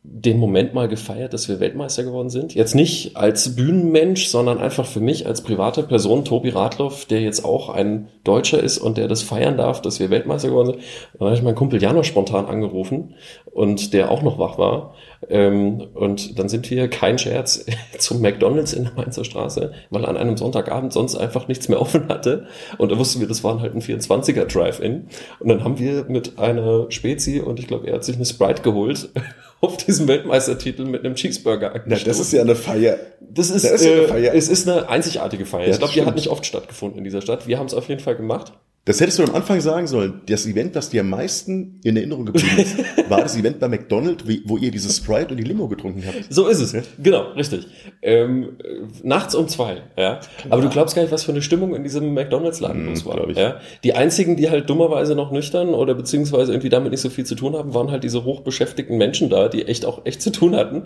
den 0.02 0.38
Moment 0.38 0.74
mal 0.74 0.88
gefeiert, 0.88 1.34
dass 1.34 1.48
wir 1.48 1.60
Weltmeister 1.60 2.04
geworden 2.04 2.30
sind. 2.30 2.54
Jetzt 2.54 2.74
nicht 2.74 3.16
als 3.16 3.56
Bühnenmensch, 3.56 4.28
sondern 4.28 4.58
einfach 4.58 4.86
für 4.86 5.00
mich 5.00 5.26
als 5.26 5.42
private 5.42 5.82
Person, 5.82 6.24
Tobi 6.24 6.50
Radloff, 6.50 7.04
der 7.04 7.20
jetzt 7.20 7.44
auch 7.44 7.68
ein 7.68 8.08
Deutscher 8.24 8.62
ist 8.62 8.78
und 8.78 8.96
der 8.96 9.08
das 9.08 9.22
feiern 9.22 9.56
darf, 9.56 9.82
dass 9.82 10.00
wir 10.00 10.10
Weltmeister 10.10 10.48
geworden 10.48 10.72
sind. 10.72 10.82
Dann 11.18 11.28
habe 11.28 11.36
ich 11.36 11.42
meinen 11.42 11.56
Kumpel 11.56 11.82
Jano 11.82 12.02
spontan 12.04 12.46
angerufen 12.46 13.14
und 13.52 13.92
der 13.92 14.10
auch 14.10 14.22
noch 14.22 14.38
wach 14.38 14.56
war. 14.56 14.94
Ähm, 15.28 15.88
und 15.94 16.38
dann 16.38 16.48
sind 16.48 16.70
wir, 16.70 16.88
kein 16.88 17.18
Scherz, 17.18 17.66
zum 17.98 18.20
McDonalds 18.20 18.72
in 18.72 18.84
der 18.84 18.92
Mainzer 18.94 19.24
Straße, 19.24 19.72
weil 19.90 20.06
an 20.06 20.16
einem 20.16 20.36
Sonntagabend 20.36 20.92
sonst 20.92 21.16
einfach 21.16 21.48
nichts 21.48 21.68
mehr 21.68 21.80
offen 21.80 22.08
hatte. 22.08 22.46
Und 22.78 22.92
da 22.92 22.98
wussten 22.98 23.20
wir, 23.20 23.28
das 23.28 23.44
waren 23.44 23.60
halt 23.60 23.74
ein 23.74 23.82
24er 23.82 24.44
Drive-In. 24.44 25.08
Und 25.40 25.48
dann 25.48 25.64
haben 25.64 25.78
wir 25.78 26.04
mit 26.08 26.38
einer 26.38 26.90
Spezi 26.90 27.40
und 27.40 27.58
ich 27.58 27.66
glaube, 27.66 27.88
er 27.88 27.94
hat 27.94 28.04
sich 28.04 28.16
eine 28.16 28.26
Sprite 28.26 28.62
geholt, 28.62 29.10
auf 29.60 29.76
diesen 29.76 30.06
Weltmeistertitel 30.08 30.84
mit 30.84 31.04
einem 31.04 31.14
Cheeseburger 31.14 31.70
Na, 31.74 31.80
angestoßen. 31.82 32.06
das 32.06 32.20
ist 32.20 32.32
ja 32.32 32.42
eine 32.42 32.54
Feier. 32.54 32.98
Das 33.20 33.50
ist, 33.50 33.64
Das 33.64 33.72
ist 33.72 33.84
ja 33.84 33.92
eine 33.92 34.02
äh, 34.02 34.08
Feier. 34.08 34.34
es 34.34 34.48
ist 34.48 34.68
eine 34.68 34.88
einzigartige 34.88 35.46
Feier. 35.46 35.66
Ja, 35.66 35.72
ich 35.72 35.78
glaube, 35.78 35.92
die 35.94 36.04
hat 36.04 36.14
nicht 36.14 36.28
oft 36.28 36.46
stattgefunden 36.46 36.98
in 36.98 37.04
dieser 37.04 37.20
Stadt. 37.22 37.46
Wir 37.48 37.58
haben 37.58 37.66
es 37.66 37.74
auf 37.74 37.88
jeden 37.88 38.00
Fall 38.00 38.16
gemacht. 38.16 38.52
Das 38.88 39.02
hättest 39.02 39.18
du 39.18 39.24
am 39.24 39.34
Anfang 39.34 39.60
sagen 39.60 39.86
sollen. 39.86 40.22
Das 40.30 40.46
Event, 40.46 40.74
das 40.74 40.88
dir 40.88 41.02
am 41.02 41.10
meisten 41.10 41.78
in 41.84 41.98
Erinnerung 41.98 42.24
geblieben 42.24 42.56
ist, 42.56 42.78
war 43.10 43.20
das 43.20 43.36
Event 43.36 43.60
bei 43.60 43.68
McDonald's, 43.68 44.24
wo 44.46 44.56
ihr 44.56 44.70
dieses 44.70 44.96
Sprite 44.96 45.32
und 45.32 45.36
die 45.36 45.42
Limo 45.42 45.68
getrunken 45.68 46.02
habt. 46.06 46.24
So 46.30 46.48
ist 46.48 46.60
es. 46.60 46.74
Genau, 46.98 47.32
richtig. 47.32 47.66
Ähm, 48.00 48.56
äh, 48.64 48.86
nachts 49.06 49.34
um 49.34 49.46
zwei, 49.46 49.82
ja. 49.98 50.20
Aber 50.48 50.62
du 50.62 50.70
glaubst 50.70 50.96
gar 50.96 51.02
nicht, 51.02 51.12
was 51.12 51.22
für 51.22 51.32
eine 51.32 51.42
Stimmung 51.42 51.74
in 51.74 51.82
diesem 51.82 52.14
McDonalds-Laden 52.14 52.86
Mm, 52.86 52.88
los 52.88 53.04
war. 53.04 53.16
glaub 53.16 53.28
ich. 53.28 53.36
Ja? 53.36 53.60
Die 53.84 53.92
einzigen, 53.92 54.36
die 54.36 54.48
halt 54.48 54.70
dummerweise 54.70 55.14
noch 55.14 55.32
nüchtern 55.32 55.74
oder 55.74 55.94
beziehungsweise 55.94 56.52
irgendwie 56.52 56.70
damit 56.70 56.90
nicht 56.90 57.02
so 57.02 57.10
viel 57.10 57.26
zu 57.26 57.34
tun 57.34 57.56
haben, 57.56 57.74
waren 57.74 57.90
halt 57.90 58.04
diese 58.04 58.24
hochbeschäftigten 58.24 58.96
Menschen 58.96 59.28
da, 59.28 59.48
die 59.48 59.66
echt 59.68 59.84
auch 59.84 60.06
echt 60.06 60.22
zu 60.22 60.30
tun 60.32 60.56
hatten. 60.56 60.84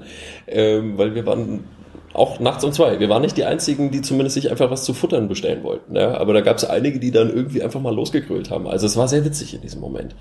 Ähm, 0.48 0.98
weil 0.98 1.14
wir 1.14 1.24
waren 1.24 1.60
auch 2.14 2.40
nachts 2.40 2.64
um 2.64 2.72
zwei. 2.72 3.00
Wir 3.00 3.08
waren 3.08 3.22
nicht 3.22 3.36
die 3.36 3.44
einzigen, 3.44 3.90
die 3.90 4.02
zumindest 4.02 4.34
sich 4.34 4.50
einfach 4.50 4.70
was 4.70 4.84
zu 4.84 4.94
futtern 4.94 5.28
bestellen 5.28 5.62
wollten. 5.62 5.96
Ja? 5.96 6.18
Aber 6.18 6.32
da 6.32 6.40
gab 6.40 6.58
es 6.58 6.64
einige, 6.64 6.98
die 7.00 7.10
dann 7.10 7.30
irgendwie 7.30 7.62
einfach 7.62 7.80
mal 7.80 7.94
losgegrölt 7.94 8.50
haben. 8.50 8.66
Also 8.66 8.86
es 8.86 8.96
war 8.96 9.08
sehr 9.08 9.24
witzig 9.24 9.54
in 9.54 9.60
diesem 9.60 9.80
Moment. 9.80 10.14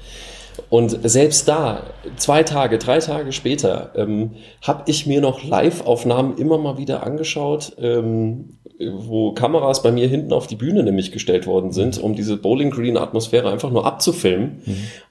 Und 0.70 0.98
selbst 1.04 1.48
da, 1.48 1.84
zwei 2.18 2.44
Tage, 2.44 2.78
drei 2.78 3.00
Tage 3.00 3.32
später, 3.32 3.92
ähm, 3.96 4.32
habe 4.62 4.84
ich 4.88 5.06
mir 5.06 5.22
noch 5.22 5.44
Live-Aufnahmen 5.44 6.38
immer 6.38 6.58
mal 6.58 6.78
wieder 6.78 7.04
angeschaut, 7.04 7.74
ähm, 7.78 8.58
wo 8.80 9.34
Kameras 9.34 9.84
bei 9.84 9.92
mir 9.92 10.08
hinten 10.08 10.34
auf 10.34 10.48
die 10.48 10.56
Bühne 10.56 10.84
nämlich 10.84 11.12
gestellt 11.12 11.46
worden 11.46 11.72
sind, 11.72 12.02
um 12.02 12.16
diese 12.16 12.38
Bowling 12.38 12.72
Green-Atmosphäre 12.72 13.50
einfach 13.50 13.70
nur 13.70 13.86
abzufilmen. 13.86 14.62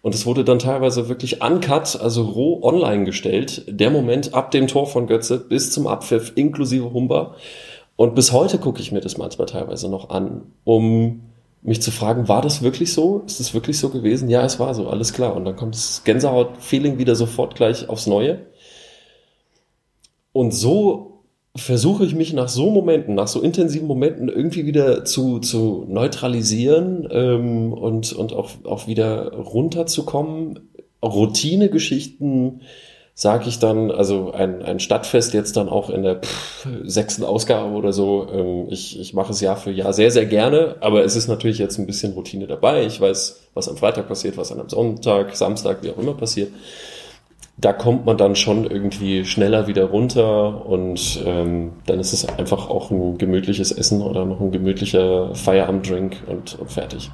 Und 0.03 0.15
es 0.15 0.27
wurde 0.27 0.45
dann 0.45 0.59
teilweise 0.59 1.09
wirklich 1.09 1.43
uncut, 1.43 2.01
also 2.01 2.23
roh 2.25 2.61
online 2.63 3.05
gestellt. 3.05 3.65
Der 3.69 3.91
Moment 3.91 4.35
ab 4.35 4.51
dem 4.51 4.67
Tor 4.67 4.87
von 4.87 5.07
Götze 5.07 5.39
bis 5.39 5.71
zum 5.71 5.87
Abpfiff 5.87 6.33
inklusive 6.35 6.93
Humber. 6.93 7.37
Und 7.97 8.15
bis 8.15 8.33
heute 8.33 8.59
gucke 8.59 8.81
ich 8.81 8.93
mir 8.93 9.01
das 9.01 9.19
manchmal 9.19 9.47
teilweise 9.47 9.91
noch 9.91 10.11
an, 10.11 10.43
um 10.65 11.21
mich 11.63 11.83
zu 11.83 11.91
fragen, 11.91 12.29
war 12.29 12.43
das 12.43 12.63
wirklich 12.63 12.93
so? 12.93 13.23
Ist 13.27 13.41
es 13.41 13.53
wirklich 13.53 13.79
so 13.79 13.91
gewesen? 13.91 14.31
Ja, 14.31 14.45
es 14.45 14.59
war 14.59 14.75
so, 14.75 14.89
alles 14.89 15.13
klar. 15.13 15.37
Und 15.37 15.45
dann 15.45 15.57
kommt 15.57 15.75
das 15.75 16.03
Gänsehaut-Feeling 16.05 16.99
wieder 16.99 17.15
sofort 17.15 17.55
gleich 17.55 17.89
aufs 17.89 18.07
Neue. 18.07 18.47
Und 20.33 20.53
so 20.53 21.25
versuche 21.57 22.05
ich 22.05 22.15
mich 22.15 22.33
nach 22.33 22.49
so 22.49 22.71
Momenten, 22.71 23.15
nach 23.15 23.29
so 23.29 23.41
intensiven 23.41 23.89
Momenten 23.89 24.29
irgendwie 24.29 24.67
wieder 24.67 25.05
zu, 25.05 25.41
zu 25.41 25.85
neutralisieren 25.89 27.09
ähm, 27.11 27.73
und, 27.73 28.13
und 28.13 28.33
auch, 28.33 28.51
auch 28.65 28.87
wieder 28.87 29.35
runterzukommen, 29.35 30.71
Routinegeschichten 31.03 32.63
sage 33.15 33.49
ich 33.49 33.59
dann, 33.59 33.91
also 33.91 34.33
ein, 34.33 34.63
ein 34.63 34.81
Stadtfest 34.81 35.35
jetzt 35.35 35.57
dann 35.57 35.69
auch 35.69 35.91
in 35.91 36.03
der 36.03 36.21
pff, 36.21 36.67
sechsten 36.85 37.23
Ausgabe 37.23 37.75
oder 37.75 37.93
so. 37.93 38.27
Ähm, 38.33 38.67
ich, 38.71 38.99
ich 38.99 39.13
mache 39.13 39.33
es 39.33 39.41
Jahr 39.41 39.57
für 39.57 39.71
Jahr 39.71 39.93
sehr, 39.93 40.11
sehr 40.11 40.27
gerne, 40.27 40.77
aber 40.81 41.05
es 41.05 41.17
ist 41.17 41.29
natürlich 41.29 41.59
jetzt 41.59 41.79
ein 41.79 41.87
bisschen 41.87 42.15
Routine 42.15 42.47
dabei. 42.47 42.85
Ich 42.87 43.01
weiß, 43.01 43.49
was 43.55 43.69
am 43.69 43.77
Freitag 43.77 44.09
passiert, 44.09 44.37
was 44.37 44.49
dann 44.49 44.61
am 44.61 44.69
Sonntag, 44.69 45.37
Samstag, 45.37 45.83
wie 45.83 45.91
auch 45.91 45.99
immer 45.99 46.15
passiert. 46.15 46.51
Da 47.59 47.75
kommt 47.75 48.07
man 48.07 48.17
dann 48.17 48.37
schon 48.37 48.65
irgendwie 48.65 49.27
schneller 49.27 49.67
wieder 49.67 49.85
runter 49.85 50.65
und 50.65 51.23
ähm, 51.27 51.73
dann 51.85 52.01
ist 52.01 52.15
es 52.15 52.27
einfach 52.27 52.71
auch 52.71 52.91
ein 52.91 53.19
gemütliches 53.19 53.71
Essen 53.71 54.01
oder 54.01 54.25
noch 54.25 54.41
ein 54.41 54.51
gemütlicher 54.51 55.35
Feierabenddrink 55.35 56.23
und, 56.27 56.59
und 56.59 56.73
fertig. 56.73 57.11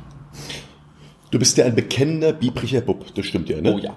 Du 1.32 1.40
bist 1.40 1.58
ja 1.58 1.64
ein 1.64 1.74
bekennender 1.74 2.32
Biebricher 2.32 2.80
Bub, 2.80 3.12
das 3.16 3.26
stimmt 3.26 3.48
ja, 3.48 3.60
ne? 3.60 3.74
Oh 3.74 3.78
ja. 3.78 3.96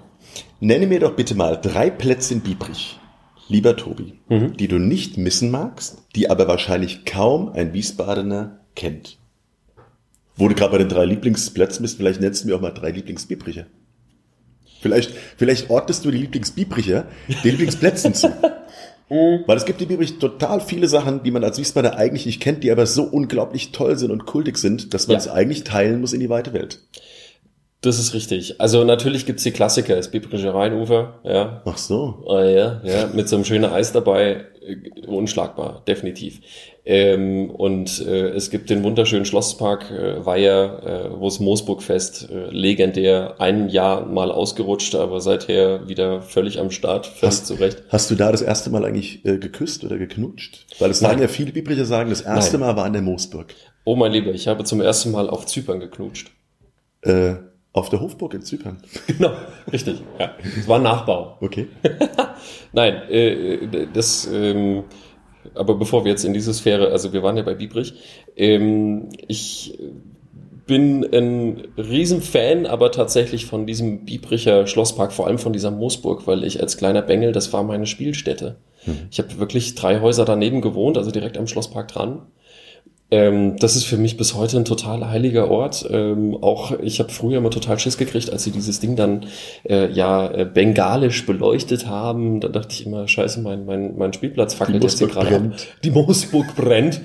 Nenne 0.60 0.86
mir 0.86 1.00
doch 1.00 1.16
bitte 1.16 1.34
mal 1.34 1.56
drei 1.60 1.90
Plätze 1.90 2.34
in 2.34 2.40
Biebrich, 2.40 2.98
lieber 3.48 3.76
Tobi, 3.76 4.14
Mhm. 4.28 4.56
die 4.56 4.68
du 4.68 4.78
nicht 4.78 5.16
missen 5.16 5.50
magst, 5.50 6.02
die 6.14 6.28
aber 6.30 6.46
wahrscheinlich 6.48 7.04
kaum 7.04 7.50
ein 7.52 7.72
Wiesbadener 7.72 8.60
kennt. 8.76 9.16
Wo 10.36 10.48
du 10.48 10.54
gerade 10.54 10.72
bei 10.72 10.78
den 10.78 10.88
drei 10.88 11.04
Lieblingsplätzen 11.06 11.82
bist, 11.82 11.96
vielleicht 11.96 12.20
nennst 12.20 12.44
du 12.44 12.48
mir 12.48 12.56
auch 12.56 12.60
mal 12.60 12.70
drei 12.70 12.90
Lieblingsbiebricher. 12.90 13.66
Vielleicht, 14.80 15.12
vielleicht 15.36 15.68
ordnest 15.68 16.04
du 16.04 16.10
die 16.10 16.18
Lieblingsbiebricher 16.18 17.04
den 17.28 17.50
Lieblingsplätzen 17.50 18.14
zu. 18.14 18.28
Weil 19.10 19.56
es 19.56 19.64
gibt 19.64 19.82
in 19.82 19.88
Biebrich 19.88 20.18
total 20.18 20.60
viele 20.60 20.86
Sachen, 20.86 21.22
die 21.24 21.32
man 21.32 21.42
als 21.42 21.58
Wiesbadener 21.58 21.96
eigentlich 21.96 22.26
nicht 22.26 22.40
kennt, 22.40 22.62
die 22.62 22.70
aber 22.70 22.86
so 22.86 23.02
unglaublich 23.02 23.72
toll 23.72 23.98
sind 23.98 24.12
und 24.12 24.24
kultig 24.24 24.56
sind, 24.56 24.94
dass 24.94 25.08
man 25.08 25.14
Ja. 25.14 25.18
es 25.18 25.28
eigentlich 25.28 25.64
teilen 25.64 26.00
muss 26.00 26.12
in 26.12 26.20
die 26.20 26.28
weite 26.30 26.52
Welt. 26.52 26.78
Das 27.82 27.98
ist 27.98 28.12
richtig. 28.12 28.60
Also 28.60 28.84
natürlich 28.84 29.24
gibt's 29.24 29.42
die 29.42 29.52
Klassiker, 29.52 29.96
das 29.96 30.10
Biblische 30.10 30.52
Rheinufer, 30.52 31.20
ja. 31.24 31.62
Ach 31.64 31.78
so. 31.78 32.26
Ah, 32.28 32.44
ja, 32.44 32.80
ja, 32.84 33.08
mit 33.14 33.26
so 33.26 33.36
einem 33.36 33.46
schönen 33.46 33.64
Eis 33.72 33.92
dabei, 33.92 34.44
äh, 34.60 35.06
unschlagbar, 35.06 35.82
definitiv. 35.88 36.40
Ähm, 36.84 37.48
und 37.50 38.04
äh, 38.06 38.28
es 38.30 38.50
gibt 38.50 38.68
den 38.68 38.82
wunderschönen 38.84 39.24
Schlosspark 39.24 39.90
äh, 39.90 40.26
Weiher, 40.26 41.10
äh, 41.14 41.18
wo 41.20 41.28
es 41.28 41.40
Moosburgfest 41.40 42.28
äh, 42.30 42.50
legendär 42.50 43.36
ein 43.38 43.70
Jahr 43.70 44.04
mal 44.04 44.30
ausgerutscht, 44.30 44.94
aber 44.94 45.22
seither 45.22 45.88
wieder 45.88 46.20
völlig 46.20 46.60
am 46.60 46.70
Start, 46.70 47.06
völlig 47.06 47.22
Hast- 47.36 47.46
zurecht. 47.46 47.82
Hast 47.88 48.10
du 48.10 48.14
da 48.14 48.30
das 48.30 48.42
erste 48.42 48.68
Mal 48.68 48.84
eigentlich 48.84 49.24
äh, 49.24 49.38
geküsst 49.38 49.84
oder 49.84 49.96
geknutscht? 49.96 50.66
Weil 50.80 50.90
es 50.90 50.98
sagen 50.98 51.22
ja 51.22 51.28
viele 51.28 51.52
Biebricher 51.52 51.86
sagen, 51.86 52.10
das 52.10 52.20
erste 52.20 52.58
Nein. 52.58 52.68
Mal 52.68 52.76
war 52.76 52.84
an 52.84 52.92
der 52.92 53.02
Moosburg. 53.02 53.54
Oh 53.84 53.96
mein 53.96 54.12
Lieber, 54.12 54.32
ich 54.32 54.48
habe 54.48 54.64
zum 54.64 54.82
ersten 54.82 55.12
Mal 55.12 55.30
auf 55.30 55.46
Zypern 55.46 55.80
geknutscht. 55.80 56.30
Äh, 57.02 57.36
auf 57.72 57.88
der 57.88 58.00
Hofburg 58.00 58.34
in 58.34 58.42
Zypern. 58.42 58.78
Genau, 59.06 59.32
richtig. 59.72 60.02
Ja, 60.18 60.34
es 60.42 60.66
war 60.66 60.76
ein 60.76 60.82
Nachbau. 60.82 61.36
Okay. 61.40 61.68
Nein, 62.72 62.94
äh, 63.10 63.86
das, 63.92 64.28
ähm, 64.32 64.84
aber 65.54 65.74
bevor 65.74 66.04
wir 66.04 66.10
jetzt 66.10 66.24
in 66.24 66.32
diese 66.32 66.52
Sphäre, 66.52 66.88
also 66.88 67.12
wir 67.12 67.22
waren 67.22 67.36
ja 67.36 67.42
bei 67.42 67.54
Biebrich, 67.54 67.94
ähm, 68.36 69.08
ich 69.28 69.78
bin 70.66 71.04
ein 71.12 71.66
Riesenfan, 71.76 72.66
aber 72.66 72.92
tatsächlich 72.92 73.46
von 73.46 73.66
diesem 73.66 74.04
Biebricher 74.04 74.68
Schlosspark, 74.68 75.12
vor 75.12 75.26
allem 75.26 75.38
von 75.38 75.52
dieser 75.52 75.72
Moosburg, 75.72 76.28
weil 76.28 76.44
ich 76.44 76.60
als 76.60 76.76
kleiner 76.76 77.02
Bengel, 77.02 77.32
das 77.32 77.52
war 77.52 77.64
meine 77.64 77.86
Spielstätte. 77.86 78.56
Ich 79.10 79.18
habe 79.18 79.38
wirklich 79.38 79.74
drei 79.74 80.00
Häuser 80.00 80.24
daneben 80.24 80.60
gewohnt, 80.60 80.96
also 80.96 81.10
direkt 81.10 81.36
am 81.36 81.46
Schlosspark 81.46 81.88
dran. 81.88 82.22
Ähm, 83.10 83.56
das 83.58 83.74
ist 83.74 83.84
für 83.84 83.96
mich 83.96 84.16
bis 84.16 84.34
heute 84.34 84.56
ein 84.56 84.64
total 84.64 85.08
heiliger 85.08 85.50
Ort. 85.50 85.88
Ähm, 85.90 86.36
auch 86.40 86.78
ich 86.80 87.00
habe 87.00 87.10
früher 87.10 87.38
immer 87.38 87.50
total 87.50 87.78
Schiss 87.78 87.98
gekriegt, 87.98 88.30
als 88.30 88.44
sie 88.44 88.52
dieses 88.52 88.78
Ding 88.78 88.94
dann 88.94 89.26
äh, 89.68 89.90
ja 89.90 90.30
äh, 90.30 90.44
bengalisch 90.44 91.26
beleuchtet 91.26 91.86
haben. 91.86 92.40
Da 92.40 92.48
dachte 92.48 92.72
ich 92.72 92.86
immer, 92.86 93.08
scheiße, 93.08 93.40
mein, 93.40 93.66
mein, 93.66 93.96
mein 93.96 94.12
Spielplatz 94.12 94.54
fackelt 94.54 94.82
jetzt 94.82 94.98
hier 94.98 95.08
gerade 95.08 95.36
ab. 95.36 95.42
Die 95.82 95.90
Moosburg 95.90 96.54
brennt. 96.54 97.00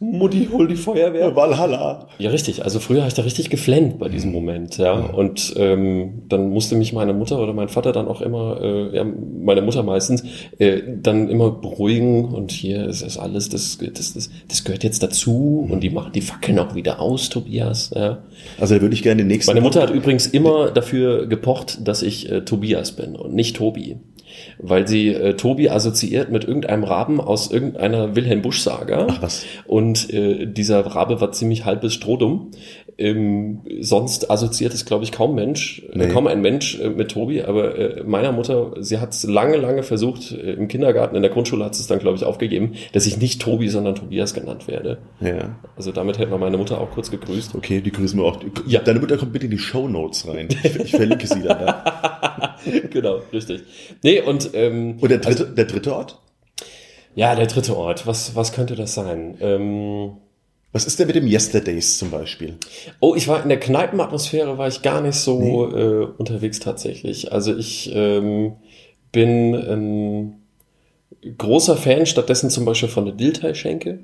Mutti, 0.00 0.48
hol 0.52 0.68
die 0.68 0.76
Feuerwehr. 0.76 1.34
Valhalla. 1.34 2.08
Ja, 2.18 2.30
richtig. 2.30 2.64
Also 2.64 2.78
früher 2.78 3.00
habe 3.00 3.08
ich 3.08 3.14
da 3.14 3.22
richtig 3.22 3.50
geflennt 3.50 3.98
bei 3.98 4.08
diesem 4.08 4.32
Moment, 4.32 4.76
ja. 4.78 4.92
Und 4.92 5.54
ähm, 5.56 6.22
dann 6.28 6.50
musste 6.50 6.76
mich 6.76 6.92
meine 6.92 7.12
Mutter 7.14 7.40
oder 7.40 7.52
mein 7.52 7.68
Vater 7.68 7.92
dann 7.92 8.06
auch 8.06 8.20
immer, 8.20 8.60
äh, 8.60 8.96
ja, 8.96 9.04
meine 9.04 9.62
Mutter 9.62 9.82
meistens, 9.82 10.22
äh, 10.58 10.82
dann 11.00 11.28
immer 11.28 11.50
beruhigen 11.50 12.26
und 12.26 12.52
hier 12.52 12.86
ist 12.86 13.04
das 13.04 13.18
alles, 13.18 13.48
das, 13.48 13.78
das, 13.78 14.14
das, 14.14 14.30
das 14.46 14.64
gehört 14.64 14.84
jetzt 14.84 15.02
dazu 15.02 15.37
und 15.38 15.80
die 15.80 15.90
machen 15.90 16.12
die 16.12 16.20
Fackeln 16.20 16.58
auch 16.58 16.74
wieder 16.74 17.00
aus, 17.00 17.28
Tobias. 17.28 17.90
Ja. 17.94 18.18
Also 18.58 18.74
da 18.74 18.80
würde 18.80 18.94
ich 18.94 19.02
gerne 19.02 19.22
den 19.22 19.28
nächsten. 19.28 19.50
Meine 19.50 19.60
Mutter 19.60 19.82
hat 19.82 19.90
übrigens 19.90 20.26
immer 20.26 20.70
dafür 20.70 21.26
gepocht, 21.26 21.78
dass 21.86 22.02
ich 22.02 22.30
äh, 22.30 22.42
Tobias 22.42 22.92
bin 22.92 23.16
und 23.16 23.34
nicht 23.34 23.56
Tobi. 23.56 23.96
Weil 24.58 24.86
sie 24.86 25.08
äh, 25.08 25.34
Tobi 25.34 25.68
assoziiert 25.68 26.30
mit 26.30 26.44
irgendeinem 26.44 26.84
Raben 26.84 27.20
aus 27.20 27.50
irgendeiner 27.50 28.14
Wilhelm 28.14 28.42
Busch-Saga. 28.42 29.06
Ach 29.10 29.22
was. 29.22 29.44
Und 29.66 30.12
äh, 30.12 30.46
dieser 30.46 30.80
Rabe 30.80 31.20
war 31.20 31.32
ziemlich 31.32 31.64
halbes 31.64 31.94
Strohdumm. 31.94 32.50
Ähm, 33.00 33.60
sonst 33.80 34.28
assoziiert 34.28 34.74
es, 34.74 34.84
glaube 34.84 35.04
ich, 35.04 35.12
kaum 35.12 35.36
Mensch, 35.36 35.82
Nee. 35.94 36.06
äh, 36.06 36.08
kaum 36.08 36.26
ein 36.26 36.40
Mensch 36.40 36.80
äh, 36.80 36.90
mit 36.90 37.12
Tobi. 37.12 37.42
Aber 37.42 37.78
äh, 37.78 38.02
meiner 38.02 38.32
Mutter, 38.32 38.72
sie 38.80 38.98
hat 38.98 39.12
es 39.12 39.22
lange, 39.22 39.56
lange 39.56 39.84
versucht. 39.84 40.32
Äh, 40.32 40.54
Im 40.54 40.66
Kindergarten, 40.66 41.14
in 41.14 41.22
der 41.22 41.30
Grundschule 41.30 41.64
hat 41.64 41.74
es 41.74 41.86
dann, 41.86 42.00
glaube 42.00 42.16
ich, 42.16 42.24
aufgegeben, 42.24 42.72
dass 42.92 43.06
ich 43.06 43.16
nicht 43.18 43.40
Tobi, 43.40 43.68
sondern 43.68 43.94
Tobias 43.94 44.34
genannt 44.34 44.66
werde. 44.66 44.98
Ja. 45.20 45.56
Also 45.76 45.92
damit 45.92 46.18
hätten 46.18 46.32
wir 46.32 46.38
meine 46.38 46.58
Mutter 46.58 46.80
auch 46.80 46.90
kurz 46.90 47.08
gegrüßt. 47.10 47.54
Okay, 47.54 47.80
die 47.80 47.92
grüßen 47.92 48.18
wir 48.18 48.26
auch. 48.26 48.40
Ja. 48.66 48.80
Deine 48.80 48.98
Mutter 48.98 49.16
kommt 49.16 49.32
bitte 49.32 49.44
in 49.44 49.52
die 49.52 49.58
Show 49.58 49.86
Notes 49.86 50.26
rein. 50.26 50.48
Ich, 50.64 50.76
ich 50.76 50.90
verlinke 50.90 51.26
sie 51.28 51.42
dann 51.42 51.58
da. 51.60 52.56
genau, 52.90 53.20
richtig. 53.32 53.62
Nee, 54.02 54.22
und 54.22 54.50
ähm, 54.54 54.96
Und 55.00 55.08
der 55.10 55.18
dritte, 55.18 55.46
der 55.46 55.66
dritte 55.66 55.94
Ort? 55.94 56.18
ja, 57.14 57.34
der 57.36 57.46
dritte 57.46 57.76
Ort, 57.76 58.06
was, 58.08 58.34
was 58.36 58.52
könnte 58.52 58.74
das 58.76 58.94
sein? 58.94 59.36
Ähm, 59.40 60.12
Was 60.72 60.84
ist 60.84 60.98
denn 60.98 61.06
mit 61.06 61.16
dem 61.16 61.26
Yesterdays 61.26 61.98
zum 61.98 62.10
Beispiel? 62.10 62.58
oh, 63.00 63.14
ich 63.14 63.26
war 63.26 63.42
in 63.42 63.48
der 63.48 63.58
Kneipenatmosphäre, 63.60 64.58
war 64.58 64.68
ich 64.68 64.82
gar 64.82 65.00
nicht 65.00 65.16
so 65.16 65.74
äh, 65.74 66.04
unterwegs 66.18 66.60
tatsächlich. 66.60 67.32
Also 67.32 67.56
ich 67.56 67.90
ähm, 67.94 68.56
bin 69.10 69.54
ein 69.54 70.34
großer 71.36 71.76
Fan 71.76 72.06
stattdessen 72.06 72.50
zum 72.50 72.64
Beispiel 72.64 72.88
von 72.88 73.06
der 73.06 73.14
Dilltei-Schenke, 73.14 74.00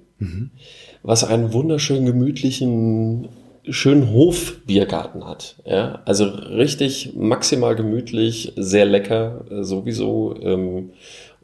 was 1.03 1.25
einen 1.25 1.53
wunderschönen, 1.53 2.07
gemütlichen, 2.07 3.29
schönen 3.69 4.11
Hofbiergarten 4.11 5.27
hat. 5.27 5.57
Ja? 5.65 6.03
Also 6.07 6.25
richtig 6.25 7.13
maximal 7.15 7.77
gemütlich, 7.77 8.53
sehr 8.57 8.87
lecker 8.87 9.45
äh, 9.51 9.63
sowieso. 9.63 10.35
Ähm, 10.41 10.91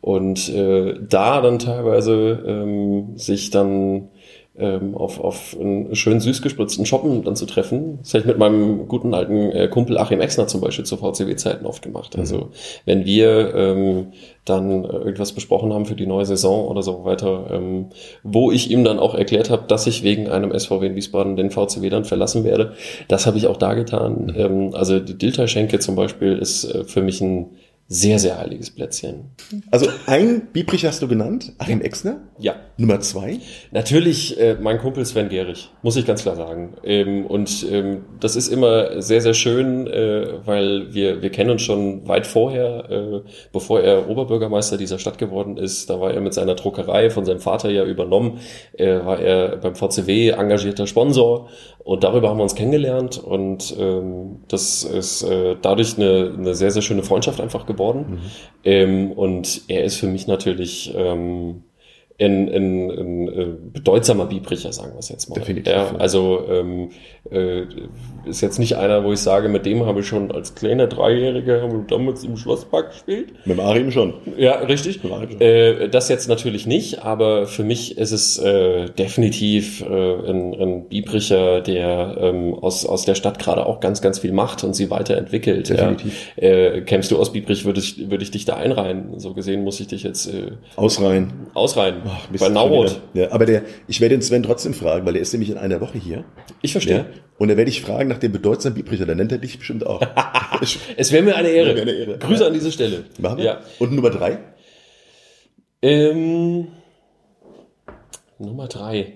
und 0.01 0.49
äh, 0.49 0.95
da 1.07 1.43
dann 1.43 1.59
teilweise 1.59 2.43
ähm, 2.47 3.19
sich 3.19 3.51
dann 3.51 4.09
ähm, 4.61 4.95
auf, 4.95 5.21
auf 5.21 5.57
einen 5.59 5.95
schön 5.95 6.21
süß 6.21 6.43
gespritzten 6.43 6.87
Shoppen 6.87 7.25
dann 7.25 7.37
zu 7.37 7.47
treffen. 7.47 7.99
Das 8.03 8.15
habe 8.15 8.21
ich 8.21 8.27
mit 8.27 8.39
meinem 8.39 8.89
guten 8.89 9.15
alten 9.15 9.51
äh, 9.51 9.69
Kumpel 9.69 9.99
Achim 9.99 10.21
Exner 10.21 10.47
zum 10.47 10.61
Beispiel 10.61 10.85
zu 10.85 10.97
VCW-Zeiten 10.97 11.67
oft 11.67 11.83
gemacht. 11.83 12.17
Also 12.19 12.51
wenn 12.85 13.05
wir 13.05 13.55
ähm, 13.55 14.07
dann 14.45 14.85
äh, 14.85 14.89
irgendwas 14.89 15.33
besprochen 15.33 15.73
haben 15.73 15.87
für 15.87 15.95
die 15.95 16.07
neue 16.07 16.27
Saison 16.27 16.67
oder 16.67 16.83
so 16.83 17.05
weiter, 17.05 17.47
ähm, 17.51 17.87
wo 18.23 18.51
ich 18.51 18.71
ihm 18.71 18.85
dann 18.85 18.99
auch 18.99 19.15
erklärt 19.15 19.51
habe, 19.51 19.65
dass 19.69 19.87
ich 19.87 20.03
wegen 20.03 20.29
einem 20.29 20.57
SVW 20.59 20.87
in 20.87 20.97
Wiesbaden 20.97 21.37
den 21.37 21.51
VCW 21.51 21.89
dann 21.89 22.05
verlassen 22.05 22.45
werde, 22.45 22.75
das 23.09 23.27
habe 23.27 23.39
ich 23.39 23.47
auch 23.47 23.57
da 23.57 23.75
getan. 23.75 24.35
Ähm, 24.37 24.71
also 24.75 24.99
die 24.99 25.17
Diltai-Schenke 25.17 25.79
zum 25.79 25.97
Beispiel 25.97 26.37
ist 26.37 26.65
äh, 26.65 26.85
für 26.85 27.03
mich 27.03 27.21
ein 27.21 27.51
sehr, 27.93 28.21
sehr 28.21 28.39
heiliges 28.39 28.71
Plätzchen. 28.71 29.33
Also 29.73 29.89
ein 30.07 30.47
Biebrich 30.53 30.87
hast 30.87 31.03
du 31.03 31.09
genannt, 31.09 31.53
Achim 31.59 31.81
Exner. 31.81 32.21
Ja. 32.39 32.55
Nummer 32.77 33.01
zwei. 33.01 33.41
Natürlich, 33.73 34.39
äh, 34.39 34.57
mein 34.61 34.79
Kumpel 34.79 35.05
Sven 35.05 35.29
Gehrig, 35.29 35.71
muss 35.83 35.97
ich 35.97 36.07
ganz 36.07 36.23
klar 36.23 36.37
sagen. 36.37 36.75
Ähm, 36.85 37.27
und 37.27 37.67
ähm, 37.69 38.05
das 38.21 38.37
ist 38.37 38.47
immer 38.47 39.03
sehr, 39.03 39.21
sehr 39.21 39.35
schön, 39.35 39.89
äh, 39.89 40.25
weil 40.47 40.95
wir, 40.95 41.21
wir 41.21 41.31
kennen 41.31 41.51
uns 41.51 41.63
schon 41.63 42.07
weit 42.07 42.29
vorher, 42.29 42.89
äh, 42.91 43.29
bevor 43.53 43.81
er 43.81 44.09
Oberbürgermeister 44.09 44.77
dieser 44.77 45.01
Stadt 45.01 45.19
geworden 45.19 45.57
ist. 45.57 45.91
Da 45.91 46.01
war 46.01 46.13
er 46.13 46.21
mit 46.21 46.33
seiner 46.33 46.55
Druckerei 46.55 47.11
von 47.11 47.25
seinem 47.25 47.41
Vater 47.41 47.71
ja 47.71 47.85
übernommen, 47.85 48.39
äh, 48.75 49.05
war 49.05 49.19
er 49.19 49.57
beim 49.57 49.75
VCW 49.75 50.29
engagierter 50.29 50.87
Sponsor 50.87 51.49
und 51.83 52.05
darüber 52.05 52.29
haben 52.29 52.39
wir 52.39 52.45
uns 52.45 52.55
kennengelernt 52.55 53.19
und 53.19 53.75
ähm, 53.79 54.45
das 54.49 54.85
ist 54.85 55.23
äh, 55.23 55.57
dadurch 55.61 55.97
eine, 55.99 56.35
eine 56.39 56.55
sehr, 56.55 56.71
sehr 56.71 56.83
schöne 56.83 57.03
Freundschaft 57.03 57.41
einfach 57.41 57.67
geworden. 57.67 57.80
Ähm, 58.65 59.13
und 59.13 59.63
er 59.69 59.85
ist 59.85 59.97
für 59.97 60.07
mich 60.07 60.27
natürlich... 60.27 60.93
Ähm, 60.97 61.65
ein, 62.21 62.49
ein, 62.51 62.91
ein 62.91 63.29
äh, 63.29 63.47
bedeutsamer 63.73 64.27
Biebricher, 64.27 64.73
sagen 64.73 64.93
wir 64.93 64.99
es 64.99 65.09
jetzt 65.09 65.29
mal. 65.31 65.37
Definitiv, 65.37 65.73
ja. 65.73 65.97
also 65.97 66.47
ähm, 66.49 66.91
äh, 67.31 67.67
ist 68.25 68.41
jetzt 68.41 68.59
nicht 68.59 68.77
einer, 68.77 69.05
wo 69.05 69.13
ich 69.13 69.21
sage, 69.21 69.49
mit 69.49 69.67
dem 69.67 69.87
habe 69.87 70.01
ich 70.01 70.07
schon 70.07 70.31
als 70.31 70.55
kleiner 70.55 70.87
Dreijähriger 70.87 71.63
haben 71.63 71.73
wir 71.73 71.85
damals 71.87 72.25
im 72.25 72.37
Schlosspark 72.37 72.91
gespielt. 72.91 73.33
Mit 73.47 73.59
Arim 73.59 73.91
schon. 73.91 74.15
Ja, 74.37 74.57
richtig. 74.57 75.03
Überraschend. 75.03 75.41
Äh, 75.41 75.89
das 75.89 76.09
jetzt 76.09 76.29
natürlich 76.29 76.67
nicht, 76.67 77.03
aber 77.03 77.47
für 77.47 77.65
mich 77.65 77.97
ist 77.99 78.13
es 78.13 78.39
äh, 78.39 78.87
definitiv 78.91 79.83
äh, 79.83 79.87
ein, 79.87 80.55
ein 80.55 80.85
Biebricher, 80.89 81.61
der 81.61 82.17
ähm, 82.21 82.55
aus, 82.55 82.85
aus 82.85 83.05
der 83.05 83.15
Stadt 83.15 83.39
gerade 83.39 83.65
auch 83.67 83.81
ganz, 83.81 84.03
ganz 84.03 84.19
viel 84.19 84.33
macht 84.33 84.65
und 84.65 84.75
sie 84.75 84.91
weiterentwickelt. 84.91 85.69
Definitiv. 85.69 86.33
Ja. 86.37 86.49
Äh, 86.49 86.81
kämst 86.83 87.11
du 87.11 87.19
aus 87.19 87.33
Biebrich, 87.33 87.65
würde 87.65 87.81
ich, 87.81 88.11
würde 88.11 88.23
ich 88.23 88.31
dich 88.31 88.45
da 88.45 88.57
einreihen. 88.57 89.19
So 89.19 89.35
gesehen 89.35 89.65
muss 89.65 89.81
ich 89.81 89.87
dich 89.87 90.03
jetzt 90.03 90.27
äh, 90.27 90.53
Ausreihen. 90.77 91.33
ausreihen. 91.55 91.97
Ach, 92.07 92.27
Bei 92.29 92.47
schon 92.47 92.55
wieder. 92.55 92.93
Ja, 93.15 93.33
aber 93.33 93.47
der, 93.47 93.63
ich 93.89 94.01
werde 94.01 94.17
den 94.17 94.23
Sven 94.23 94.43
trotzdem 94.43 94.75
fragen, 94.75 95.07
weil 95.07 95.15
der 95.15 95.23
ist 95.23 95.33
nämlich 95.33 95.51
in 95.51 95.59
einer 95.59 95.81
Woche 95.81 95.99
hier. 95.99 96.25
Ich 96.63 96.73
verstehe. 96.73 96.97
Ja? 96.97 97.05
Und 97.39 97.49
da 97.49 97.57
werde 97.57 97.71
ich 97.71 97.81
fragen 97.83 98.09
nach 98.09 98.19
dem 98.19 98.33
bedeutsamen 98.33 98.75
Biebricher. 98.75 99.07
Dann 99.07 99.17
nennt 99.17 99.33
er 99.33 99.39
dich 99.39 99.59
bestimmt 99.59 99.87
auch. 99.87 100.01
Es 100.97 101.11
wäre 101.11 101.23
mir 101.23 101.37
eine 101.37 101.49
Ehre. 101.49 101.73
Mir 101.75 101.83
eine 101.83 101.93
Ehre. 101.93 102.19
Grüße 102.19 102.43
Ja. 102.43 102.49
an 102.49 102.53
diese 102.55 102.71
Stelle. 102.71 103.05
Machen 103.19 103.39
wir? 103.39 103.45
Ja. 103.45 103.61
Und 103.79 103.93
Nummer 103.93 104.11
drei? 104.11 104.39
Ähm, 105.81 106.69
Nummer 108.39 108.69
drei. 108.69 109.15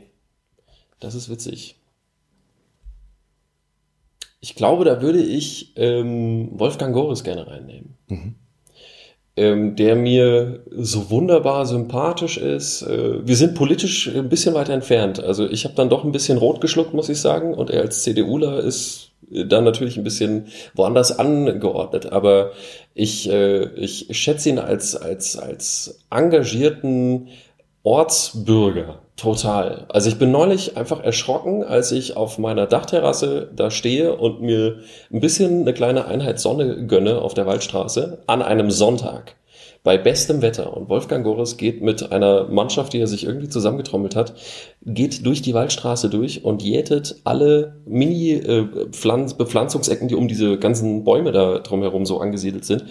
Das 1.00 1.14
ist 1.14 1.28
witzig. 1.28 1.76
Ich 4.40 4.54
glaube, 4.54 4.84
da 4.84 5.02
würde 5.02 5.20
ich 5.22 5.72
ähm, 5.76 6.48
Wolfgang 6.58 6.94
Goris 6.94 7.24
gerne 7.24 7.46
reinnehmen. 7.46 7.94
Ähm, 9.36 9.74
der 9.74 9.96
mir 9.96 10.60
so 10.70 11.10
wunderbar 11.10 11.66
sympathisch 11.66 12.36
ist. 12.36 12.82
Äh, 12.82 13.26
wir 13.26 13.34
sind 13.34 13.56
politisch 13.56 14.08
ein 14.14 14.28
bisschen 14.28 14.54
weiter 14.54 14.72
entfernt. 14.72 15.18
Also 15.18 15.48
ich 15.48 15.64
habe 15.64 15.74
dann 15.74 15.88
doch 15.88 16.04
ein 16.04 16.12
bisschen 16.12 16.38
rot 16.38 16.60
geschluckt, 16.60 16.94
muss 16.94 17.08
ich 17.08 17.20
sagen. 17.20 17.52
Und 17.52 17.68
er 17.68 17.82
als 17.82 18.04
CDUler 18.04 18.60
ist 18.60 19.10
dann 19.28 19.64
natürlich 19.64 19.96
ein 19.96 20.04
bisschen 20.04 20.46
woanders 20.74 21.18
angeordnet. 21.18 22.12
Aber 22.12 22.52
ich, 22.94 23.28
äh, 23.28 23.64
ich 23.74 24.06
schätze 24.12 24.50
ihn 24.50 24.60
als, 24.60 24.94
als, 24.94 25.36
als 25.36 25.98
engagierten 26.10 27.28
Ortsbürger 27.84 29.00
total. 29.16 29.84
Also 29.90 30.08
ich 30.08 30.18
bin 30.18 30.32
neulich 30.32 30.76
einfach 30.76 31.04
erschrocken, 31.04 31.62
als 31.62 31.92
ich 31.92 32.16
auf 32.16 32.38
meiner 32.38 32.66
Dachterrasse 32.66 33.50
da 33.54 33.70
stehe 33.70 34.16
und 34.16 34.40
mir 34.40 34.80
ein 35.12 35.20
bisschen 35.20 35.60
eine 35.60 35.74
kleine 35.74 36.06
Einheit 36.06 36.40
Sonne 36.40 36.86
gönne 36.86 37.20
auf 37.20 37.34
der 37.34 37.46
Waldstraße 37.46 38.22
an 38.26 38.42
einem 38.42 38.70
Sonntag 38.70 39.36
bei 39.84 39.96
bestem 39.98 40.40
Wetter. 40.40 40.74
Und 40.74 40.88
Wolfgang 40.88 41.24
Goris 41.24 41.58
geht 41.58 41.82
mit 41.82 42.10
einer 42.10 42.48
Mannschaft, 42.48 42.94
die 42.94 43.00
er 43.00 43.06
sich 43.06 43.24
irgendwie 43.24 43.50
zusammengetrommelt 43.50 44.16
hat, 44.16 44.32
geht 44.82 45.26
durch 45.26 45.42
die 45.42 45.52
Waldstraße 45.52 46.08
durch 46.08 46.42
und 46.42 46.62
jätet 46.62 47.16
alle 47.24 47.76
Mini-Bepflanzungsecken, 47.84 50.08
die 50.08 50.14
um 50.14 50.26
diese 50.26 50.58
ganzen 50.58 51.04
Bäume 51.04 51.32
da 51.32 51.58
drumherum 51.58 52.06
so 52.06 52.18
angesiedelt 52.18 52.64
sind, 52.64 52.86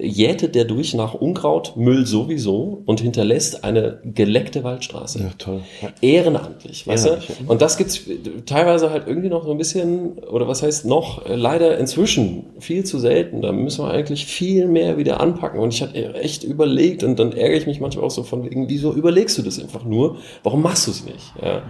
jätet 0.00 0.54
der 0.54 0.64
durch 0.64 0.94
nach 0.94 1.14
Unkraut, 1.14 1.76
Müll 1.76 2.06
sowieso 2.06 2.82
und 2.86 3.00
hinterlässt 3.00 3.64
eine 3.64 4.00
geleckte 4.04 4.64
Waldstraße. 4.64 5.20
Ja, 5.20 5.30
toll. 5.38 5.62
Ehrenamtlich, 6.00 6.86
weißt 6.86 7.06
du? 7.06 7.18
Und 7.46 7.62
das 7.62 7.76
gibt's 7.76 8.02
teilweise 8.46 8.90
halt 8.90 9.06
irgendwie 9.06 9.28
noch 9.28 9.44
so 9.44 9.50
ein 9.50 9.58
bisschen, 9.58 10.18
oder 10.18 10.46
was 10.48 10.62
heißt 10.62 10.86
noch, 10.86 11.26
äh, 11.26 11.34
leider 11.34 11.78
inzwischen 11.78 12.46
viel 12.58 12.84
zu 12.84 12.98
selten. 12.98 13.42
Da 13.42 13.52
müssen 13.52 13.84
wir 13.84 13.90
eigentlich 13.90 14.26
viel 14.26 14.68
mehr 14.68 14.96
wieder 14.96 15.20
anpacken. 15.20 15.60
Und 15.60 15.74
ich 15.74 15.82
hatte 15.82 16.14
echt 16.14 16.44
überlegt 16.44 17.02
und 17.02 17.18
dann 17.18 17.32
ärgere 17.32 17.58
ich 17.58 17.66
mich 17.66 17.80
manchmal 17.80 18.04
auch 18.04 18.10
so 18.10 18.22
von 18.22 18.44
wegen, 18.44 18.68
wieso 18.68 18.92
überlegst 18.92 19.36
du 19.38 19.42
das 19.42 19.60
einfach 19.60 19.84
nur? 19.84 20.18
Warum 20.42 20.62
machst 20.62 20.86
du 20.86 20.90
es 20.92 21.04
nicht? 21.04 21.32
Ja. 21.42 21.62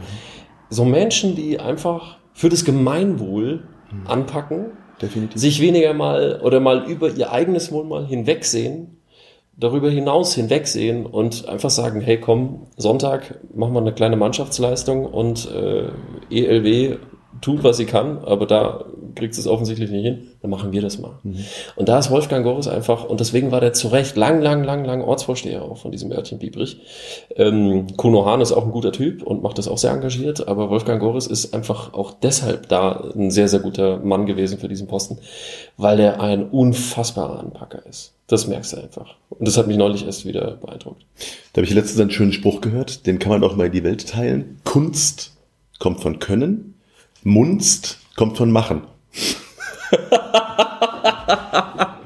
So 0.71 0.85
Menschen, 0.85 1.35
die 1.35 1.59
einfach 1.59 2.19
für 2.33 2.49
das 2.49 2.65
Gemeinwohl 2.65 3.65
anpacken, 4.05 4.73
Definitiv. 5.01 5.41
sich 5.41 5.61
weniger 5.61 5.95
mal 5.95 6.41
oder 6.43 6.61
mal 6.61 6.85
über 6.85 7.11
ihr 7.11 7.33
eigenes 7.33 7.73
Wohl 7.73 7.85
mal 7.85 8.07
hinwegsehen, 8.07 8.99
darüber 9.57 9.91
hinaus 9.91 10.35
hinwegsehen 10.35 11.07
und 11.07 11.49
einfach 11.49 11.71
sagen, 11.71 12.01
hey 12.01 12.19
komm, 12.19 12.67
Sonntag 12.77 13.41
machen 13.55 13.75
wir 13.75 13.81
eine 13.81 13.93
kleine 13.93 14.17
Mannschaftsleistung 14.17 15.05
und 15.05 15.49
äh, 15.51 15.89
ELW 16.31 16.97
tut, 17.41 17.65
was 17.65 17.77
sie 17.77 17.87
kann, 17.87 18.19
aber 18.19 18.47
da 18.47 18.85
kriegt 19.19 19.35
sie 19.35 19.41
es 19.41 19.47
offensichtlich 19.47 19.91
nicht 19.91 20.05
hin, 20.05 20.29
dann 20.41 20.51
machen 20.51 20.73
wir 20.73 20.81
das 20.81 20.99
mal. 20.99 21.19
Und 21.77 21.89
da 21.89 21.99
ist 21.99 22.11
Wolfgang 22.11 22.45
Goris 22.45 22.69
einfach, 22.69 23.05
und 23.05 23.21
deswegen 23.21 23.51
war 23.51 23.61
der 23.61 23.73
zu 23.73 23.89
Recht 23.89 24.17
lang, 24.17 24.41
lang, 24.41 24.65
lang, 24.65 24.85
lang 24.85 25.03
Ortsvorsteher 25.03 25.63
auch 25.63 25.79
von 25.79 25.93
diesem 25.93 26.11
Örtchen 26.11 26.39
Biebrich. 26.39 26.81
Ähm, 27.37 27.97
Kuno 27.97 28.25
Hahn 28.25 28.41
ist 28.41 28.53
auch 28.53 28.65
ein 28.65 28.73
guter 28.73 28.93
Typ 28.93 29.23
und 29.23 29.43
macht 29.43 29.59
das 29.59 29.69
auch 29.69 29.79
sehr 29.79 29.91
engagiert, 29.91 30.49
aber 30.49 30.71
Wolfgang 30.71 31.01
Goris 31.01 31.27
ist 31.27 31.55
einfach 31.55 31.93
auch 31.93 32.13
deshalb 32.13 32.69
da 32.69 33.11
ein 33.15 33.31
sehr, 33.31 33.49
sehr 33.49 33.61
guter 33.61 33.99
Mann 33.99 34.27
gewesen 34.27 34.59
für 34.59 34.69
diesen 34.69 34.87
Posten, 34.87 35.19
weil 35.77 36.01
er 36.01 36.21
ein 36.21 36.49
unfassbarer 36.49 37.41
Anpacker 37.41 37.85
ist. 37.87 38.15
Das 38.29 38.47
merkst 38.47 38.75
du 38.75 38.77
einfach. 38.77 39.17
Und 39.31 39.49
das 39.49 39.57
hat 39.57 39.67
mich 39.67 39.79
neulich 39.79 40.05
erst 40.05 40.27
wieder 40.27 40.53
beeindruckt. 40.53 41.03
Da 41.53 41.61
habe 41.61 41.67
ich 41.67 41.75
letztens 41.75 42.01
einen 42.01 42.11
schönen 42.11 42.33
Spruch 42.33 42.61
gehört, 42.61 43.07
den 43.07 43.19
kann 43.19 43.33
man 43.33 43.43
auch 43.43 43.57
mal 43.57 43.67
in 43.67 43.73
die 43.73 43.85
Welt 43.85 44.09
teilen. 44.09 44.61
Kunst 44.65 45.33
kommt 45.79 46.01
von 46.01 46.19
Können, 46.19 46.75
Munst 47.25 47.99
kommt 48.17 48.37
von 48.37 48.51
Machen. 48.51 48.83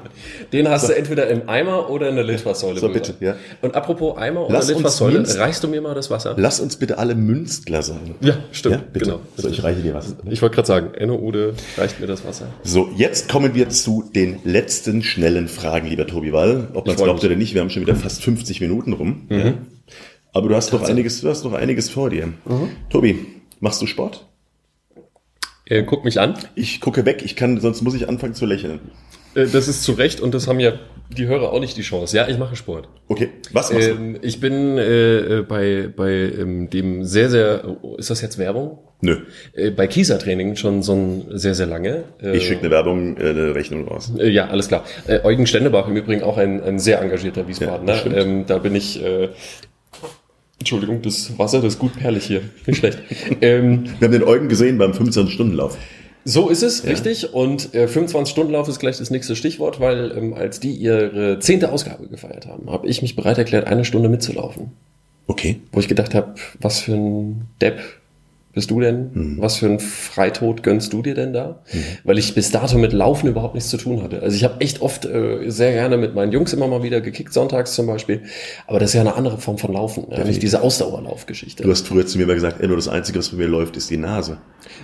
Den 0.53 0.69
hast 0.69 0.87
du 0.87 0.95
entweder 0.95 1.27
im 1.29 1.49
Eimer 1.49 1.89
oder 1.89 2.09
in 2.09 2.15
der 2.15 2.23
Litfaßsäule. 2.23 2.79
So, 2.79 2.89
bitte, 2.89 3.15
ja. 3.19 3.35
Und 3.63 3.73
apropos 3.73 4.17
Eimer 4.17 4.45
oder 4.45 4.53
Lass 4.53 4.67
Litfaßsäule, 4.67 5.23
reichst 5.39 5.63
du 5.63 5.67
mir 5.67 5.81
mal 5.81 5.95
das 5.95 6.11
Wasser? 6.11 6.35
Lass 6.37 6.59
uns 6.59 6.75
bitte 6.75 6.99
alle 6.99 7.15
Münstler 7.15 7.81
sein. 7.81 8.13
Ja, 8.21 8.35
stimmt. 8.51 8.75
Ja. 8.75 8.99
Genau. 8.99 9.19
So, 9.35 9.49
ich 9.49 9.63
reiche 9.63 9.81
dir 9.81 9.95
was. 9.95 10.15
Ich 10.29 10.43
wollte 10.43 10.55
gerade 10.55 10.67
sagen, 10.67 10.93
Enno 10.93 11.15
Ude 11.15 11.55
reicht 11.75 11.99
mir 11.99 12.05
das 12.05 12.23
Wasser. 12.23 12.45
So, 12.61 12.91
jetzt 12.95 13.29
kommen 13.29 13.55
wir 13.55 13.69
zu 13.69 14.11
den 14.13 14.41
letzten 14.43 15.01
schnellen 15.01 15.47
Fragen, 15.47 15.87
lieber 15.87 16.05
Tobi 16.05 16.33
Wall. 16.33 16.67
Ob 16.75 16.85
man 16.85 16.95
es 16.95 17.01
glaubt 17.01 17.23
oder 17.23 17.35
nicht, 17.35 17.55
wir 17.55 17.61
haben 17.61 17.71
schon 17.71 17.81
wieder 17.81 17.95
fast 17.95 18.23
50 18.23 18.61
Minuten 18.61 18.93
rum. 18.93 19.25
Ja. 19.29 19.55
Aber 20.33 20.49
du 20.49 20.55
hast 20.55 20.71
noch 20.71 20.83
einiges, 20.83 21.21
du 21.21 21.29
hast 21.29 21.43
noch 21.45 21.53
einiges 21.53 21.89
vor 21.89 22.11
dir. 22.11 22.31
Tobi, 22.91 23.25
machst 23.59 23.81
du 23.81 23.87
Sport? 23.87 24.27
Äh, 25.65 25.83
guck 25.83 26.03
mich 26.03 26.19
an. 26.19 26.35
Ich 26.55 26.81
gucke 26.81 27.05
weg, 27.05 27.21
ich 27.23 27.35
kann, 27.35 27.59
sonst 27.59 27.81
muss 27.81 27.93
ich 27.93 28.09
anfangen 28.09 28.33
zu 28.33 28.45
lächeln. 28.45 28.79
Äh, 29.35 29.47
das 29.47 29.67
ist 29.67 29.83
zu 29.83 29.93
Recht 29.93 30.19
und 30.21 30.33
das 30.33 30.47
haben 30.47 30.59
ja 30.59 30.73
die 31.17 31.27
Hörer 31.27 31.51
auch 31.53 31.59
nicht 31.59 31.77
die 31.77 31.81
Chance. 31.83 32.15
Ja, 32.17 32.27
ich 32.27 32.37
mache 32.37 32.55
Sport. 32.55 32.87
Okay, 33.07 33.29
was 33.51 33.71
machst 33.71 33.87
Ähm, 33.89 34.17
ich 34.21 34.39
bin 34.39 34.77
äh, 34.77 35.17
äh, 35.39 35.41
bei, 35.43 35.89
bei 35.95 36.11
ähm, 36.11 36.69
dem 36.69 37.03
sehr, 37.05 37.29
sehr, 37.29 37.77
ist 37.97 38.09
das 38.09 38.21
jetzt 38.21 38.37
Werbung? 38.37 38.79
du? 39.01 39.09
Nö, 39.11 39.17
Äh, 39.53 39.71
bei 39.71 39.87
Kieser-Training 39.87 40.55
schon 40.55 40.81
so 40.81 40.93
ein 40.93 41.25
sehr, 41.37 41.53
sehr 41.55 41.65
lange. 41.67 42.03
Äh, 42.21 42.37
ich 42.37 42.47
schicke 42.47 42.61
eine 42.61 42.71
Werbung, 42.71 43.17
äh, 43.17 43.29
eine 43.29 43.53
Rechnung 43.55 43.87
raus. 43.87 44.11
Äh, 44.17 44.29
Ja, 44.29 44.47
alles 44.47 44.67
klar. 44.69 44.83
Äh, 45.07 45.19
Eugen 45.23 45.45
Stendebach 45.45 45.87
im 45.87 45.95
Übrigen 45.97 46.23
auch 46.23 46.37
ein, 46.37 46.61
ein 46.63 46.79
sehr 46.79 47.01
engagierter 47.01 47.41
Ja, 47.41 47.47
Wiesbadener. 47.47 47.95
stimmt. 47.95 48.15
ähm, 48.17 48.45
da 48.47 48.57
bin 48.59 48.75
ich, 48.75 49.01
Entschuldigung, 50.63 51.01
das 51.01 51.37
Wasser, 51.37 51.59
das 51.59 51.73
ist 51.73 51.79
gut 51.79 51.93
perlig 51.97 52.23
hier. 52.23 52.41
Nicht 52.65 52.77
schlecht. 52.77 52.99
ähm, 53.41 53.83
Wir 53.99 54.07
haben 54.07 54.13
den 54.13 54.23
Eugen 54.23 54.47
gesehen 54.47 54.77
beim 54.77 54.91
25-Stunden-Lauf. 54.91 55.77
so 56.23 56.47
ist 56.47 56.63
es, 56.63 56.85
richtig. 56.85 57.33
Und 57.33 57.75
äh, 57.75 57.85
25-Stunden-Lauf 57.85 58.69
ist 58.69 58.79
gleich 58.79 58.97
das 58.97 59.11
nächste 59.11 59.35
Stichwort, 59.35 59.81
weil 59.81 60.17
ähm, 60.17 60.33
als 60.33 60.61
die 60.61 60.71
ihre 60.71 61.39
zehnte 61.39 61.69
Ausgabe 61.73 62.07
gefeiert 62.07 62.47
haben, 62.47 62.71
habe 62.71 62.87
ich 62.87 63.01
mich 63.01 63.17
bereit 63.17 63.37
erklärt, 63.37 63.67
eine 63.67 63.83
Stunde 63.83 64.07
mitzulaufen. 64.07 64.71
Okay. 65.27 65.59
Wo 65.73 65.81
ich 65.81 65.89
gedacht 65.89 66.15
habe, 66.15 66.35
was 66.61 66.79
für 66.79 66.93
ein 66.93 67.47
Depp 67.59 67.81
bist 68.53 68.69
du 68.69 68.79
denn? 68.79 69.09
Mhm. 69.13 69.37
Was 69.39 69.57
für 69.57 69.65
ein 69.65 69.79
Freitod 69.79 70.61
gönnst 70.61 70.93
du 70.93 71.01
dir 71.01 71.15
denn 71.15 71.33
da? 71.33 71.63
Weil 72.03 72.19
ich 72.19 72.35
bis 72.35 72.51
dato 72.51 72.77
mit 72.77 72.93
Laufen 72.93 73.27
überhaupt 73.27 73.55
nichts 73.55 73.69
zu 73.69 73.77
tun 73.77 74.03
hatte. 74.03 74.21
Also 74.21 74.35
ich 74.35 74.43
habe 74.43 74.61
echt 74.61 74.81
oft 74.81 75.05
äh, 75.05 75.49
sehr 75.49 75.71
gerne 75.71 75.97
mit 75.97 76.13
meinen 76.13 76.31
Jungs 76.31 76.53
immer 76.53 76.67
mal 76.67 76.83
wieder 76.83 77.01
gekickt, 77.01 77.33
sonntags 77.33 77.73
zum 77.73 77.87
Beispiel. 77.87 78.21
Aber 78.67 78.79
das 78.79 78.91
ist 78.91 78.93
ja 78.93 79.01
eine 79.01 79.15
andere 79.15 79.39
Form 79.39 79.57
von 79.57 79.73
Laufen, 79.73 80.05
ja, 80.11 80.23
nicht 80.23 80.43
diese 80.43 80.61
Ausdauerlaufgeschichte. 80.61 81.63
Du 81.63 81.71
hast 81.71 81.87
früher 81.87 82.05
zu 82.05 82.17
mir 82.17 82.27
mal 82.27 82.35
gesagt, 82.35 82.61
ey, 82.61 82.67
nur 82.67 82.77
das 82.77 82.87
Einzige, 82.87 83.19
was 83.19 83.29
bei 83.29 83.37
mir 83.37 83.47
läuft, 83.47 83.75
ist 83.75 83.89
die 83.89 83.97
Nase. 83.97 84.37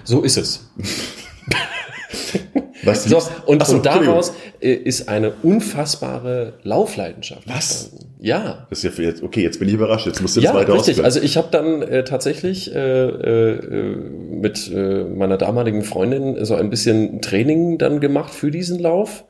So 0.03 0.21
ist 0.21 0.37
es. 0.37 0.67
Was 2.83 3.03
So, 3.03 3.17
und, 3.45 3.65
so, 3.65 3.75
und 3.75 3.85
daraus 3.85 4.33
ist 4.59 5.09
eine 5.09 5.31
unfassbare 5.43 6.53
Laufleidenschaft. 6.63 7.47
Was? 7.47 7.83
entstanden. 7.85 8.09
Ja. 8.19 8.67
Das 8.69 8.83
ist 8.83 8.97
ja 8.97 9.03
jetzt, 9.05 9.23
okay, 9.23 9.41
jetzt 9.41 9.59
bin 9.59 9.67
ich 9.67 9.73
überrascht. 9.73 10.05
Jetzt 10.07 10.21
musst 10.21 10.35
du 10.35 10.41
das 10.41 10.49
Ja, 10.49 10.55
weiter 10.55 10.73
richtig. 10.73 10.91
ausführen. 10.91 11.05
Also 11.05 11.21
ich 11.21 11.37
habe 11.37 11.47
dann 11.51 11.81
äh, 11.81 12.03
tatsächlich 12.03 12.73
äh, 12.73 12.79
äh, 12.79 13.95
mit 13.95 14.71
äh, 14.73 15.03
meiner 15.05 15.37
damaligen 15.37 15.83
Freundin 15.83 16.43
so 16.45 16.55
ein 16.55 16.69
bisschen 16.69 17.21
Training 17.21 17.77
dann 17.77 17.99
gemacht 17.99 18.33
für 18.33 18.51
diesen 18.51 18.79
Lauf 18.79 19.25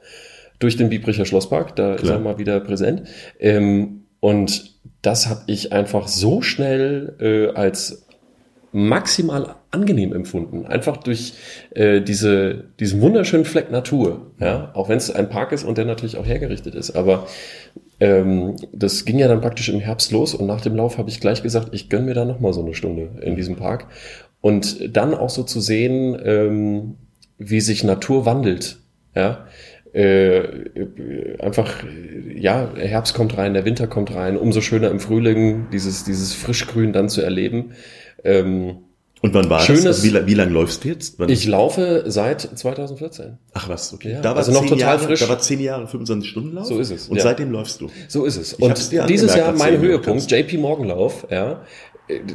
durch 0.60 0.78
den 0.78 0.90
Biebricher 0.90 1.26
Schlosspark. 1.26 1.76
Da 1.76 1.96
ist 1.96 2.02
Klar. 2.02 2.16
er 2.16 2.20
mal 2.20 2.38
wieder 2.38 2.60
präsent. 2.60 3.04
Ähm, 3.40 4.06
und 4.20 4.74
das 5.02 5.30
habe 5.30 5.42
ich 5.48 5.72
einfach 5.72 6.08
so 6.08 6.42
schnell 6.42 7.16
äh, 7.22 7.56
als 7.58 8.06
maximal 8.72 9.56
angenehm 9.72 10.14
empfunden. 10.14 10.66
Einfach 10.66 10.98
durch 10.98 11.34
äh, 11.72 12.02
diese, 12.02 12.66
diesen 12.80 13.02
wunderschönen 13.02 13.46
Fleck 13.46 13.72
Natur. 13.72 14.32
Ja? 14.40 14.72
Auch 14.74 14.90
wenn 14.90 14.98
es 14.98 15.12
ein 15.12 15.30
Park 15.30 15.52
ist 15.52 15.64
und 15.64 15.78
der 15.78 15.86
natürlich 15.86 16.18
auch 16.18 16.26
hergerichtet 16.26 16.76
ist. 16.76 16.92
Aber 16.92 17.28
ähm, 18.00 18.56
das 18.72 19.06
ging 19.06 19.20
ja 19.20 19.28
dann 19.28 19.42
praktisch 19.42 19.70
im 19.70 19.80
Herbst 19.80 20.12
los 20.12 20.34
und 20.34 20.48
nach 20.48 20.62
dem 20.62 20.76
Lauf 20.76 20.98
habe 20.98 21.10
ich 21.10 21.20
gleich 21.20 21.44
gesagt, 21.44 21.70
ich 21.72 21.90
gönn 21.90 22.06
mir 22.06 22.14
da 22.14 22.26
nochmal 22.26 22.54
so 22.54 22.64
eine 22.64 22.74
Stunde 22.74 23.10
in 23.22 23.36
diesem 23.36 23.56
Park. 23.56 23.88
Und 24.42 24.96
dann 24.96 25.14
auch 25.14 25.30
so 25.30 25.44
zu 25.44 25.60
sehen, 25.60 26.18
ähm, 26.24 26.96
wie 27.38 27.62
sich 27.62 27.84
Natur 27.84 28.26
wandelt. 28.26 28.78
Ja, 29.16 29.48
äh, 29.92 30.44
einfach, 31.40 31.84
ja, 32.36 32.70
Herbst 32.76 33.16
kommt 33.16 33.38
rein, 33.38 33.54
der 33.54 33.66
Winter 33.66 33.88
kommt 33.88 34.14
rein, 34.14 34.38
umso 34.38 34.62
schöner 34.62 34.92
im 34.92 35.00
Frühling 35.00 35.68
dieses, 35.74 36.04
dieses 36.04 36.34
Frischgrün 36.34 36.94
dann 36.94 37.10
zu 37.10 37.22
erleben. 37.22 37.72
Ähm, 38.24 38.78
Und 39.22 39.34
wann 39.34 39.50
war 39.50 39.60
Schönes- 39.62 39.84
das? 39.84 40.04
Also 40.04 40.16
wie, 40.26 40.28
wie 40.28 40.34
lange 40.34 40.52
läufst 40.52 40.84
du 40.84 40.88
jetzt? 40.90 41.20
Wann? 41.20 41.30
ich 41.30 41.46
laufe 41.48 42.04
seit 42.08 42.42
2014. 42.42 43.38
Ach 43.54 43.68
was, 43.70 43.94
okay. 43.94 44.14
Ja, 44.14 44.22
da 44.22 44.30
war 44.32 44.38
also 44.38 44.52
noch 44.52 44.64
total 44.64 44.80
Jahre, 44.80 45.00
frisch. 45.00 45.20
Da 45.20 45.30
war 45.30 45.40
zehn 45.40 45.60
Jahre 45.60 45.88
25 45.88 46.30
Stunden 46.30 46.54
Lauf. 46.54 46.66
So 46.68 46.80
ist 46.80 46.92
es, 46.92 47.10
Und 47.10 47.18
ja. 47.18 47.24
seitdem 47.24 47.52
läufst 47.52 47.82
du. 47.82 47.88
So 48.08 48.26
ist 48.26 48.38
es. 48.38 48.58
hab's 48.62 48.90
Und 48.94 49.10
dieses 49.10 49.36
Jahr 49.36 49.52
mein 49.54 49.78
Höhepunkt, 49.80 50.30
JP 50.32 50.58
Morgenlauf, 50.58 51.28
ja. 51.30 51.62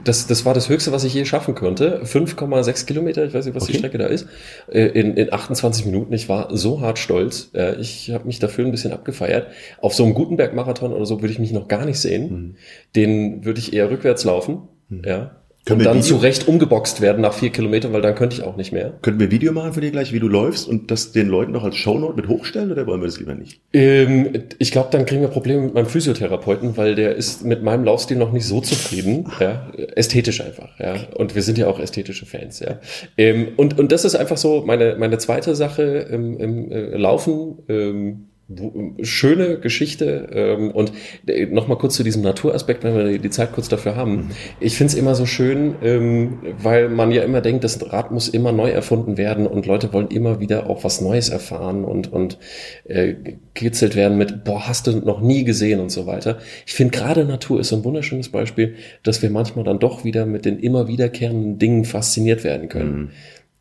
Das, 0.04 0.28
das 0.28 0.44
war 0.44 0.54
das 0.54 0.68
Höchste, 0.68 0.92
was 0.92 1.02
ich 1.02 1.14
je 1.14 1.24
schaffen 1.24 1.56
konnte. 1.56 2.02
5,6 2.04 2.86
Kilometer, 2.86 3.24
ich 3.24 3.34
weiß 3.34 3.44
nicht, 3.44 3.56
was 3.56 3.64
die 3.64 3.70
Okay. 3.72 3.78
Strecke 3.78 3.98
da 3.98 4.06
ist, 4.06 4.28
äh, 4.70 4.82
in, 4.86 5.16
in 5.16 5.32
28 5.32 5.84
Minuten. 5.84 6.12
Ich 6.12 6.28
war 6.28 6.56
so 6.56 6.80
hart 6.80 7.00
stolz. 7.00 7.50
Äh, 7.54 7.80
Ich 7.80 8.12
habe 8.12 8.24
mich 8.24 8.38
dafür 8.38 8.64
ein 8.66 8.70
bisschen 8.70 8.92
abgefeiert. 8.92 9.48
Auf 9.80 9.92
so 9.92 10.04
einem 10.04 10.14
Gutenberg-Marathon 10.14 10.92
oder 10.92 11.06
so 11.06 11.22
würde 11.22 11.32
ich 11.32 11.40
mich 11.40 11.50
noch 11.50 11.66
gar 11.66 11.86
nicht 11.86 11.98
sehen. 11.98 12.30
Mhm. 12.32 12.54
Den 12.94 13.44
würde 13.44 13.58
ich 13.58 13.72
eher 13.72 13.90
rückwärts 13.90 14.22
laufen. 14.22 14.68
Ja. 15.04 15.40
Können 15.64 15.80
und 15.80 15.86
dann 15.86 15.96
Video- 16.02 16.18
zurecht 16.18 16.46
umgeboxt 16.46 17.00
werden 17.00 17.22
nach 17.22 17.32
vier 17.32 17.50
Kilometern, 17.50 17.92
weil 17.92 18.02
dann 18.02 18.14
könnte 18.14 18.36
ich 18.36 18.42
auch 18.42 18.56
nicht 18.56 18.72
mehr. 18.72 18.92
Könnten 19.00 19.18
wir 19.20 19.28
ein 19.28 19.30
Video 19.30 19.52
machen 19.52 19.72
von 19.72 19.80
dir 19.80 19.90
gleich, 19.90 20.12
wie 20.12 20.20
du 20.20 20.28
läufst 20.28 20.68
und 20.68 20.90
das 20.90 21.12
den 21.12 21.28
Leuten 21.28 21.52
noch 21.52 21.64
als 21.64 21.76
Shownote 21.76 22.16
mit 22.16 22.28
hochstellen 22.28 22.70
oder 22.70 22.86
wollen 22.86 23.00
wir 23.00 23.06
das 23.06 23.18
lieber 23.18 23.34
nicht? 23.34 23.60
Ähm, 23.72 24.30
ich 24.58 24.72
glaube, 24.72 24.88
dann 24.90 25.06
kriegen 25.06 25.22
wir 25.22 25.28
Probleme 25.28 25.62
mit 25.62 25.74
meinem 25.74 25.86
Physiotherapeuten, 25.86 26.76
weil 26.76 26.94
der 26.94 27.14
ist 27.16 27.44
mit 27.44 27.62
meinem 27.62 27.84
Laufstil 27.84 28.18
noch 28.18 28.32
nicht 28.32 28.44
so 28.46 28.60
zufrieden. 28.60 29.26
Ja, 29.40 29.70
ästhetisch 29.96 30.42
einfach. 30.42 30.78
Ja, 30.78 30.96
und 31.14 31.34
wir 31.34 31.42
sind 31.42 31.56
ja 31.56 31.66
auch 31.66 31.80
ästhetische 31.80 32.26
Fans. 32.26 32.60
Ja, 32.60 32.78
ähm, 33.16 33.48
und 33.56 33.78
und 33.78 33.90
das 33.90 34.04
ist 34.04 34.16
einfach 34.16 34.36
so 34.36 34.64
meine 34.66 34.96
meine 34.96 35.16
zweite 35.18 35.54
Sache 35.54 35.82
im, 35.82 36.38
im 36.38 36.70
äh, 36.70 36.96
Laufen. 36.96 37.58
Ähm, 37.68 38.26
schöne 39.02 39.58
Geschichte 39.58 40.28
ähm, 40.32 40.70
und 40.70 40.92
äh, 41.26 41.46
noch 41.46 41.66
mal 41.66 41.76
kurz 41.76 41.94
zu 41.94 42.02
diesem 42.02 42.22
Naturaspekt, 42.22 42.84
wenn 42.84 42.94
wir 42.94 43.18
die- 43.18 43.30
Zeit 43.30 43.52
kurz 43.52 43.68
dafür 43.70 43.96
haben. 43.96 44.30
Ich 44.60 44.76
finde 44.76 44.92
es 44.92 44.98
immer 44.98 45.14
so 45.14 45.24
schön, 45.24 45.76
ähm, 45.82 46.38
weil 46.62 46.88
man 46.90 47.10
ja 47.10 47.22
immer 47.22 47.40
denkt, 47.40 47.64
das 47.64 47.90
Rad 47.90 48.10
muss 48.10 48.28
immer 48.28 48.52
neu 48.52 48.70
erfunden 48.70 49.16
werden 49.16 49.46
und 49.46 49.66
Leute 49.66 49.92
wollen 49.94 50.08
immer 50.08 50.40
wieder 50.40 50.68
auch 50.68 50.84
was 50.84 51.00
Neues 51.00 51.30
erfahren 51.30 51.84
und 51.84 52.12
und 52.12 52.38
äh, 52.84 53.14
gekitzelt 53.14 53.96
werden 53.96 54.18
mit, 54.18 54.44
boah, 54.44 54.68
hast 54.68 54.86
du 54.86 54.92
noch 54.98 55.20
nie 55.22 55.44
gesehen 55.44 55.80
und 55.80 55.90
so 55.90 56.06
weiter. 56.06 56.38
Ich 56.66 56.74
finde 56.74 56.96
gerade 56.96 57.24
Natur 57.24 57.60
ist 57.60 57.68
so 57.68 57.76
ein 57.76 57.84
wunderschönes 57.84 58.28
Beispiel, 58.28 58.74
dass 59.02 59.22
wir 59.22 59.30
manchmal 59.30 59.64
dann 59.64 59.78
doch 59.78 60.04
wieder 60.04 60.26
mit 60.26 60.44
den 60.44 60.58
immer 60.58 60.86
wiederkehrenden 60.86 61.58
Dingen 61.58 61.84
fasziniert 61.86 62.44
werden 62.44 62.68
können. 62.68 63.10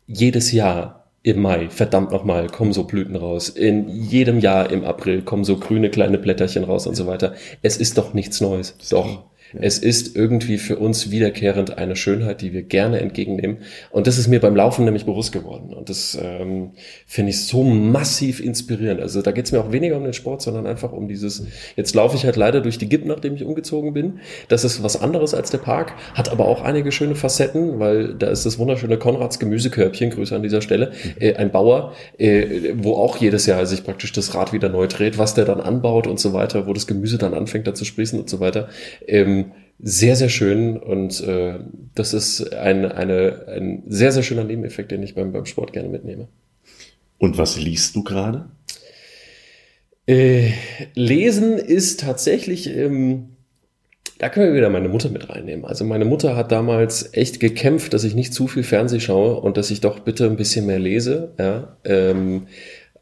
Jedes 0.06 0.52
Jahr 0.52 1.03
im 1.24 1.40
Mai, 1.40 1.70
verdammt 1.70 2.12
nochmal, 2.12 2.48
kommen 2.48 2.74
so 2.74 2.84
Blüten 2.84 3.16
raus. 3.16 3.48
In 3.48 3.88
jedem 3.88 4.40
Jahr 4.40 4.70
im 4.70 4.84
April 4.84 5.22
kommen 5.22 5.42
so 5.42 5.56
grüne 5.56 5.88
kleine 5.88 6.18
Blätterchen 6.18 6.64
raus 6.64 6.86
und 6.86 6.96
so 6.96 7.06
weiter. 7.06 7.32
Es 7.62 7.78
ist 7.78 7.96
doch 7.96 8.12
nichts 8.12 8.42
Neues. 8.42 8.76
Doch. 8.90 9.24
Es 9.60 9.78
ist 9.78 10.16
irgendwie 10.16 10.58
für 10.58 10.78
uns 10.78 11.10
wiederkehrend 11.10 11.78
eine 11.78 11.96
Schönheit, 11.96 12.40
die 12.40 12.52
wir 12.52 12.62
gerne 12.62 13.00
entgegennehmen. 13.00 13.58
Und 13.90 14.06
das 14.06 14.18
ist 14.18 14.28
mir 14.28 14.40
beim 14.40 14.56
Laufen 14.56 14.84
nämlich 14.84 15.06
bewusst 15.06 15.32
geworden. 15.32 15.74
Und 15.74 15.88
das 15.88 16.18
ähm, 16.20 16.72
finde 17.06 17.30
ich 17.30 17.46
so 17.46 17.62
massiv 17.62 18.40
inspirierend. 18.40 19.00
Also 19.00 19.22
da 19.22 19.32
geht 19.32 19.46
es 19.46 19.52
mir 19.52 19.60
auch 19.60 19.72
weniger 19.72 19.96
um 19.96 20.04
den 20.04 20.12
Sport, 20.12 20.42
sondern 20.42 20.66
einfach 20.66 20.92
um 20.92 21.08
dieses, 21.08 21.46
jetzt 21.76 21.94
laufe 21.94 22.16
ich 22.16 22.24
halt 22.24 22.36
leider 22.36 22.60
durch 22.60 22.78
die 22.78 22.88
Gip, 22.88 23.04
nachdem 23.04 23.34
ich 23.34 23.44
umgezogen 23.44 23.92
bin. 23.92 24.20
Das 24.48 24.64
ist 24.64 24.82
was 24.82 25.00
anderes 25.00 25.34
als 25.34 25.50
der 25.50 25.58
Park, 25.58 25.94
hat 26.14 26.30
aber 26.30 26.46
auch 26.46 26.62
einige 26.62 26.92
schöne 26.92 27.14
Facetten, 27.14 27.78
weil 27.78 28.14
da 28.14 28.28
ist 28.28 28.46
das 28.46 28.58
wunderschöne 28.58 28.98
Konrads 28.98 29.38
Gemüsekörbchen, 29.38 30.10
Grüße 30.10 30.34
an 30.34 30.42
dieser 30.42 30.62
Stelle, 30.62 30.92
äh, 31.18 31.34
ein 31.34 31.50
Bauer, 31.50 31.94
äh, 32.18 32.72
wo 32.76 32.94
auch 32.94 33.16
jedes 33.16 33.46
Jahr 33.46 33.64
sich 33.66 33.84
praktisch 33.84 34.12
das 34.12 34.34
Rad 34.34 34.52
wieder 34.52 34.68
neu 34.68 34.86
dreht, 34.86 35.18
was 35.18 35.34
der 35.34 35.44
dann 35.44 35.60
anbaut 35.60 36.06
und 36.06 36.18
so 36.18 36.32
weiter, 36.32 36.66
wo 36.66 36.72
das 36.72 36.86
Gemüse 36.86 37.18
dann 37.18 37.34
anfängt 37.34 37.66
da 37.66 37.74
zu 37.74 37.84
sprießen 37.84 38.18
und 38.18 38.28
so 38.28 38.40
weiter. 38.40 38.68
Ähm, 39.06 39.43
sehr, 39.78 40.16
sehr 40.16 40.28
schön 40.28 40.76
und 40.76 41.20
äh, 41.22 41.58
das 41.94 42.14
ist 42.14 42.52
ein, 42.52 42.90
eine, 42.90 43.46
ein 43.48 43.82
sehr, 43.86 44.12
sehr 44.12 44.22
schöner 44.22 44.44
Nebeneffekt, 44.44 44.90
den 44.90 45.02
ich 45.02 45.14
beim, 45.14 45.32
beim 45.32 45.46
Sport 45.46 45.72
gerne 45.72 45.88
mitnehme. 45.88 46.28
Und 47.18 47.38
was 47.38 47.58
liest 47.58 47.96
du 47.96 48.02
gerade? 48.02 48.46
Äh, 50.06 50.52
Lesen 50.94 51.58
ist 51.58 52.00
tatsächlich, 52.00 52.68
ähm, 52.68 53.30
da 54.18 54.28
können 54.28 54.48
wir 54.48 54.56
wieder 54.56 54.70
meine 54.70 54.88
Mutter 54.88 55.08
mit 55.08 55.28
reinnehmen. 55.28 55.64
Also 55.64 55.84
meine 55.84 56.04
Mutter 56.04 56.36
hat 56.36 56.52
damals 56.52 57.14
echt 57.14 57.40
gekämpft, 57.40 57.94
dass 57.94 58.04
ich 58.04 58.14
nicht 58.14 58.32
zu 58.32 58.46
viel 58.46 58.62
Fernseh 58.62 59.00
schaue 59.00 59.40
und 59.40 59.56
dass 59.56 59.70
ich 59.70 59.80
doch 59.80 60.00
bitte 60.00 60.26
ein 60.26 60.36
bisschen 60.36 60.66
mehr 60.66 60.78
lese. 60.78 61.32
Ja? 61.38 61.76
Ähm, 61.84 62.46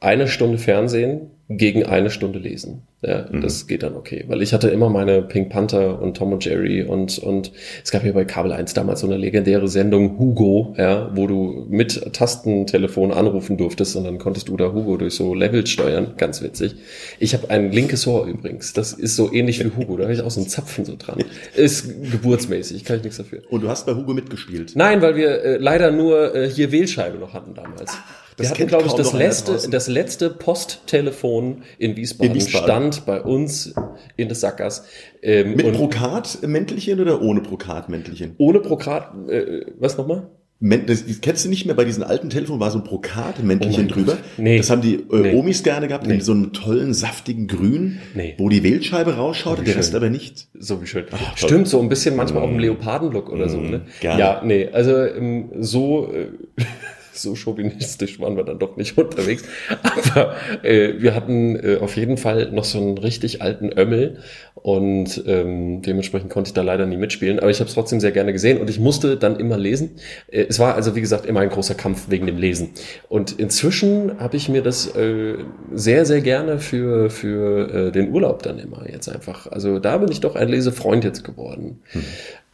eine 0.03 0.29
Stunde 0.29 0.59
Fernsehen 0.59 1.31
gegen 1.49 1.85
eine 1.85 2.11
Stunde 2.11 2.39
lesen. 2.39 2.83
Ja, 3.03 3.23
das 3.23 3.67
geht 3.67 3.83
dann 3.83 3.97
okay. 3.97 4.25
Weil 4.29 4.43
ich 4.43 4.53
hatte 4.53 4.69
immer 4.69 4.89
meine 4.89 5.23
Pink 5.23 5.51
Panther 5.51 6.01
und 6.01 6.17
Tom 6.17 6.33
und 6.33 6.45
Jerry 6.45 6.85
und, 6.85 7.19
und 7.19 7.51
es 7.83 7.91
gab 7.91 8.05
ja 8.05 8.13
bei 8.13 8.25
Kabel 8.25 8.53
1 8.53 8.75
damals 8.75 9.01
so 9.01 9.09
eine 9.09 9.17
legendäre 9.17 9.67
Sendung 9.67 10.21
Hugo, 10.21 10.75
ja, 10.79 11.11
wo 11.15 11.27
du 11.27 11.67
mit 11.69 12.15
Tastentelefon 12.15 13.13
anrufen 13.13 13.57
durftest 13.57 13.97
und 13.97 14.05
dann 14.05 14.19
konntest 14.19 14.49
du 14.49 14.57
da 14.57 14.73
Hugo 14.73 14.97
durch 14.97 15.15
so 15.15 15.35
Levels 15.35 15.71
steuern. 15.71 16.13
Ganz 16.17 16.43
witzig. 16.43 16.77
Ich 17.19 17.35
habe 17.35 17.51
ein 17.51 17.73
linkes 17.73 18.07
Ohr 18.07 18.27
übrigens. 18.27 18.73
Das 18.73 18.93
ist 18.93 19.17
so 19.17 19.33
ähnlich 19.33 19.65
wie 19.65 19.73
Hugo. 19.77 19.97
Da 19.97 20.05
habe 20.05 20.15
ich 20.15 20.23
auch 20.23 20.31
so 20.31 20.41
einen 20.41 20.49
Zapfen 20.49 20.85
so 20.85 20.95
dran. 20.97 21.25
Ist 21.57 21.89
geburtsmäßig, 22.13 22.85
kann 22.85 22.99
ich 22.99 23.03
nichts 23.03 23.19
dafür. 23.19 23.43
Und 23.51 23.63
du 23.63 23.69
hast 23.69 23.85
bei 23.85 23.95
Hugo 23.95 24.15
mitgespielt. 24.15 24.73
Nein, 24.77 25.03
weil 25.03 25.17
wir 25.17 25.43
äh, 25.43 25.57
leider 25.57 25.91
nur 25.91 26.35
äh, 26.37 26.49
hier 26.49 26.71
Wählscheibe 26.71 27.19
noch 27.19 27.35
hatten 27.35 27.55
damals. 27.55 27.99
Das 28.43 28.51
wir 28.51 28.55
hatten, 28.59 28.69
glaube 28.69 28.87
ich, 28.87 28.93
das 28.93 29.13
letzte, 29.13 29.71
das 29.71 29.89
letzte 29.89 30.31
Posttelefon 30.31 31.63
in 31.79 31.97
Wiesbaden, 31.97 32.31
In 32.33 32.37
Wiesbaden. 32.37 32.65
stand 32.93 33.07
bei 33.07 33.23
uns 33.23 33.75
in 34.17 34.29
des 34.29 34.41
Sackers. 34.41 34.85
Ähm, 35.23 35.55
Mit 35.57 35.73
Brokat-Mäntelchen 35.73 37.01
oder 37.01 37.23
ohne 37.23 37.41
Brokat-Mäntelchen? 37.41 38.35
ohne 38.39 38.61
Brokat, 38.61 39.13
äh, 39.29 39.67
was 39.79 39.97
nochmal? 39.97 40.29
Das, 40.65 41.03
kennst 41.23 41.45
du 41.45 41.49
nicht 41.49 41.67
mehr, 41.67 41.75
bei 41.75 41.85
diesen 41.85 42.05
alten 42.05 42.31
Telefonen 42.31 42.61
war 42.61 42.71
so 42.71 42.79
ein 42.79 42.85
Brokat-Mäntelchen 42.85 43.87
Oh 43.91 43.93
drüber. 43.95 44.17
Nee. 44.37 44.59
Das 44.59 44.71
haben 44.71 44.81
die 44.81 44.95
äh, 44.95 45.05
Nee. 45.11 45.35
Omis 45.35 45.65
gerne 45.65 45.89
gehabt, 45.89 46.07
Nee. 46.07 46.15
in 46.15 46.21
so 46.21 46.31
einem 46.31 46.53
tollen, 46.53 46.95
saftigen 46.95 47.49
Grün, 47.49 47.99
Nee. 48.15 48.35
wo 48.39 48.49
die 48.49 48.63
Wählscheibe 48.63 49.17
rausschaut, 49.17 49.61
wie 49.61 49.65
der 49.65 49.75
Rest 49.75 49.93
aber 49.97 50.09
nicht. 50.09 50.47
So 50.57 50.81
wie 50.81 50.87
schön. 50.87 51.07
Ach. 51.11 51.37
Stimmt, 51.37 51.67
so 51.67 51.81
ein 51.81 51.89
bisschen 51.89 52.15
manchmal 52.15 52.45
auch 52.45 52.49
im 52.49 52.61
Leopardenlook 52.61 53.29
oder 53.33 53.49
so, 53.49 53.61
ne? 53.61 53.81
gerne. 54.01 54.21
Ja, 54.21 54.41
nee, 54.45 54.69
also 54.73 54.97
ähm, 55.05 55.51
so, 55.59 56.13
äh, 56.13 56.29
so 57.13 57.35
chauvinistisch 57.35 58.21
waren 58.21 58.37
wir 58.37 58.45
dann 58.45 58.59
doch 58.59 58.77
nicht 58.77 58.97
unterwegs. 58.99 59.45
Aber 59.93 60.35
äh, 60.63 60.95
wir 60.99 61.15
hatten 61.15 61.57
äh, 61.57 61.79
auf 61.81 61.97
jeden 61.97 62.17
Fall 62.17 62.51
noch 62.53 62.65
so 62.65 62.79
einen 62.79 62.99
richtig 62.99 63.43
alten 63.43 63.71
Ömmel 63.77 64.19
und 64.55 65.23
ähm, 65.27 65.83
dementsprechend 65.83 66.31
konnte 66.31 66.49
ich 66.49 66.55
da 66.55 66.63
leider 66.63 66.87
nie 66.87 66.97
mitspielen. 66.97 67.39
Aber 67.39 67.51
ich 67.51 67.61
habe 67.61 67.69
es 67.69 67.75
trotzdem 67.75 68.01
sehr 68.01 68.13
gerne 68.13 68.33
gesehen 68.33 68.61
und 68.61 68.71
ich 68.71 68.79
musste 68.79 69.17
dann 69.17 69.39
immer 69.39 69.59
lesen. 69.59 69.97
Äh, 70.31 70.47
es 70.49 70.59
war 70.59 70.75
also, 70.75 70.95
wie 70.95 71.01
gesagt, 71.01 71.27
immer 71.27 71.41
ein 71.41 71.49
großer 71.49 71.75
Kampf 71.75 72.11
wegen 72.11 72.27
dem 72.27 72.39
Lesen. 72.39 72.71
Und 73.09 73.39
inzwischen 73.39 74.19
habe 74.19 74.37
ich 74.37 74.49
mir 74.49 74.63
das 74.63 74.95
äh, 74.95 75.35
sehr, 75.73 76.07
sehr 76.07 76.21
gerne 76.21 76.59
für, 76.59 77.11
für 77.11 77.89
äh, 77.89 77.93
den 77.93 78.11
Urlaub 78.13 78.43
dann 78.43 78.59
immer 78.59 78.89
jetzt 78.91 79.09
einfach. 79.09 79.47
Also 79.47 79.79
da 79.79 79.99
bin 79.99 80.11
ich 80.11 80.21
doch 80.21 80.37
ein 80.37 80.49
Lesefreund 80.49 81.05
jetzt 81.05 81.25
geworden. 81.25 81.81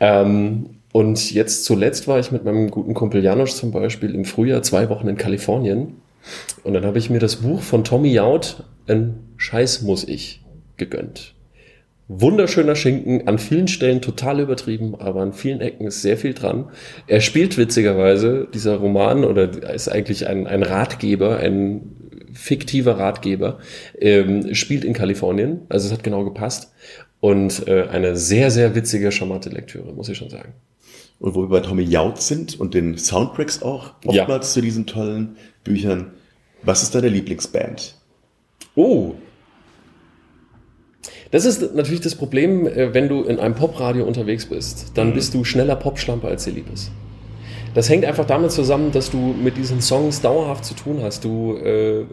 Ähm, 0.01 0.78
und 0.99 1.33
jetzt 1.33 1.65
zuletzt 1.65 2.09
war 2.09 2.19
ich 2.19 2.33
mit 2.33 2.45
meinem 2.45 2.73
guten 2.73 2.93
Kumpel 2.93 3.23
Janosch 3.23 3.53
zum 3.53 3.71
Beispiel 3.71 4.17
im 4.17 4.25
Frühjahr 4.25 4.65
zwei 4.65 4.89
Wochen 4.89 5.07
in 5.07 5.17
Kalifornien. 5.17 5.93
Und 6.65 6.75
dann 6.75 6.85
habe 6.85 6.99
ich 6.99 7.09
mir 7.09 7.21
das 7.21 7.37
Buch 7.37 7.63
von 7.63 7.85
Tommy 7.85 8.09
Jaud, 8.09 8.65
Ein 8.89 9.15
Scheiß 9.37 9.83
muss 9.83 10.03
ich, 10.03 10.43
gegönnt. 10.77 11.35
Wunderschöner 12.09 12.75
Schinken, 12.75 13.29
an 13.29 13.39
vielen 13.39 13.69
Stellen 13.69 14.03
total 14.03 14.41
übertrieben, 14.41 14.97
aber 14.99 15.21
an 15.21 15.35
vielen 15.35 15.61
Ecken 15.61 15.87
ist 15.87 16.03
sehr 16.03 16.17
viel 16.17 16.35
dran. 16.35 16.69
Er 17.07 17.21
spielt 17.21 17.57
witzigerweise, 17.59 18.49
dieser 18.53 18.75
Roman, 18.79 19.25
oder 19.25 19.73
ist 19.73 19.87
eigentlich 19.87 20.27
ein, 20.27 20.49
ein 20.49 20.65
Ratgeber, 20.65 21.37
ein 21.37 21.93
fiktiver 22.33 22.99
Ratgeber, 22.99 23.61
ähm, 24.01 24.53
spielt 24.53 24.85
in 24.85 24.95
Kalifornien, 24.95 25.61
also 25.69 25.87
es 25.87 25.93
hat 25.93 26.03
genau 26.03 26.25
gepasst. 26.25 26.73
Und 27.21 27.69
äh, 27.69 27.85
eine 27.85 28.17
sehr, 28.17 28.51
sehr 28.51 28.75
witzige, 28.75 29.13
charmante 29.13 29.51
Lektüre, 29.51 29.93
muss 29.93 30.09
ich 30.09 30.19
schon 30.19 30.31
sagen. 30.31 30.55
Und 31.21 31.35
wo 31.35 31.43
wir 31.43 31.49
bei 31.49 31.61
Tommy 31.61 31.83
Jaud 31.83 32.21
sind 32.21 32.59
und 32.61 32.75
den 32.75 32.97
Soundtracks 32.97 33.63
auch, 33.63 33.95
Ja. 34.05 34.23
oftmals 34.23 34.53
zu 34.53 34.61
diesen 34.61 34.87
tollen 34.87 35.37
Büchern. 35.65 36.13
Was 36.63 36.83
ist 36.83 36.95
deine 36.95 37.09
Lieblingsband? 37.09 37.97
Oh. 38.77 39.15
Das 41.31 41.45
ist 41.45 41.75
natürlich 41.75 42.01
das 42.01 42.15
Problem, 42.15 42.67
äh, 42.67 42.95
wenn 42.95 43.09
du 43.09 43.23
in 43.23 43.39
einem 43.39 43.55
Popradio 43.55 44.05
unterwegs 44.05 44.47
bist. 44.47 44.93
Dann 44.95 45.13
bist 45.13 45.35
du 45.35 45.45
schneller 45.45 45.77
Popschlampe, 45.77 46.27
als 46.29 46.45
dir 46.45 46.53
lieb 46.53 46.73
ist. 46.73 46.91
das 47.75 47.89
hängt 47.91 48.05
einfach 48.05 48.25
damit 48.25 48.51
zusammen, 48.51 48.91
dass 48.93 49.11
du 49.11 49.19
mit 49.19 49.57
diesen 49.57 49.81
Songs 49.81 50.21
dauerhaft 50.21 50.65
zu 50.65 50.75
tun 50.75 51.01
hast. 51.03 51.23
Du 51.25 51.57
äh, 51.59 52.07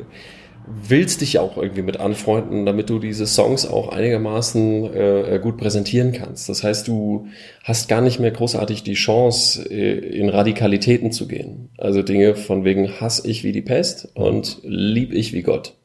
willst 0.68 1.22
dich 1.22 1.40
auch 1.40 1.58
irgendwie 1.58 1.82
mit 1.82 2.00
anfreunden, 2.00 2.66
damit 2.66 2.90
du 2.90 3.00
diese 3.00 3.28
Songs 3.28 3.66
auch 3.66 3.90
einigermaßen 3.90 4.94
äh, 4.94 5.40
gut 5.42 5.58
präsentieren 5.58 6.12
kannst. 6.12 6.50
Das 6.50 6.64
heißt, 6.64 6.88
du 6.88 7.28
hast 7.64 7.88
gar 7.88 8.02
nicht 8.02 8.20
mehr 8.20 8.32
großartig 8.32 8.84
die 8.84 8.94
Chance, 8.94 9.70
äh, 9.70 9.98
in 9.98 10.30
Radikalitäten 10.30 11.12
zu 11.12 11.28
gehen. 11.28 11.70
Also 11.78 12.02
Dinge 12.02 12.36
von 12.36 12.64
wegen 12.64 13.00
hass 13.00 13.24
ich 13.24 13.44
wie 13.44 13.52
die 13.52 13.62
Pest 13.62 14.10
und 14.16 14.60
lieb 14.64 15.14
ich 15.14 15.34
wie 15.34 15.44
Gott. 15.44 15.76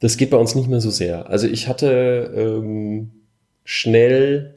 Das 0.00 0.16
geht 0.16 0.30
bei 0.30 0.38
uns 0.38 0.54
nicht 0.54 0.68
mehr 0.68 0.80
so 0.80 0.90
sehr. 0.90 1.28
Also 1.28 1.46
ich 1.46 1.68
hatte 1.68 2.32
ähm, 2.34 3.10
schnell 3.64 4.54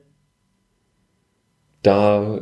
da 1.81 2.39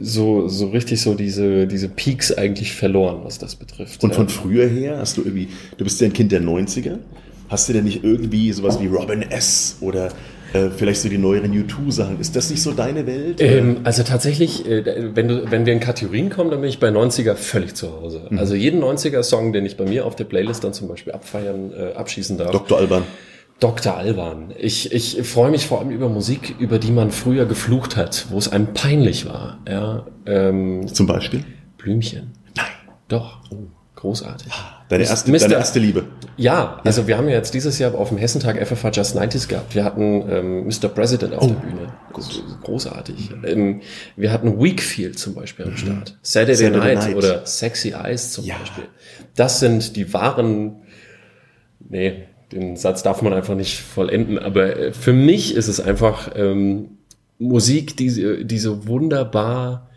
so, 0.00 0.48
so 0.48 0.68
richtig 0.68 1.00
so 1.00 1.14
diese, 1.14 1.66
diese 1.66 1.88
Peaks 1.88 2.32
eigentlich 2.32 2.72
verloren, 2.74 3.20
was 3.24 3.38
das 3.38 3.56
betrifft. 3.56 4.02
Und 4.02 4.14
von 4.14 4.28
früher 4.28 4.66
her 4.66 4.98
hast 4.98 5.16
du 5.16 5.22
irgendwie, 5.22 5.48
du 5.76 5.84
bist 5.84 6.00
ja 6.00 6.06
ein 6.06 6.12
Kind 6.12 6.32
der 6.32 6.42
90er, 6.42 6.98
hast 7.48 7.68
du 7.68 7.72
denn 7.72 7.84
nicht 7.84 8.04
irgendwie 8.04 8.52
sowas 8.52 8.80
wie 8.80 8.86
Robin 8.86 9.22
S. 9.22 9.76
oder 9.80 10.10
äh, 10.52 10.70
vielleicht 10.70 11.02
so 11.02 11.08
die 11.08 11.18
neueren 11.18 11.52
U2-Sachen. 11.52 12.20
Ist 12.20 12.34
das 12.34 12.50
nicht 12.50 12.62
so 12.62 12.72
deine 12.72 13.06
Welt? 13.06 13.40
Ähm, 13.40 13.80
also 13.84 14.02
tatsächlich, 14.02 14.66
äh, 14.66 15.14
wenn, 15.14 15.28
du, 15.28 15.50
wenn 15.50 15.66
wir 15.66 15.72
in 15.72 15.80
Kategorien 15.80 16.30
kommen, 16.30 16.50
dann 16.50 16.60
bin 16.60 16.70
ich 16.70 16.80
bei 16.80 16.88
90er 16.88 17.34
völlig 17.34 17.74
zu 17.74 17.92
Hause. 17.92 18.22
Mhm. 18.30 18.38
Also 18.38 18.54
jeden 18.54 18.82
90er-Song, 18.82 19.52
den 19.52 19.66
ich 19.66 19.76
bei 19.76 19.84
mir 19.84 20.06
auf 20.06 20.16
der 20.16 20.24
Playlist 20.24 20.64
dann 20.64 20.72
zum 20.72 20.88
Beispiel 20.88 21.12
abfeiern, 21.12 21.72
äh, 21.72 21.92
abschießen 21.94 22.38
darf. 22.38 22.50
Dr. 22.52 22.78
Alban. 22.78 23.02
Dr. 23.60 23.96
Alban. 23.96 24.54
Ich, 24.56 24.92
ich 24.92 25.22
freue 25.26 25.50
mich 25.50 25.66
vor 25.66 25.80
allem 25.80 25.90
über 25.90 26.08
Musik, 26.08 26.54
über 26.58 26.78
die 26.78 26.92
man 26.92 27.10
früher 27.10 27.44
geflucht 27.44 27.96
hat, 27.96 28.26
wo 28.30 28.38
es 28.38 28.50
einem 28.50 28.72
peinlich 28.72 29.26
war. 29.26 29.58
Ja, 29.68 30.06
ähm, 30.26 30.86
Zum 30.86 31.06
Beispiel? 31.06 31.44
Blümchen. 31.76 32.32
Nein. 32.56 32.66
Doch. 33.08 33.40
Oh, 33.50 33.56
großartig. 33.96 34.52
Deine 34.88 35.04
erste, 35.04 35.30
Mister, 35.30 35.48
deine 35.48 35.58
erste 35.58 35.80
Liebe. 35.80 36.04
Ja, 36.36 36.80
also 36.84 37.08
wir 37.08 37.18
haben 37.18 37.28
ja 37.28 37.34
jetzt 37.34 37.52
dieses 37.52 37.78
Jahr 37.78 37.94
auf 37.94 38.10
dem 38.10 38.16
Hessentag 38.16 38.64
FFH 38.64 38.90
Just 38.90 39.18
90s 39.18 39.48
gehabt. 39.48 39.74
Wir 39.74 39.84
hatten 39.84 40.24
ähm, 40.30 40.66
Mr. 40.66 40.88
President 40.88 41.34
auf 41.34 41.42
oh, 41.42 41.46
der 41.48 41.54
Bühne. 41.54 41.92
Gut. 42.12 42.44
Großartig. 42.62 43.30
Mhm. 43.30 43.44
Ähm, 43.44 43.80
wir 44.16 44.32
hatten 44.32 44.62
Weekfield 44.62 45.18
zum 45.18 45.34
Beispiel 45.34 45.66
am 45.66 45.72
mhm. 45.72 45.76
Start. 45.76 46.18
Saturday, 46.22 46.54
Saturday 46.54 46.94
Night, 46.94 47.08
Night, 47.08 47.16
oder 47.16 47.44
Sexy 47.44 47.90
Eyes 47.90 48.32
zum 48.32 48.44
ja. 48.44 48.56
Beispiel. 48.56 48.84
Das 49.34 49.58
sind 49.58 49.96
die 49.96 50.12
wahren, 50.14 50.76
nee, 51.80 52.28
den 52.52 52.76
Satz 52.76 53.02
darf 53.02 53.22
man 53.22 53.32
einfach 53.32 53.54
nicht 53.54 53.78
vollenden, 53.78 54.38
aber 54.38 54.76
äh, 54.76 54.92
für 54.92 55.12
mich 55.12 55.54
ist 55.54 55.68
es 55.68 55.80
einfach 55.80 56.30
ähm, 56.34 56.90
Musik, 57.38 57.96
diese, 57.96 58.44
diese 58.44 58.86
wunderbar 58.88 59.90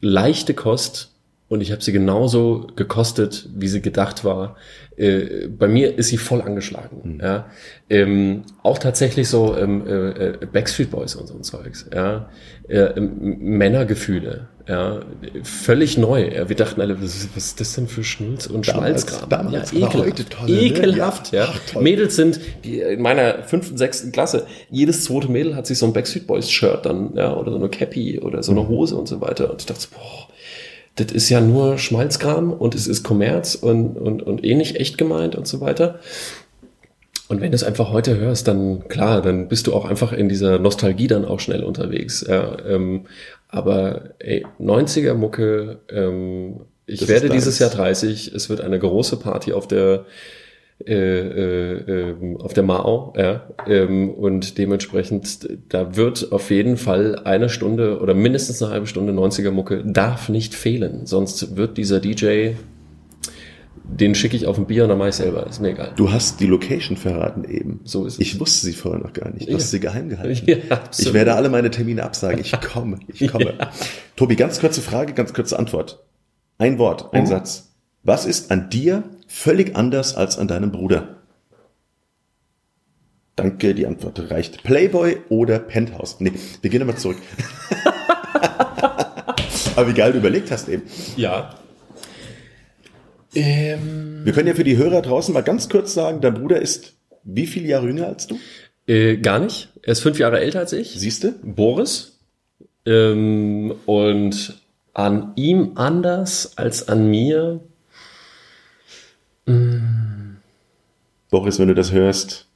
leichte 0.00 0.54
Kost 0.54 1.12
und 1.48 1.60
ich 1.60 1.70
habe 1.70 1.82
sie 1.82 1.92
genauso 1.92 2.66
gekostet, 2.74 3.48
wie 3.54 3.68
sie 3.68 3.80
gedacht 3.80 4.24
war. 4.24 4.56
Äh, 4.96 5.46
bei 5.46 5.68
mir 5.68 5.96
ist 5.96 6.08
sie 6.08 6.18
voll 6.18 6.42
angeschlagen. 6.42 7.14
Mhm. 7.14 7.20
Ja. 7.20 7.46
Ähm, 7.88 8.42
auch 8.62 8.78
tatsächlich 8.78 9.28
so 9.28 9.56
ähm, 9.56 9.86
äh, 9.86 10.08
äh 10.10 10.46
Backstreet 10.46 10.90
Boys 10.90 11.14
und 11.14 11.28
so 11.28 11.34
ein 11.34 11.44
Zeugs. 11.44 11.86
Ja. 11.94 12.28
Äh, 12.68 13.00
Männergefühle 13.00 14.48
ja, 14.68 15.00
völlig 15.44 15.96
neu. 15.96 16.28
Ja, 16.34 16.48
wir 16.48 16.56
dachten 16.56 16.80
alle, 16.80 17.00
was, 17.00 17.28
was 17.34 17.46
ist 17.46 17.60
das 17.60 17.74
denn 17.74 17.86
für 17.86 18.02
Schnulz 18.02 18.46
und 18.46 18.66
Schmalzkram? 18.66 19.28
Damals, 19.28 19.70
ja, 19.70 19.86
ekelhaft. 19.86 20.30
Toll, 20.30 20.46
ne? 20.50 20.60
ekelhaft, 20.60 21.32
ja. 21.32 21.44
ja. 21.44 21.54
Ach, 21.54 21.80
Mädels 21.80 22.16
sind, 22.16 22.40
die 22.64 22.80
in 22.80 23.00
meiner 23.00 23.44
fünften, 23.44 23.76
sechsten 23.76 24.10
Klasse, 24.10 24.46
jedes 24.68 25.04
zweite 25.04 25.30
Mädel 25.30 25.54
hat 25.54 25.68
sich 25.68 25.78
so 25.78 25.86
ein 25.86 25.92
Backstreet 25.92 26.26
Boys 26.26 26.50
Shirt 26.50 26.84
dann, 26.84 27.14
ja, 27.14 27.34
oder 27.36 27.52
so 27.52 27.58
eine 27.58 27.68
Cappy 27.68 28.18
oder 28.18 28.42
so 28.42 28.50
eine 28.50 28.62
mhm. 28.62 28.68
Hose 28.68 28.96
und 28.96 29.06
so 29.06 29.20
weiter. 29.20 29.50
Und 29.50 29.60
ich 29.60 29.66
dachte, 29.66 29.86
boah, 29.92 30.28
das 30.96 31.12
ist 31.12 31.28
ja 31.28 31.40
nur 31.40 31.78
Schmalzkram 31.78 32.52
und 32.52 32.74
es 32.74 32.88
ist 32.88 33.04
Kommerz 33.04 33.54
und, 33.54 33.96
und, 33.96 34.22
und 34.22 34.44
eh 34.44 34.54
nicht 34.54 34.76
echt 34.76 34.98
gemeint 34.98 35.36
und 35.36 35.46
so 35.46 35.60
weiter. 35.60 36.00
Und 37.28 37.40
wenn 37.40 37.50
du 37.50 37.56
es 37.56 37.64
einfach 37.64 37.90
heute 37.90 38.16
hörst, 38.16 38.46
dann 38.46 38.88
klar, 38.88 39.20
dann 39.20 39.48
bist 39.48 39.66
du 39.66 39.74
auch 39.74 39.84
einfach 39.84 40.12
in 40.12 40.28
dieser 40.28 40.58
Nostalgie 40.58 41.08
dann 41.08 41.24
auch 41.24 41.40
schnell 41.40 41.64
unterwegs. 41.64 42.24
Ja, 42.26 42.56
ähm, 42.66 43.06
aber 43.48 44.10
ey, 44.18 44.46
90er 44.60 45.14
Mucke, 45.14 45.80
ähm, 45.90 46.60
ich 46.86 47.00
das 47.00 47.08
werde 47.08 47.28
dieses 47.28 47.58
Jahr 47.58 47.70
30, 47.70 48.32
es 48.32 48.48
wird 48.48 48.60
eine 48.60 48.78
große 48.78 49.16
Party 49.16 49.52
auf 49.52 49.66
der 49.66 50.04
äh, 50.84 50.92
äh, 50.92 52.10
ähm, 52.10 52.36
auf 52.36 52.52
der 52.52 52.62
Mao, 52.62 53.14
ja, 53.16 53.48
ähm, 53.66 54.10
und 54.10 54.58
dementsprechend, 54.58 55.48
da 55.70 55.96
wird 55.96 56.32
auf 56.32 56.50
jeden 56.50 56.76
Fall 56.76 57.18
eine 57.24 57.48
Stunde 57.48 57.98
oder 57.98 58.12
mindestens 58.12 58.62
eine 58.62 58.72
halbe 58.72 58.86
Stunde 58.86 59.14
90er 59.14 59.52
Mucke 59.52 59.82
darf 59.86 60.28
nicht 60.28 60.54
fehlen, 60.54 61.06
sonst 61.06 61.56
wird 61.56 61.78
dieser 61.78 61.98
DJ 61.98 62.50
den 63.88 64.14
schicke 64.14 64.36
ich 64.36 64.46
auf 64.46 64.58
ein 64.58 64.66
Bier 64.66 64.82
und 64.82 64.88
dann 64.88 64.98
mache 64.98 65.10
ich 65.10 65.14
selber. 65.14 65.46
Ist 65.46 65.60
mir 65.60 65.70
egal. 65.70 65.92
Du 65.96 66.10
hast 66.10 66.40
die 66.40 66.46
Location 66.46 66.96
verraten 66.96 67.44
eben. 67.44 67.80
So 67.84 68.04
ist 68.04 68.14
es. 68.14 68.20
Ich 68.20 68.40
wusste 68.40 68.66
sie 68.66 68.72
vorher 68.72 69.00
noch 69.00 69.12
gar 69.12 69.30
nicht. 69.30 69.46
Du 69.46 69.52
ja. 69.52 69.58
hast 69.58 69.70
sie 69.70 69.80
geheim 69.80 70.08
gehalten. 70.08 70.46
Ja, 70.68 70.80
ich 70.96 71.12
werde 71.12 71.34
alle 71.34 71.48
meine 71.48 71.70
Termine 71.70 72.02
absagen. 72.02 72.40
Ich 72.40 72.60
komme, 72.60 72.98
ich 73.06 73.28
komme. 73.30 73.54
Ja. 73.58 73.70
Tobi, 74.16 74.36
ganz 74.36 74.60
kurze 74.60 74.80
Frage, 74.80 75.12
ganz 75.12 75.32
kurze 75.32 75.58
Antwort. 75.58 76.04
Ein 76.58 76.78
Wort, 76.78 77.12
ein 77.12 77.22
mhm. 77.22 77.28
Satz. 77.28 77.74
Was 78.02 78.26
ist 78.26 78.50
an 78.50 78.70
dir 78.70 79.04
völlig 79.28 79.76
anders 79.76 80.16
als 80.16 80.38
an 80.38 80.48
deinem 80.48 80.72
Bruder? 80.72 81.16
Danke, 83.36 83.74
die 83.74 83.86
Antwort 83.86 84.30
reicht. 84.30 84.62
Playboy 84.62 85.18
oder 85.28 85.58
Penthouse? 85.58 86.16
Nee, 86.20 86.32
wir 86.62 86.70
gehen 86.70 86.80
nochmal 86.80 86.96
zurück. 86.96 87.18
Aber 89.76 89.88
wie 89.88 89.94
geil 89.94 90.12
du 90.12 90.18
überlegt 90.18 90.50
hast 90.50 90.68
eben. 90.68 90.84
Ja. 91.16 91.54
Ähm, 93.36 94.22
Wir 94.24 94.32
können 94.32 94.48
ja 94.48 94.54
für 94.54 94.64
die 94.64 94.76
Hörer 94.76 95.02
draußen 95.02 95.32
mal 95.32 95.42
ganz 95.42 95.68
kurz 95.68 95.94
sagen, 95.94 96.20
dein 96.20 96.34
Bruder 96.34 96.60
ist 96.60 96.94
wie 97.22 97.46
viele 97.46 97.68
Jahre 97.68 97.88
jünger 97.88 98.06
als 98.06 98.26
du? 98.26 98.38
Äh, 98.86 99.16
gar 99.16 99.40
nicht. 99.40 99.68
Er 99.82 99.92
ist 99.92 100.00
fünf 100.00 100.18
Jahre 100.18 100.40
älter 100.40 100.60
als 100.60 100.72
ich. 100.72 100.94
Siehst 100.96 101.24
du? 101.24 101.32
Boris. 101.42 102.18
Ähm, 102.86 103.74
und 103.84 104.62
an 104.94 105.32
ihm 105.34 105.72
anders 105.74 106.56
als 106.56 106.88
an 106.88 107.10
mir. 107.10 107.60
Mm. 109.46 110.36
Boris, 111.30 111.58
wenn 111.58 111.68
du 111.68 111.74
das 111.74 111.92
hörst. 111.92 112.46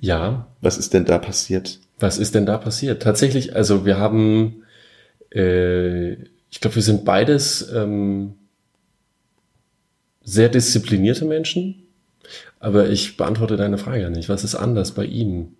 Ja. 0.00 0.46
Was 0.62 0.78
ist 0.78 0.94
denn 0.94 1.04
da 1.04 1.18
passiert? 1.18 1.78
Was 2.00 2.18
ist 2.18 2.34
denn 2.34 2.46
da 2.46 2.58
passiert? 2.58 3.02
Tatsächlich, 3.02 3.54
also 3.54 3.84
wir 3.84 3.98
haben, 3.98 4.64
äh, 5.32 6.14
ich 6.50 6.60
glaube, 6.60 6.76
wir 6.76 6.82
sind 6.82 7.04
beides 7.04 7.70
ähm, 7.72 8.34
sehr 10.24 10.48
disziplinierte 10.48 11.24
Menschen. 11.24 11.86
Aber 12.58 12.88
ich 12.88 13.16
beantworte 13.16 13.56
deine 13.56 13.78
Frage 13.78 14.02
ja 14.02 14.10
nicht. 14.10 14.28
Was 14.28 14.42
ist 14.42 14.54
anders 14.54 14.92
bei 14.92 15.04
ihm? 15.04 15.54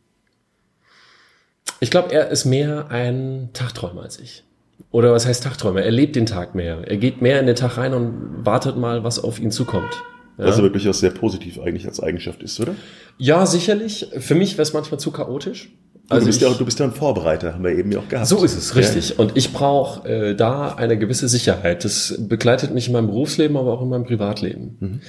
Ich 1.80 1.90
glaube, 1.90 2.12
er 2.12 2.30
ist 2.30 2.46
mehr 2.46 2.90
ein 2.90 3.50
Tagträumer 3.52 4.02
als 4.02 4.18
ich. 4.18 4.42
Oder 4.90 5.12
was 5.12 5.26
heißt 5.26 5.44
Tagträumer? 5.44 5.82
Er 5.82 5.90
lebt 5.90 6.16
den 6.16 6.26
Tag 6.26 6.54
mehr. 6.54 6.82
Er 6.86 6.96
geht 6.96 7.20
mehr 7.20 7.40
in 7.40 7.46
den 7.46 7.56
Tag 7.56 7.76
rein 7.76 7.94
und 7.94 8.46
wartet 8.46 8.76
mal, 8.76 9.04
was 9.04 9.22
auf 9.22 9.38
ihn 9.38 9.50
zukommt. 9.50 9.92
Ja? 10.38 10.46
Was 10.46 10.58
aber 10.58 10.70
durchaus 10.70 11.00
sehr 11.00 11.10
positiv 11.10 11.60
eigentlich 11.60 11.86
als 11.86 12.00
Eigenschaft 12.00 12.42
ist, 12.42 12.58
oder? 12.58 12.74
Ja, 13.18 13.44
sicherlich. 13.46 14.08
Für 14.18 14.34
mich 14.34 14.52
wäre 14.54 14.62
es 14.62 14.72
manchmal 14.72 14.98
zu 14.98 15.10
chaotisch. 15.10 15.70
Also 16.08 16.24
du, 16.24 16.26
bist 16.26 16.40
ja 16.42 16.48
auch, 16.48 16.58
du 16.58 16.64
bist 16.64 16.78
ja 16.78 16.86
ein 16.86 16.92
Vorbereiter, 16.92 17.54
haben 17.54 17.64
wir 17.64 17.72
eben 17.72 17.90
ja 17.90 18.00
auch 18.00 18.08
gehabt. 18.08 18.28
So 18.28 18.44
ist 18.44 18.56
es, 18.56 18.76
richtig. 18.76 19.10
Ja. 19.10 19.16
Und 19.16 19.36
ich 19.36 19.52
brauche 19.52 20.06
äh, 20.08 20.34
da 20.36 20.74
eine 20.74 20.98
gewisse 20.98 21.28
Sicherheit. 21.28 21.84
Das 21.84 22.14
begleitet 22.18 22.74
mich 22.74 22.88
in 22.88 22.92
meinem 22.92 23.06
Berufsleben, 23.06 23.56
aber 23.56 23.72
auch 23.72 23.82
in 23.82 23.88
meinem 23.88 24.04
Privatleben. 24.04 24.76
Mhm. 24.80 25.00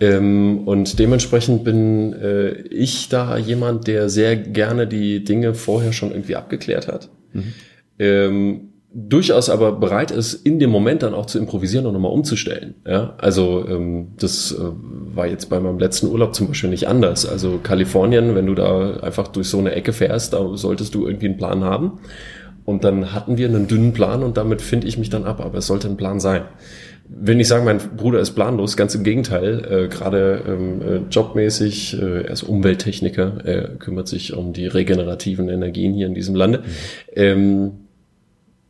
Ähm, 0.00 0.68
und 0.68 0.98
dementsprechend 0.98 1.64
bin 1.64 2.12
äh, 2.12 2.50
ich 2.50 3.08
da 3.08 3.38
jemand, 3.38 3.86
der 3.86 4.10
sehr 4.10 4.36
gerne 4.36 4.86
die 4.86 5.24
Dinge 5.24 5.54
vorher 5.54 5.92
schon 5.92 6.10
irgendwie 6.10 6.36
abgeklärt 6.36 6.88
hat. 6.88 7.08
Mhm. 7.32 7.52
Ähm, 7.98 8.73
durchaus 8.94 9.50
aber 9.50 9.72
bereit 9.72 10.12
ist, 10.12 10.34
in 10.34 10.60
dem 10.60 10.70
Moment 10.70 11.02
dann 11.02 11.14
auch 11.14 11.26
zu 11.26 11.38
improvisieren 11.38 11.84
und 11.86 11.94
nochmal 11.94 12.12
umzustellen. 12.12 12.76
Ja, 12.86 13.14
also 13.18 13.66
ähm, 13.68 14.12
das 14.18 14.52
äh, 14.52 14.62
war 15.14 15.26
jetzt 15.26 15.50
bei 15.50 15.58
meinem 15.58 15.80
letzten 15.80 16.06
Urlaub 16.06 16.34
zum 16.34 16.46
Beispiel 16.46 16.70
nicht 16.70 16.86
anders. 16.86 17.26
Also 17.26 17.58
Kalifornien, 17.60 18.36
wenn 18.36 18.46
du 18.46 18.54
da 18.54 18.98
einfach 18.98 19.28
durch 19.28 19.48
so 19.48 19.58
eine 19.58 19.72
Ecke 19.72 19.92
fährst, 19.92 20.32
da 20.32 20.56
solltest 20.56 20.94
du 20.94 21.06
irgendwie 21.06 21.26
einen 21.26 21.36
Plan 21.36 21.64
haben. 21.64 21.98
Und 22.64 22.84
dann 22.84 23.12
hatten 23.12 23.36
wir 23.36 23.48
einen 23.48 23.66
dünnen 23.66 23.92
Plan 23.92 24.22
und 24.22 24.36
damit 24.36 24.62
finde 24.62 24.86
ich 24.86 24.96
mich 24.96 25.10
dann 25.10 25.24
ab, 25.24 25.44
aber 25.44 25.58
es 25.58 25.66
sollte 25.66 25.88
ein 25.88 25.96
Plan 25.96 26.20
sein. 26.20 26.42
Wenn 27.06 27.38
ich 27.38 27.48
sage, 27.48 27.64
mein 27.64 27.78
Bruder 27.96 28.20
ist 28.20 28.30
planlos, 28.30 28.76
ganz 28.78 28.94
im 28.94 29.04
Gegenteil. 29.04 29.66
Äh, 29.70 29.88
Gerade 29.88 30.42
ähm, 30.48 30.80
äh, 30.80 31.00
jobmäßig, 31.10 32.00
äh, 32.00 32.22
er 32.22 32.30
ist 32.30 32.44
Umwelttechniker, 32.44 33.44
er 33.44 33.68
kümmert 33.76 34.08
sich 34.08 34.34
um 34.34 34.54
die 34.54 34.66
regenerativen 34.66 35.50
Energien 35.50 35.92
hier 35.92 36.06
in 36.06 36.14
diesem 36.14 36.34
Lande. 36.34 36.60
Mhm. 36.60 36.64
Ähm, 37.14 37.72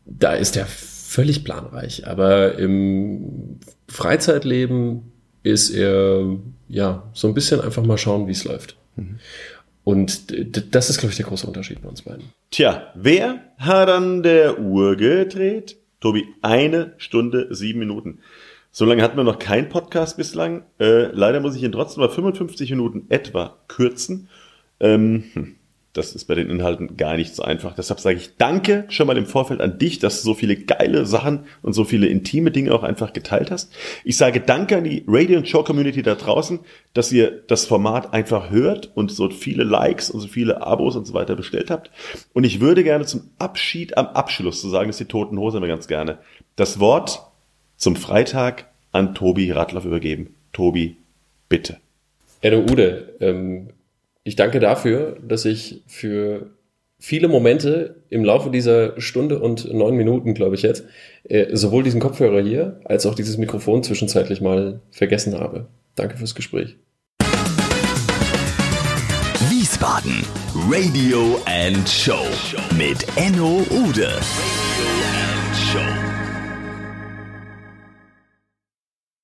da 0.06 0.34
ist 0.34 0.56
er 0.56 0.66
völlig 0.66 1.44
planreich. 1.44 2.06
Aber 2.06 2.58
im 2.58 3.58
Freizeitleben 3.88 5.12
ist 5.42 5.70
er, 5.70 6.36
ja, 6.68 7.04
so 7.12 7.28
ein 7.28 7.34
bisschen 7.34 7.60
einfach 7.60 7.84
mal 7.84 7.98
schauen, 7.98 8.26
wie 8.26 8.32
es 8.32 8.44
läuft. 8.44 8.76
Mhm. 8.96 9.18
Und 9.84 10.34
das 10.74 10.88
ist, 10.88 10.98
glaube 10.98 11.10
ich, 11.10 11.16
der 11.16 11.26
große 11.26 11.46
Unterschied 11.46 11.82
bei 11.82 11.88
uns 11.88 12.02
beiden. 12.02 12.24
Tja, 12.50 12.90
wer 12.94 13.40
hat 13.58 13.90
an 13.90 14.22
der 14.22 14.58
Uhr 14.58 14.96
gedreht? 14.96 15.76
Tobi, 16.00 16.26
eine 16.40 16.94
Stunde, 16.96 17.48
sieben 17.50 17.80
Minuten. 17.80 18.20
So 18.72 18.84
lange 18.84 19.02
hatten 19.02 19.16
wir 19.16 19.24
noch 19.24 19.38
keinen 19.38 19.68
Podcast 19.68 20.16
bislang. 20.16 20.64
Äh, 20.80 21.06
leider 21.12 21.40
muss 21.40 21.54
ich 21.54 21.62
ihn 21.62 21.72
trotzdem 21.72 22.02
mal 22.02 22.10
55 22.10 22.70
Minuten 22.70 23.06
etwa 23.08 23.58
kürzen. 23.68 24.28
Ähm, 24.80 25.24
hm, 25.32 25.56
das 25.94 26.12
ist 26.12 26.24
bei 26.24 26.34
den 26.34 26.50
Inhalten 26.50 26.96
gar 26.96 27.16
nicht 27.16 27.36
so 27.36 27.44
einfach. 27.44 27.72
Deshalb 27.74 28.00
sage 28.00 28.16
ich 28.16 28.36
Danke 28.36 28.84
schon 28.88 29.06
mal 29.06 29.16
im 29.16 29.26
Vorfeld 29.26 29.60
an 29.60 29.78
dich, 29.78 30.00
dass 30.00 30.20
du 30.20 30.24
so 30.24 30.34
viele 30.34 30.56
geile 30.56 31.06
Sachen 31.06 31.44
und 31.62 31.72
so 31.72 31.84
viele 31.84 32.08
intime 32.08 32.50
Dinge 32.50 32.74
auch 32.74 32.82
einfach 32.82 33.12
geteilt 33.12 33.52
hast. 33.52 33.72
Ich 34.02 34.16
sage 34.16 34.40
Danke 34.40 34.76
an 34.76 34.84
die 34.84 35.04
Radio 35.06 35.38
und 35.38 35.48
Show 35.48 35.62
Community 35.62 36.02
da 36.02 36.16
draußen, 36.16 36.58
dass 36.94 37.12
ihr 37.12 37.30
das 37.46 37.66
Format 37.66 38.12
einfach 38.12 38.50
hört 38.50 38.90
und 38.96 39.12
so 39.12 39.30
viele 39.30 39.62
Likes 39.62 40.10
und 40.10 40.18
so 40.18 40.26
viele 40.26 40.66
Abos 40.66 40.96
und 40.96 41.06
so 41.06 41.14
weiter 41.14 41.36
bestellt 41.36 41.70
habt. 41.70 41.92
Und 42.32 42.42
ich 42.42 42.60
würde 42.60 42.82
gerne 42.82 43.06
zum 43.06 43.30
Abschied 43.38 43.96
am 43.96 44.08
Abschluss, 44.08 44.60
so 44.60 44.68
sagen 44.68 44.90
es 44.90 44.98
die 44.98 45.04
Toten 45.04 45.38
Hosen 45.38 45.58
immer 45.58 45.68
ganz 45.68 45.86
gerne, 45.86 46.18
das 46.56 46.80
Wort 46.80 47.22
zum 47.76 47.94
Freitag 47.94 48.66
an 48.90 49.14
Tobi 49.14 49.52
Radloff 49.52 49.84
übergeben. 49.84 50.34
Tobi, 50.52 50.96
bitte. 51.48 51.76
Enno 52.40 52.58
Ude, 52.70 53.14
ähm, 53.20 53.68
ich 54.24 54.36
danke 54.36 54.58
dafür, 54.58 55.18
dass 55.26 55.44
ich 55.44 55.82
für 55.86 56.50
viele 56.98 57.28
Momente 57.28 58.02
im 58.08 58.24
Laufe 58.24 58.50
dieser 58.50 58.98
Stunde 59.00 59.38
und 59.38 59.72
neun 59.72 59.96
Minuten, 59.96 60.32
glaube 60.32 60.54
ich 60.54 60.62
jetzt, 60.62 60.84
äh, 61.24 61.54
sowohl 61.54 61.82
diesen 61.82 62.00
Kopfhörer 62.00 62.40
hier 62.40 62.80
als 62.84 63.04
auch 63.04 63.14
dieses 63.14 63.36
Mikrofon 63.36 63.82
zwischenzeitlich 63.82 64.40
mal 64.40 64.80
vergessen 64.90 65.38
habe. 65.38 65.66
Danke 65.94 66.16
fürs 66.16 66.34
Gespräch. 66.34 66.76
Wiesbaden 69.50 70.24
Radio 70.70 71.38
and 71.44 71.86
Show 71.86 72.24
mit 72.78 73.06
Enno 73.16 73.62
Ude. 73.70 74.08